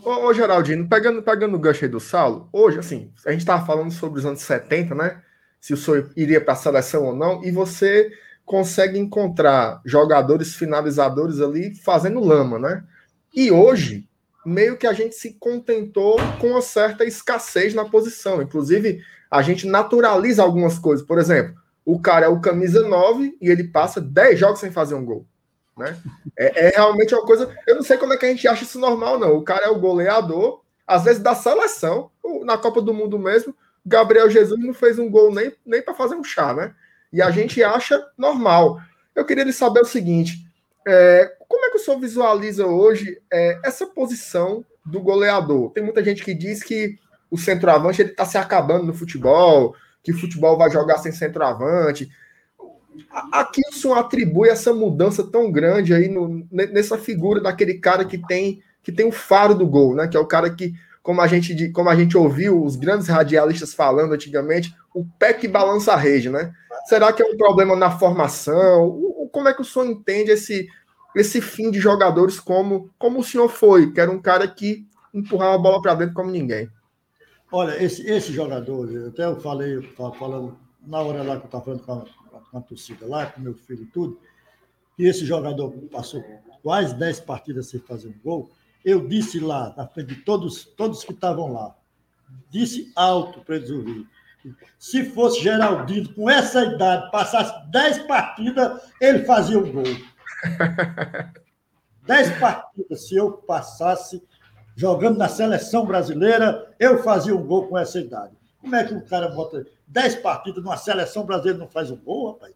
[0.04, 3.64] Ô, ô, Geraldino, pegando, pegando o gancho aí do Saulo, hoje, assim, a gente estava
[3.66, 5.22] falando sobre os anos 70, né?
[5.60, 8.10] Se o senhor iria para a seleção ou não, e você
[8.44, 12.84] consegue encontrar jogadores finalizadores ali fazendo lama, né?
[13.34, 14.08] E hoje,
[14.46, 18.40] meio que a gente se contentou com uma certa escassez na posição.
[18.40, 21.04] Inclusive, a gente naturaliza algumas coisas.
[21.04, 21.54] Por exemplo,
[21.84, 25.26] o cara é o camisa 9 e ele passa 10 jogos sem fazer um gol.
[25.78, 25.96] Né?
[26.36, 27.54] É, é, realmente uma coisa.
[27.66, 29.36] Eu não sei como é que a gente acha isso normal, não.
[29.36, 32.10] O cara é o goleador, às vezes da seleção,
[32.44, 33.54] na Copa do Mundo mesmo.
[33.86, 36.74] Gabriel Jesus não fez um gol nem, nem para fazer um chá, né?
[37.12, 38.80] E a gente acha normal.
[39.14, 40.44] Eu queria lhe saber o seguinte:
[40.86, 45.70] é, como é que o senhor visualiza hoje é, essa posição do goleador?
[45.70, 46.98] Tem muita gente que diz que
[47.30, 52.10] o centroavante ele está se acabando no futebol, que o futebol vai jogar sem centroavante.
[53.10, 58.18] A, o senhor atribui essa mudança tão grande aí no, nessa figura daquele cara que
[58.18, 60.08] tem que tem o faro do gol, né?
[60.08, 60.72] Que é o cara que,
[61.02, 65.46] como a gente, como a gente ouviu os grandes radialistas falando antigamente, o pé que
[65.46, 66.54] balança a rede, né?
[66.86, 69.28] Será que é um problema na formação?
[69.30, 70.68] Como é que o senhor entende esse,
[71.14, 75.56] esse fim de jogadores como, como o senhor foi, que era um cara que empurrava
[75.56, 76.70] a bola para dentro como ninguém?
[77.52, 81.64] Olha, esse, esse jogador, até eu falei, estava falando na hora lá que eu estava
[81.64, 82.04] falando com a,
[82.50, 84.20] com a torcida lá, com meu filho e tudo,
[84.96, 86.24] que esse jogador passou
[86.62, 88.50] quase 10 partidas sem fazer um gol.
[88.84, 91.74] Eu disse lá, na frente de todos, todos que estavam lá,
[92.50, 94.06] disse alto para eles ouvirem.
[94.78, 99.84] Se fosse Geraldino, com essa idade, passasse 10 partidas, ele fazia um gol.
[102.06, 104.22] 10 partidas, se eu passasse
[104.74, 108.32] jogando na seleção brasileira, eu fazia um gol com essa idade.
[108.60, 112.32] Como é que o cara bota 10 partidas numa seleção brasileira não faz um gol,
[112.32, 112.54] rapaz?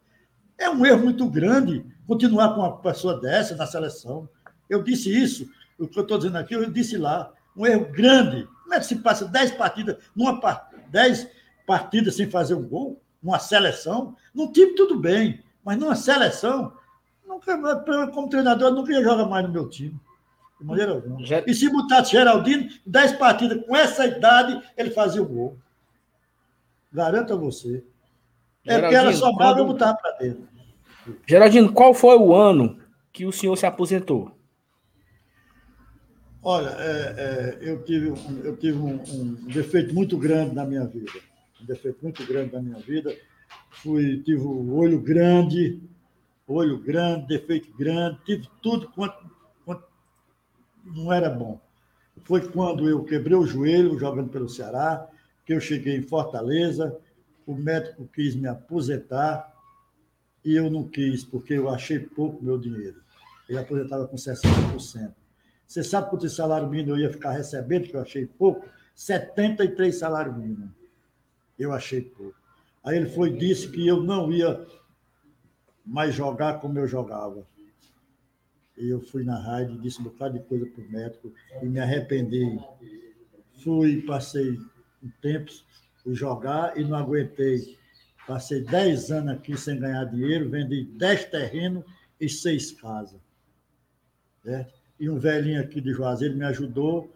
[0.59, 4.29] É um erro muito grande continuar com uma pessoa dessa na seleção.
[4.69, 7.33] Eu disse isso, o que eu estou dizendo aqui, eu disse lá.
[7.57, 8.49] Um erro grande.
[8.63, 10.41] Como é que se passa 10 partidas, numa
[10.89, 11.29] 10
[11.67, 13.03] partidas sem fazer um gol?
[13.23, 14.17] Numa seleção?
[14.35, 16.73] Num time, tudo bem, mas numa seleção,
[17.27, 17.57] nunca,
[18.13, 19.99] como treinador, eu nunca ia jogar mais no meu time.
[20.59, 21.21] De maneira alguma.
[21.47, 25.59] E se botasse Geraldino, 10 partidas com essa idade, ele fazia o gol.
[26.93, 27.85] Garanto a você.
[28.67, 29.71] É porque ela sobrava quando...
[29.71, 30.49] e botar para dentro.
[31.27, 32.79] Geraldino, qual foi o ano
[33.13, 34.33] que o senhor se aposentou?
[36.43, 40.85] Olha, é, é, eu tive, um, eu tive um, um, defeito muito grande na minha
[40.85, 41.13] vida.
[41.61, 43.17] Um defeito muito grande na minha vida.
[43.71, 45.81] fui, tive o olho grande,
[46.47, 49.25] olho grande, defeito grande, tive tudo quanto,
[49.65, 49.85] quanto
[50.85, 51.61] não era bom.
[52.25, 55.09] Foi quando eu quebrei o joelho jogando pelo Ceará,
[55.45, 56.97] que eu cheguei em Fortaleza,
[57.47, 59.53] o médico quis me aposentar
[60.45, 63.01] e eu não quis, porque eu achei pouco meu dinheiro.
[63.49, 65.13] Ele aposentava com 60%.
[65.67, 68.67] Você sabe quanto salário mínimo eu ia ficar recebendo, que eu achei pouco?
[68.95, 70.71] 73 salários mínimos.
[71.59, 72.37] Eu achei pouco.
[72.85, 74.67] Aí ele foi disse que eu não ia
[75.85, 77.47] mais jogar como eu jogava.
[78.77, 81.33] E eu fui na rádio, disse um bocado de coisa para o médico
[81.63, 82.59] e me arrependi.
[83.63, 84.59] Fui, passei
[85.03, 85.51] um tempo,
[86.07, 87.77] jogar e não aguentei.
[88.27, 91.85] Passei 10 anos aqui sem ganhar dinheiro, vendi 10 terrenos
[92.21, 93.21] e 6 casas.
[94.45, 94.67] Né?
[94.99, 97.13] E um velhinho aqui de Juazeiro me ajudou,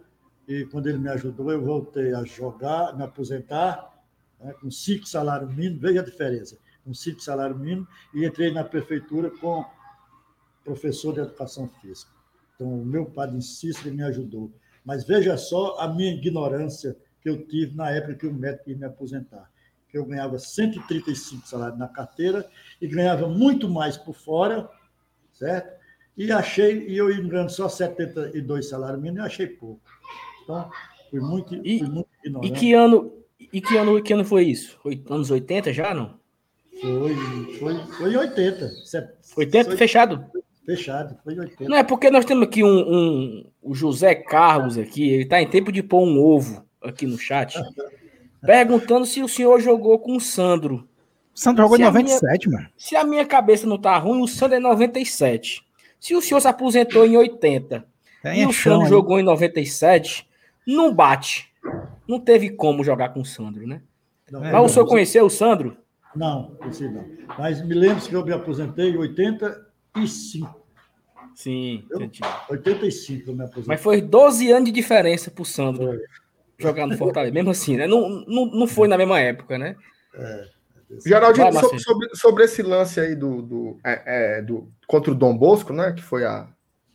[0.48, 3.92] e quando ele me ajudou, eu voltei a jogar, me aposentar,
[4.40, 8.62] né, com cinco salários mínimos, veja a diferença, com cinco salários mínimos, e entrei na
[8.62, 9.64] prefeitura com
[10.64, 12.10] professor de educação física.
[12.54, 14.50] Então, o meu padre Cícero me ajudou.
[14.84, 16.96] Mas veja só a minha ignorância
[17.26, 19.50] que eu tive na época que o médico ia me aposentar.
[19.92, 22.48] Eu ganhava 135 salários na carteira
[22.80, 24.68] e ganhava muito mais por fora,
[25.32, 25.76] certo?
[26.16, 29.80] E achei, e eu ia ganhando só 72 salários mínimos, e achei pouco.
[30.44, 30.70] Então,
[31.10, 32.52] fui muito, e, fui muito ignorante.
[32.52, 34.78] E que ano, e que ano, que ano foi isso?
[34.80, 36.20] Foi anos 80 já, não?
[36.80, 37.14] Foi,
[37.58, 38.70] foi, foi em 80.
[39.36, 40.24] 80 foi, fechado?
[40.64, 41.70] Fechado, foi em 80.
[41.70, 45.50] Não, é porque nós temos aqui um, um o José Carlos aqui, ele está em
[45.50, 47.58] tempo de pôr um ovo aqui no chat,
[48.40, 50.88] perguntando se o senhor jogou com o Sandro.
[51.34, 52.72] O Sandro jogou se em 97, minha, mano.
[52.76, 55.66] Se a minha cabeça não tá ruim, o Sandro é 97.
[56.00, 57.84] Se o senhor se aposentou em 80
[58.22, 58.88] Tem e o Sandro aí.
[58.88, 60.28] jogou em 97,
[60.66, 61.52] não bate.
[62.08, 63.82] Não teve como jogar com o Sandro, né?
[64.30, 65.76] Não, Mas o senhor conheceu o Sandro?
[66.14, 67.04] Não, conheci não.
[67.38, 70.64] Mas me lembro que eu me aposentei em 85.
[71.34, 72.20] Sim, eu, entendi.
[72.48, 73.68] 85 eu me aposentei.
[73.68, 75.98] Mas foi 12 anos de diferença pro Sandro foi.
[76.58, 77.34] Jogar no Fortaleza.
[77.34, 77.86] Mesmo assim, né?
[77.86, 79.76] Não, não, não foi na mesma época, né?
[80.14, 80.56] É.
[81.04, 85.36] Geraldinho, sobre, sobre, sobre, esse lance aí do, do, é, é, do, contra o Dom
[85.36, 85.92] Bosco, né?
[85.92, 86.46] Que foi a,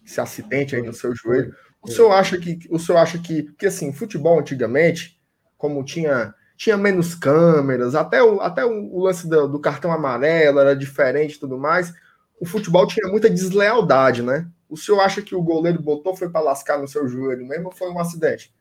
[0.06, 1.54] esse acidente aí no seu joelho.
[1.82, 5.20] O senhor acha que o senhor acha que, que assim, futebol antigamente,
[5.58, 10.76] como tinha tinha menos câmeras, até o, até o lance do, do, cartão amarelo era
[10.76, 11.92] diferente e tudo mais.
[12.40, 14.48] O futebol tinha muita deslealdade, né?
[14.70, 17.72] O senhor acha que o goleiro botou foi para lascar no seu joelho mesmo ou
[17.72, 18.54] foi um acidente?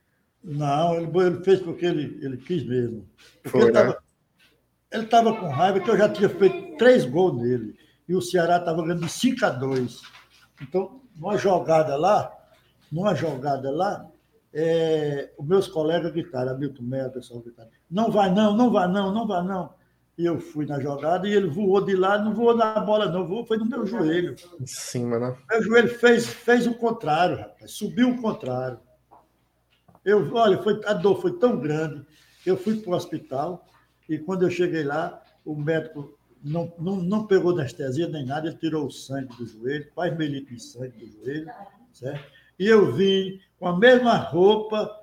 [0.43, 3.07] Não, ele, ele fez porque ele, ele quis mesmo.
[3.43, 3.97] Porque foi,
[4.91, 5.39] ele estava né?
[5.39, 7.77] com raiva que eu já tinha feito três gols nele.
[8.09, 10.03] E o Ceará estava ganhando de 5 a 2.
[10.63, 12.33] Então, numa jogada lá,
[12.91, 14.07] numa jogada lá,
[14.53, 18.89] é, os meus colegas gritaram, Milton Melo, o pessoal gritaram, não vai não, não vai
[18.89, 19.73] não, não vai não.
[20.19, 23.27] E eu fui na jogada e ele voou de lá, não voou na bola não,
[23.27, 24.35] voou, foi no meu joelho.
[24.61, 25.37] Em cima, né?
[25.49, 28.79] Meu joelho fez, fez o contrário, rapaz, subiu o contrário.
[30.05, 32.05] Eu, olha, foi, a dor foi tão grande,
[32.47, 33.67] eu fui para o hospital
[34.09, 38.57] e quando eu cheguei lá, o médico não, não, não pegou anestesia nem nada, ele
[38.57, 41.51] tirou o sangue do joelho, quase meio litro de sangue do joelho,
[41.93, 42.25] certo?
[42.59, 44.99] E eu vim com a mesma roupa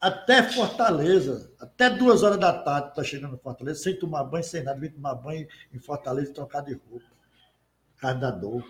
[0.00, 4.62] até Fortaleza, até duas horas da tarde, está chegando em Fortaleza, sem tomar banho, sem
[4.62, 7.06] nada, vim tomar banho em Fortaleza e trocar de roupa,
[7.94, 8.62] por causa da dor.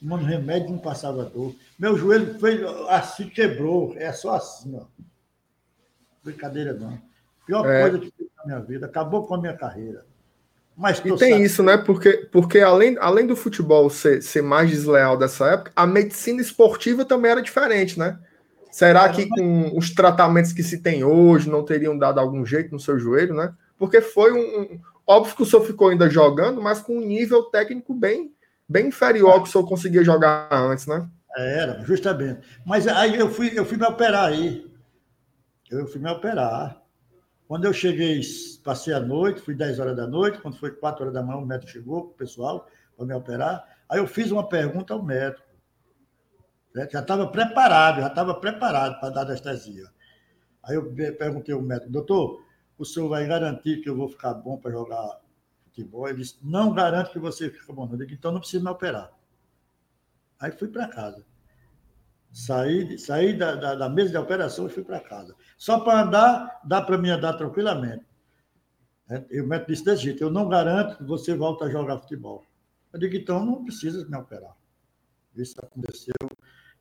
[0.00, 1.54] Tomando remédio não passava dor.
[1.78, 4.84] Meu joelho fez assim, quebrou, é só assim, ó.
[6.22, 7.00] Brincadeira não.
[7.46, 7.82] Pior é.
[7.82, 10.04] coisa que fiz na minha vida, acabou com a minha carreira.
[10.76, 11.78] Mas e tem isso, né?
[11.78, 17.02] Porque, porque além, além do futebol ser, ser mais desleal dessa época, a medicina esportiva
[17.02, 18.18] também era diferente, né?
[18.70, 22.78] Será que com os tratamentos que se tem hoje não teriam dado algum jeito no
[22.78, 23.54] seu joelho, né?
[23.78, 24.60] Porque foi um.
[24.60, 28.34] um óbvio que o senhor ficou ainda jogando, mas com um nível técnico bem,
[28.68, 31.08] bem inferior ao que o senhor conseguia jogar antes, né?
[31.36, 32.46] Era, justamente.
[32.64, 34.70] Mas aí eu fui, eu fui me operar aí.
[35.70, 36.82] Eu fui me operar.
[37.46, 38.20] Quando eu cheguei,
[38.64, 41.46] passei a noite, fui 10 horas da noite, quando foi 4 horas da manhã, o
[41.46, 42.66] médico chegou, o pessoal,
[42.96, 43.64] para me operar.
[43.88, 45.46] Aí eu fiz uma pergunta ao médico.
[46.74, 46.88] Né?
[46.90, 49.84] Já estava preparado, já estava preparado para dar anestesia.
[50.62, 52.42] Aí eu perguntei ao médico, doutor,
[52.76, 55.20] o senhor vai garantir que eu vou ficar bom para jogar
[55.76, 56.08] futebol?
[56.08, 57.86] Ele disse, não garanto que você fique bom.
[57.90, 59.12] Eu disse, então não precisa me operar.
[60.40, 61.22] Aí fui para casa.
[62.32, 65.34] Saí, saí da, da, da, mesa de operação e fui para casa.
[65.56, 68.04] Só para andar, dá para mim andar tranquilamente.
[69.08, 71.98] É, e o médico disse desse jeito: eu não garanto que você volte a jogar
[71.98, 72.44] futebol.
[72.92, 74.54] Eu digo, então não precisa me operar.
[75.34, 76.14] Isso aconteceu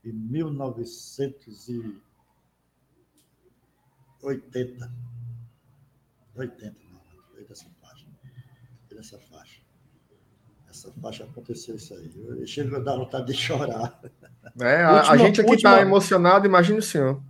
[0.04, 2.04] em 1980.
[4.24, 4.92] 80, não,
[6.36, 6.86] 80
[7.52, 7.75] essa página.
[7.75, 7.75] aqui
[8.96, 9.60] nessa faixa.
[10.70, 12.12] Essa faixa aconteceu isso aí.
[12.16, 14.00] Eu chego a dar vontade de chorar.
[14.60, 17.22] É, a, última, a gente aqui está emocionado, imagina o senhor.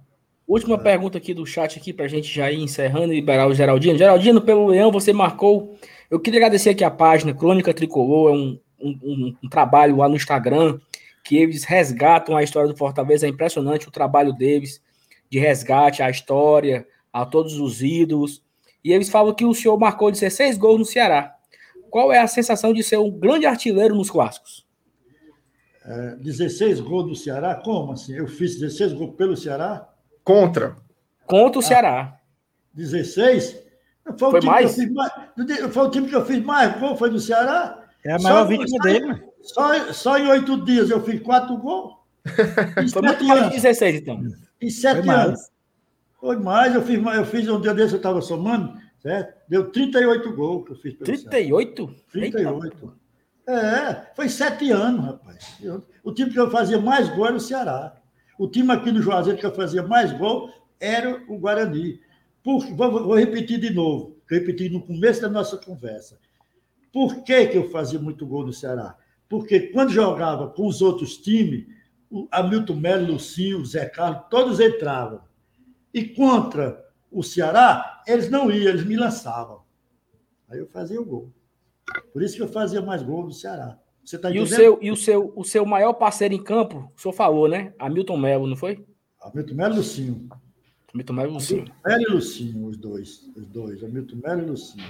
[0.48, 0.80] Última é.
[0.80, 3.98] pergunta aqui do chat aqui para a gente já ir encerrando e liberar o Geraldino.
[3.98, 5.78] Geraldino, pelo Leão, você marcou.
[6.10, 10.08] Eu queria agradecer aqui a página Crônica Tricolor, é um, um, um, um trabalho lá
[10.08, 10.80] no Instagram
[11.24, 13.26] que eles resgatam a história do Fortaleza.
[13.26, 14.80] É impressionante o trabalho deles
[15.30, 18.44] de resgate, a história, a todos os ídolos.
[18.84, 21.35] E eles falam que o senhor marcou 16 gols no Ceará.
[21.90, 24.66] Qual é a sensação de ser um grande artilheiro nos clássicos?
[25.86, 27.56] É, 16 gols do Ceará?
[27.56, 28.14] Como assim?
[28.14, 29.88] Eu fiz 16 gols pelo Ceará?
[30.24, 30.76] Contra.
[31.26, 32.18] Contra o ah, Ceará.
[32.74, 33.58] 16?
[34.18, 34.78] Foi, foi mais?
[34.92, 35.12] mais?
[35.72, 37.84] Foi o time que eu fiz mais gol, foi do Ceará?
[38.04, 39.24] É a maior só, vítima dele.
[39.42, 41.96] Só, só em oito dias eu fiz quatro gols.
[42.92, 44.20] Foi muito mais de 16, então.
[44.60, 45.28] Em sete foi anos.
[45.28, 45.52] Mais.
[46.20, 48.76] Foi mais, eu fiz, eu fiz um dia desse, eu estava somando,
[49.06, 49.36] certo?
[49.48, 50.98] Deu 38 gols que eu fiz.
[50.98, 51.96] 38?
[52.12, 52.94] 38.
[53.48, 55.58] É, foi sete anos, rapaz.
[55.62, 57.96] Eu, o time que eu fazia mais gol era o Ceará.
[58.40, 60.50] O time aqui no Juazeiro que eu fazia mais gol
[60.80, 62.00] era o Guarani.
[62.44, 66.18] Por, vou, vou, repetir de novo, que eu repeti no começo da nossa conversa.
[66.92, 68.98] Por que, que eu fazia muito gol no Ceará?
[69.30, 71.68] Porque quando jogava com os outros times,
[72.10, 75.22] o Hamilton Melo, Lucinho, Zé Carlos, todos entravam.
[75.94, 76.85] E contra
[77.16, 79.62] o Ceará, eles não iam, eles me lançavam.
[80.50, 81.32] Aí eu fazia o gol.
[82.12, 83.80] Por isso que eu fazia mais gol do Ceará.
[84.04, 87.02] Você tá e o seu e o seu o seu maior parceiro em campo, o
[87.02, 87.74] senhor falou, né?
[87.80, 88.86] Hamilton Melo, não foi?
[89.20, 90.30] Hamilton Melo e Lucinho.
[90.94, 91.62] Hamilton Melo e Lucinho.
[91.62, 94.86] Hamilton Melo e Lucinho, os dois, os dois, Hamilton Melo e Lucinho.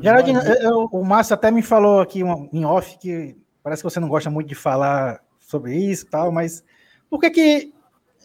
[0.00, 4.08] Geraldinho, eu, o Márcio até me falou aqui em off que parece que você não
[4.08, 6.64] gosta muito de falar sobre isso e tal, mas
[7.10, 7.73] por que que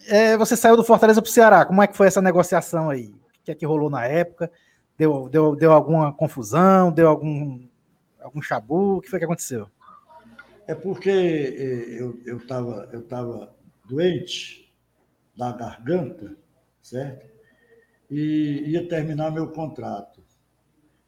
[0.07, 1.65] é, você saiu do Fortaleza para o Ceará?
[1.65, 3.07] Como é que foi essa negociação aí?
[3.07, 4.51] O que é que rolou na época?
[4.97, 6.91] Deu, deu, deu alguma confusão?
[6.91, 7.67] Deu algum
[8.19, 8.97] algum chabu?
[8.97, 9.67] O que foi que aconteceu?
[10.67, 13.55] É porque eh, eu estava eu tava
[13.85, 14.71] doente
[15.35, 16.35] da garganta,
[16.81, 17.25] certo?
[18.09, 20.21] E ia terminar meu contrato.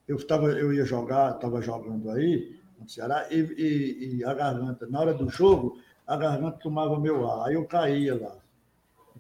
[0.08, 4.88] Eu, tava, eu ia jogar, estava jogando aí no Ceará, e, e, e, a garganta,
[4.88, 8.41] na hora do jogo, a garganta tomava meu ar, aí eu caía lá.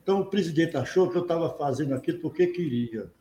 [0.02, 3.12] Então o presidente achou que eu estava fazendo aquilo porque queria,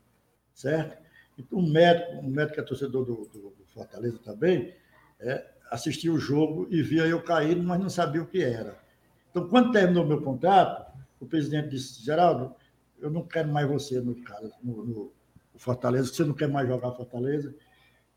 [0.55, 0.99] certo?
[1.39, 4.75] Então, um médico, um médico que é torcedor do, do, Fortaleza também,
[5.21, 8.77] é, assistia o jogo e via eu caindo, mas não sabia o que era.
[9.31, 10.91] Então, quando terminou meu contrato,
[11.21, 12.53] o presidente disse, Geraldo,
[12.99, 14.17] eu não quero mais você no,
[14.63, 15.13] no, no
[15.57, 17.55] Fortaleza, você não quer mais jogar Fortaleza?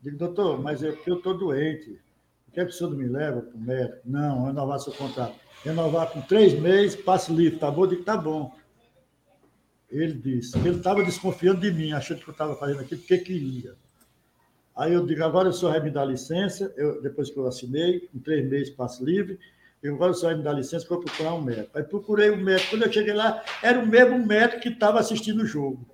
[0.00, 2.00] Digo, doutor, mas é eu estou doente.
[2.44, 4.00] Por que, é que o senhor não me leva para o médico?
[4.04, 5.38] Não, renovar seu contrato.
[5.64, 7.84] Renovar com três meses, passe livre, tá bom?
[7.84, 8.54] Eu digo, tá bom.
[9.90, 13.74] Ele disse, ele estava desconfiando de mim, achando que eu estava fazendo aquilo porque queria.
[14.76, 18.08] Aí eu digo, agora o senhor vai me dar licença, eu, depois que eu assinei,
[18.12, 19.38] em três meses passo livre,
[19.82, 21.78] eu agora o senhor vai me dar licença para procurar um médico.
[21.78, 24.98] Aí procurei o um médico, quando eu cheguei lá, era o mesmo médico que estava
[24.98, 25.86] assistindo o jogo.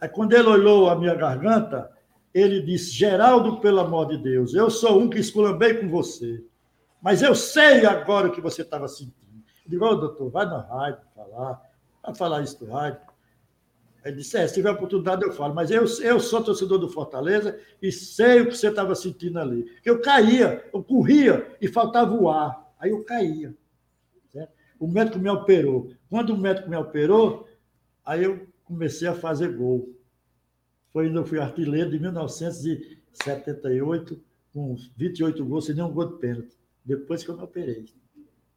[0.00, 1.90] Aí quando ele olhou a minha garganta,
[2.34, 6.42] ele disse, Geraldo, pelo amor de Deus, eu sou um que esculambei com você,
[7.02, 9.14] mas eu sei agora o que você estava sentindo.
[9.64, 11.62] Eu digo, oh, doutor, vai na rádio falar,
[12.02, 13.00] vai falar isso do rádio.
[14.04, 17.58] Ele disse: é, se tiver oportunidade eu falo, mas eu, eu sou torcedor do Fortaleza
[17.82, 19.70] e sei o que você estava sentindo ali.
[19.84, 22.66] Eu caía, eu corria e faltava o ar.
[22.78, 23.54] Aí eu caía.
[24.30, 24.52] Certo?
[24.78, 25.92] O médico me operou.
[26.08, 27.46] Quando o médico me operou,
[28.04, 29.94] aí eu comecei a fazer gol.
[30.92, 34.20] Foi eu fui artilheiro de 1978,
[34.52, 36.59] com 28 gols, sem nenhum gol de pênalti.
[36.90, 37.84] Depois que eu me operei.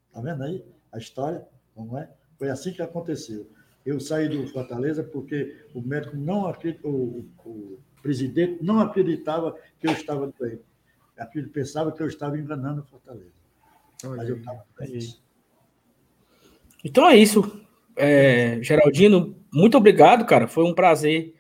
[0.08, 1.48] Está vendo aí a história?
[1.76, 2.10] Como é?
[2.36, 3.48] Foi assim que aconteceu.
[3.86, 9.86] Eu saí do Fortaleza porque o médico não acreditou, o, o presidente não acreditava que
[9.86, 10.64] eu estava doente.
[11.36, 13.30] Ele pensava que eu estava enganando o Fortaleza.
[14.04, 15.22] Mas eu estava doente.
[16.84, 17.62] Então é isso.
[17.96, 20.48] É, Geraldino, muito obrigado, cara.
[20.48, 21.36] Foi um prazer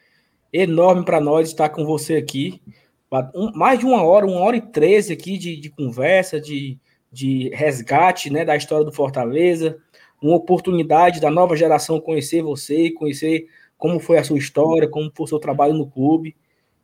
[0.51, 2.61] enorme para nós estar com você aqui.
[3.55, 6.79] Mais de uma hora, uma hora e treze aqui de, de conversa, de,
[7.11, 9.77] de resgate né, da história do Fortaleza
[10.23, 13.45] uma oportunidade da nova geração conhecer você, conhecer
[13.77, 16.35] como foi a sua história, como foi o seu trabalho no clube.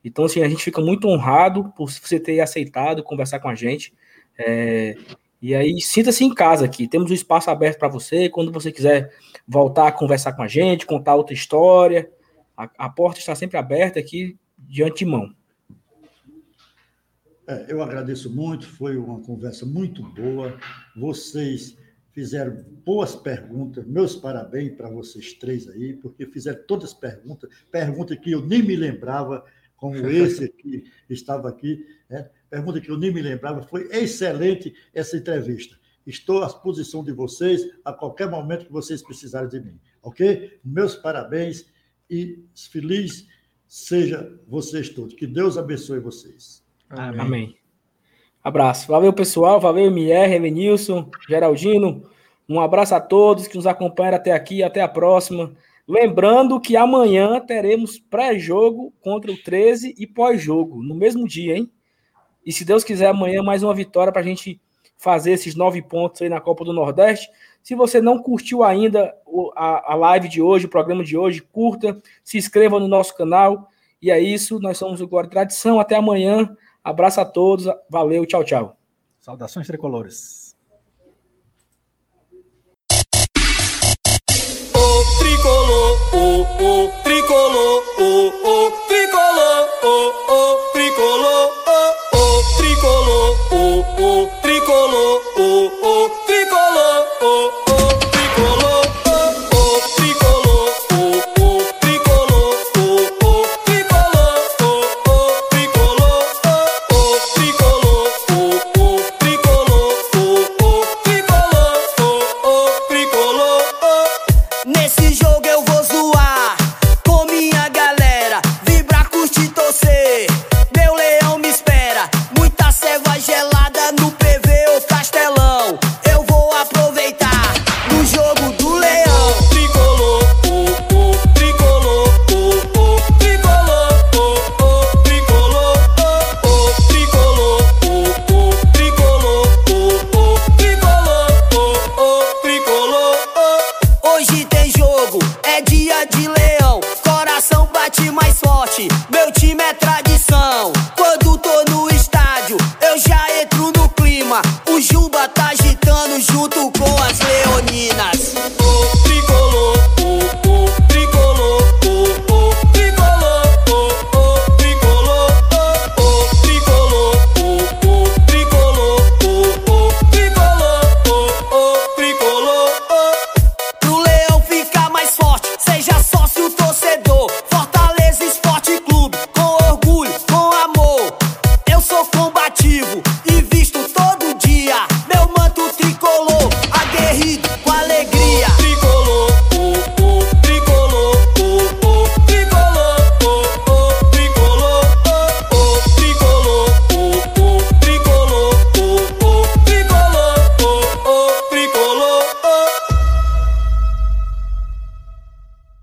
[0.03, 3.93] Então, assim, a gente fica muito honrado por você ter aceitado conversar com a gente.
[4.37, 4.95] É,
[5.41, 6.87] e aí, sinta-se em casa aqui.
[6.87, 8.27] Temos um espaço aberto para você.
[8.27, 9.13] Quando você quiser
[9.47, 12.09] voltar a conversar com a gente, contar outra história,
[12.57, 15.33] a, a porta está sempre aberta aqui de antemão.
[17.49, 20.55] É, eu agradeço muito, foi uma conversa muito boa.
[20.95, 21.75] Vocês
[22.11, 23.87] fizeram boas perguntas.
[23.87, 28.61] Meus parabéns para vocês três aí, porque fizeram todas as perguntas, perguntas que eu nem
[28.61, 29.43] me lembrava
[29.75, 31.83] como esse que estava aqui.
[32.07, 32.29] Né?
[32.51, 33.63] Pergunta que eu nem me lembrava.
[33.63, 35.75] Foi excelente essa entrevista.
[36.05, 39.79] Estou à disposição de vocês a qualquer momento que vocês precisarem de mim.
[40.03, 40.59] Ok?
[40.63, 41.65] Meus parabéns
[42.07, 43.25] e feliz
[43.65, 45.15] seja vocês todos.
[45.15, 46.68] Que Deus abençoe vocês.
[46.89, 47.19] Amém.
[47.19, 47.55] Amém.
[48.43, 48.87] Abraço.
[48.87, 49.59] Valeu, pessoal.
[49.59, 52.03] Valeu, Mier, Elenilson, Geraldino.
[52.47, 54.63] Um abraço a todos que nos acompanharam até aqui.
[54.63, 55.53] Até a próxima.
[55.87, 61.71] Lembrando que amanhã teremos pré-jogo contra o 13 e pós-jogo, no mesmo dia, hein?
[62.45, 64.61] E se Deus quiser, amanhã mais uma vitória para a gente
[64.99, 67.27] fazer esses nove pontos aí na Copa do Nordeste.
[67.63, 69.15] Se você não curtiu ainda
[69.55, 73.67] a, live de hoje, o programa de hoje, curta, se inscreva no nosso canal.
[74.01, 75.79] E é isso, nós somos o Glória Tradição.
[75.79, 76.55] Até amanhã.
[76.89, 77.67] Abraço a todos.
[77.87, 78.75] Valeu, tchau, tchau.
[79.19, 80.55] Saudações tricolores.
[84.73, 89.93] O tricolor, o, o tricolor, o, o tricolor, o,
[90.33, 93.63] o tricolor, o, o tricolor, o,
[94.23, 94.38] o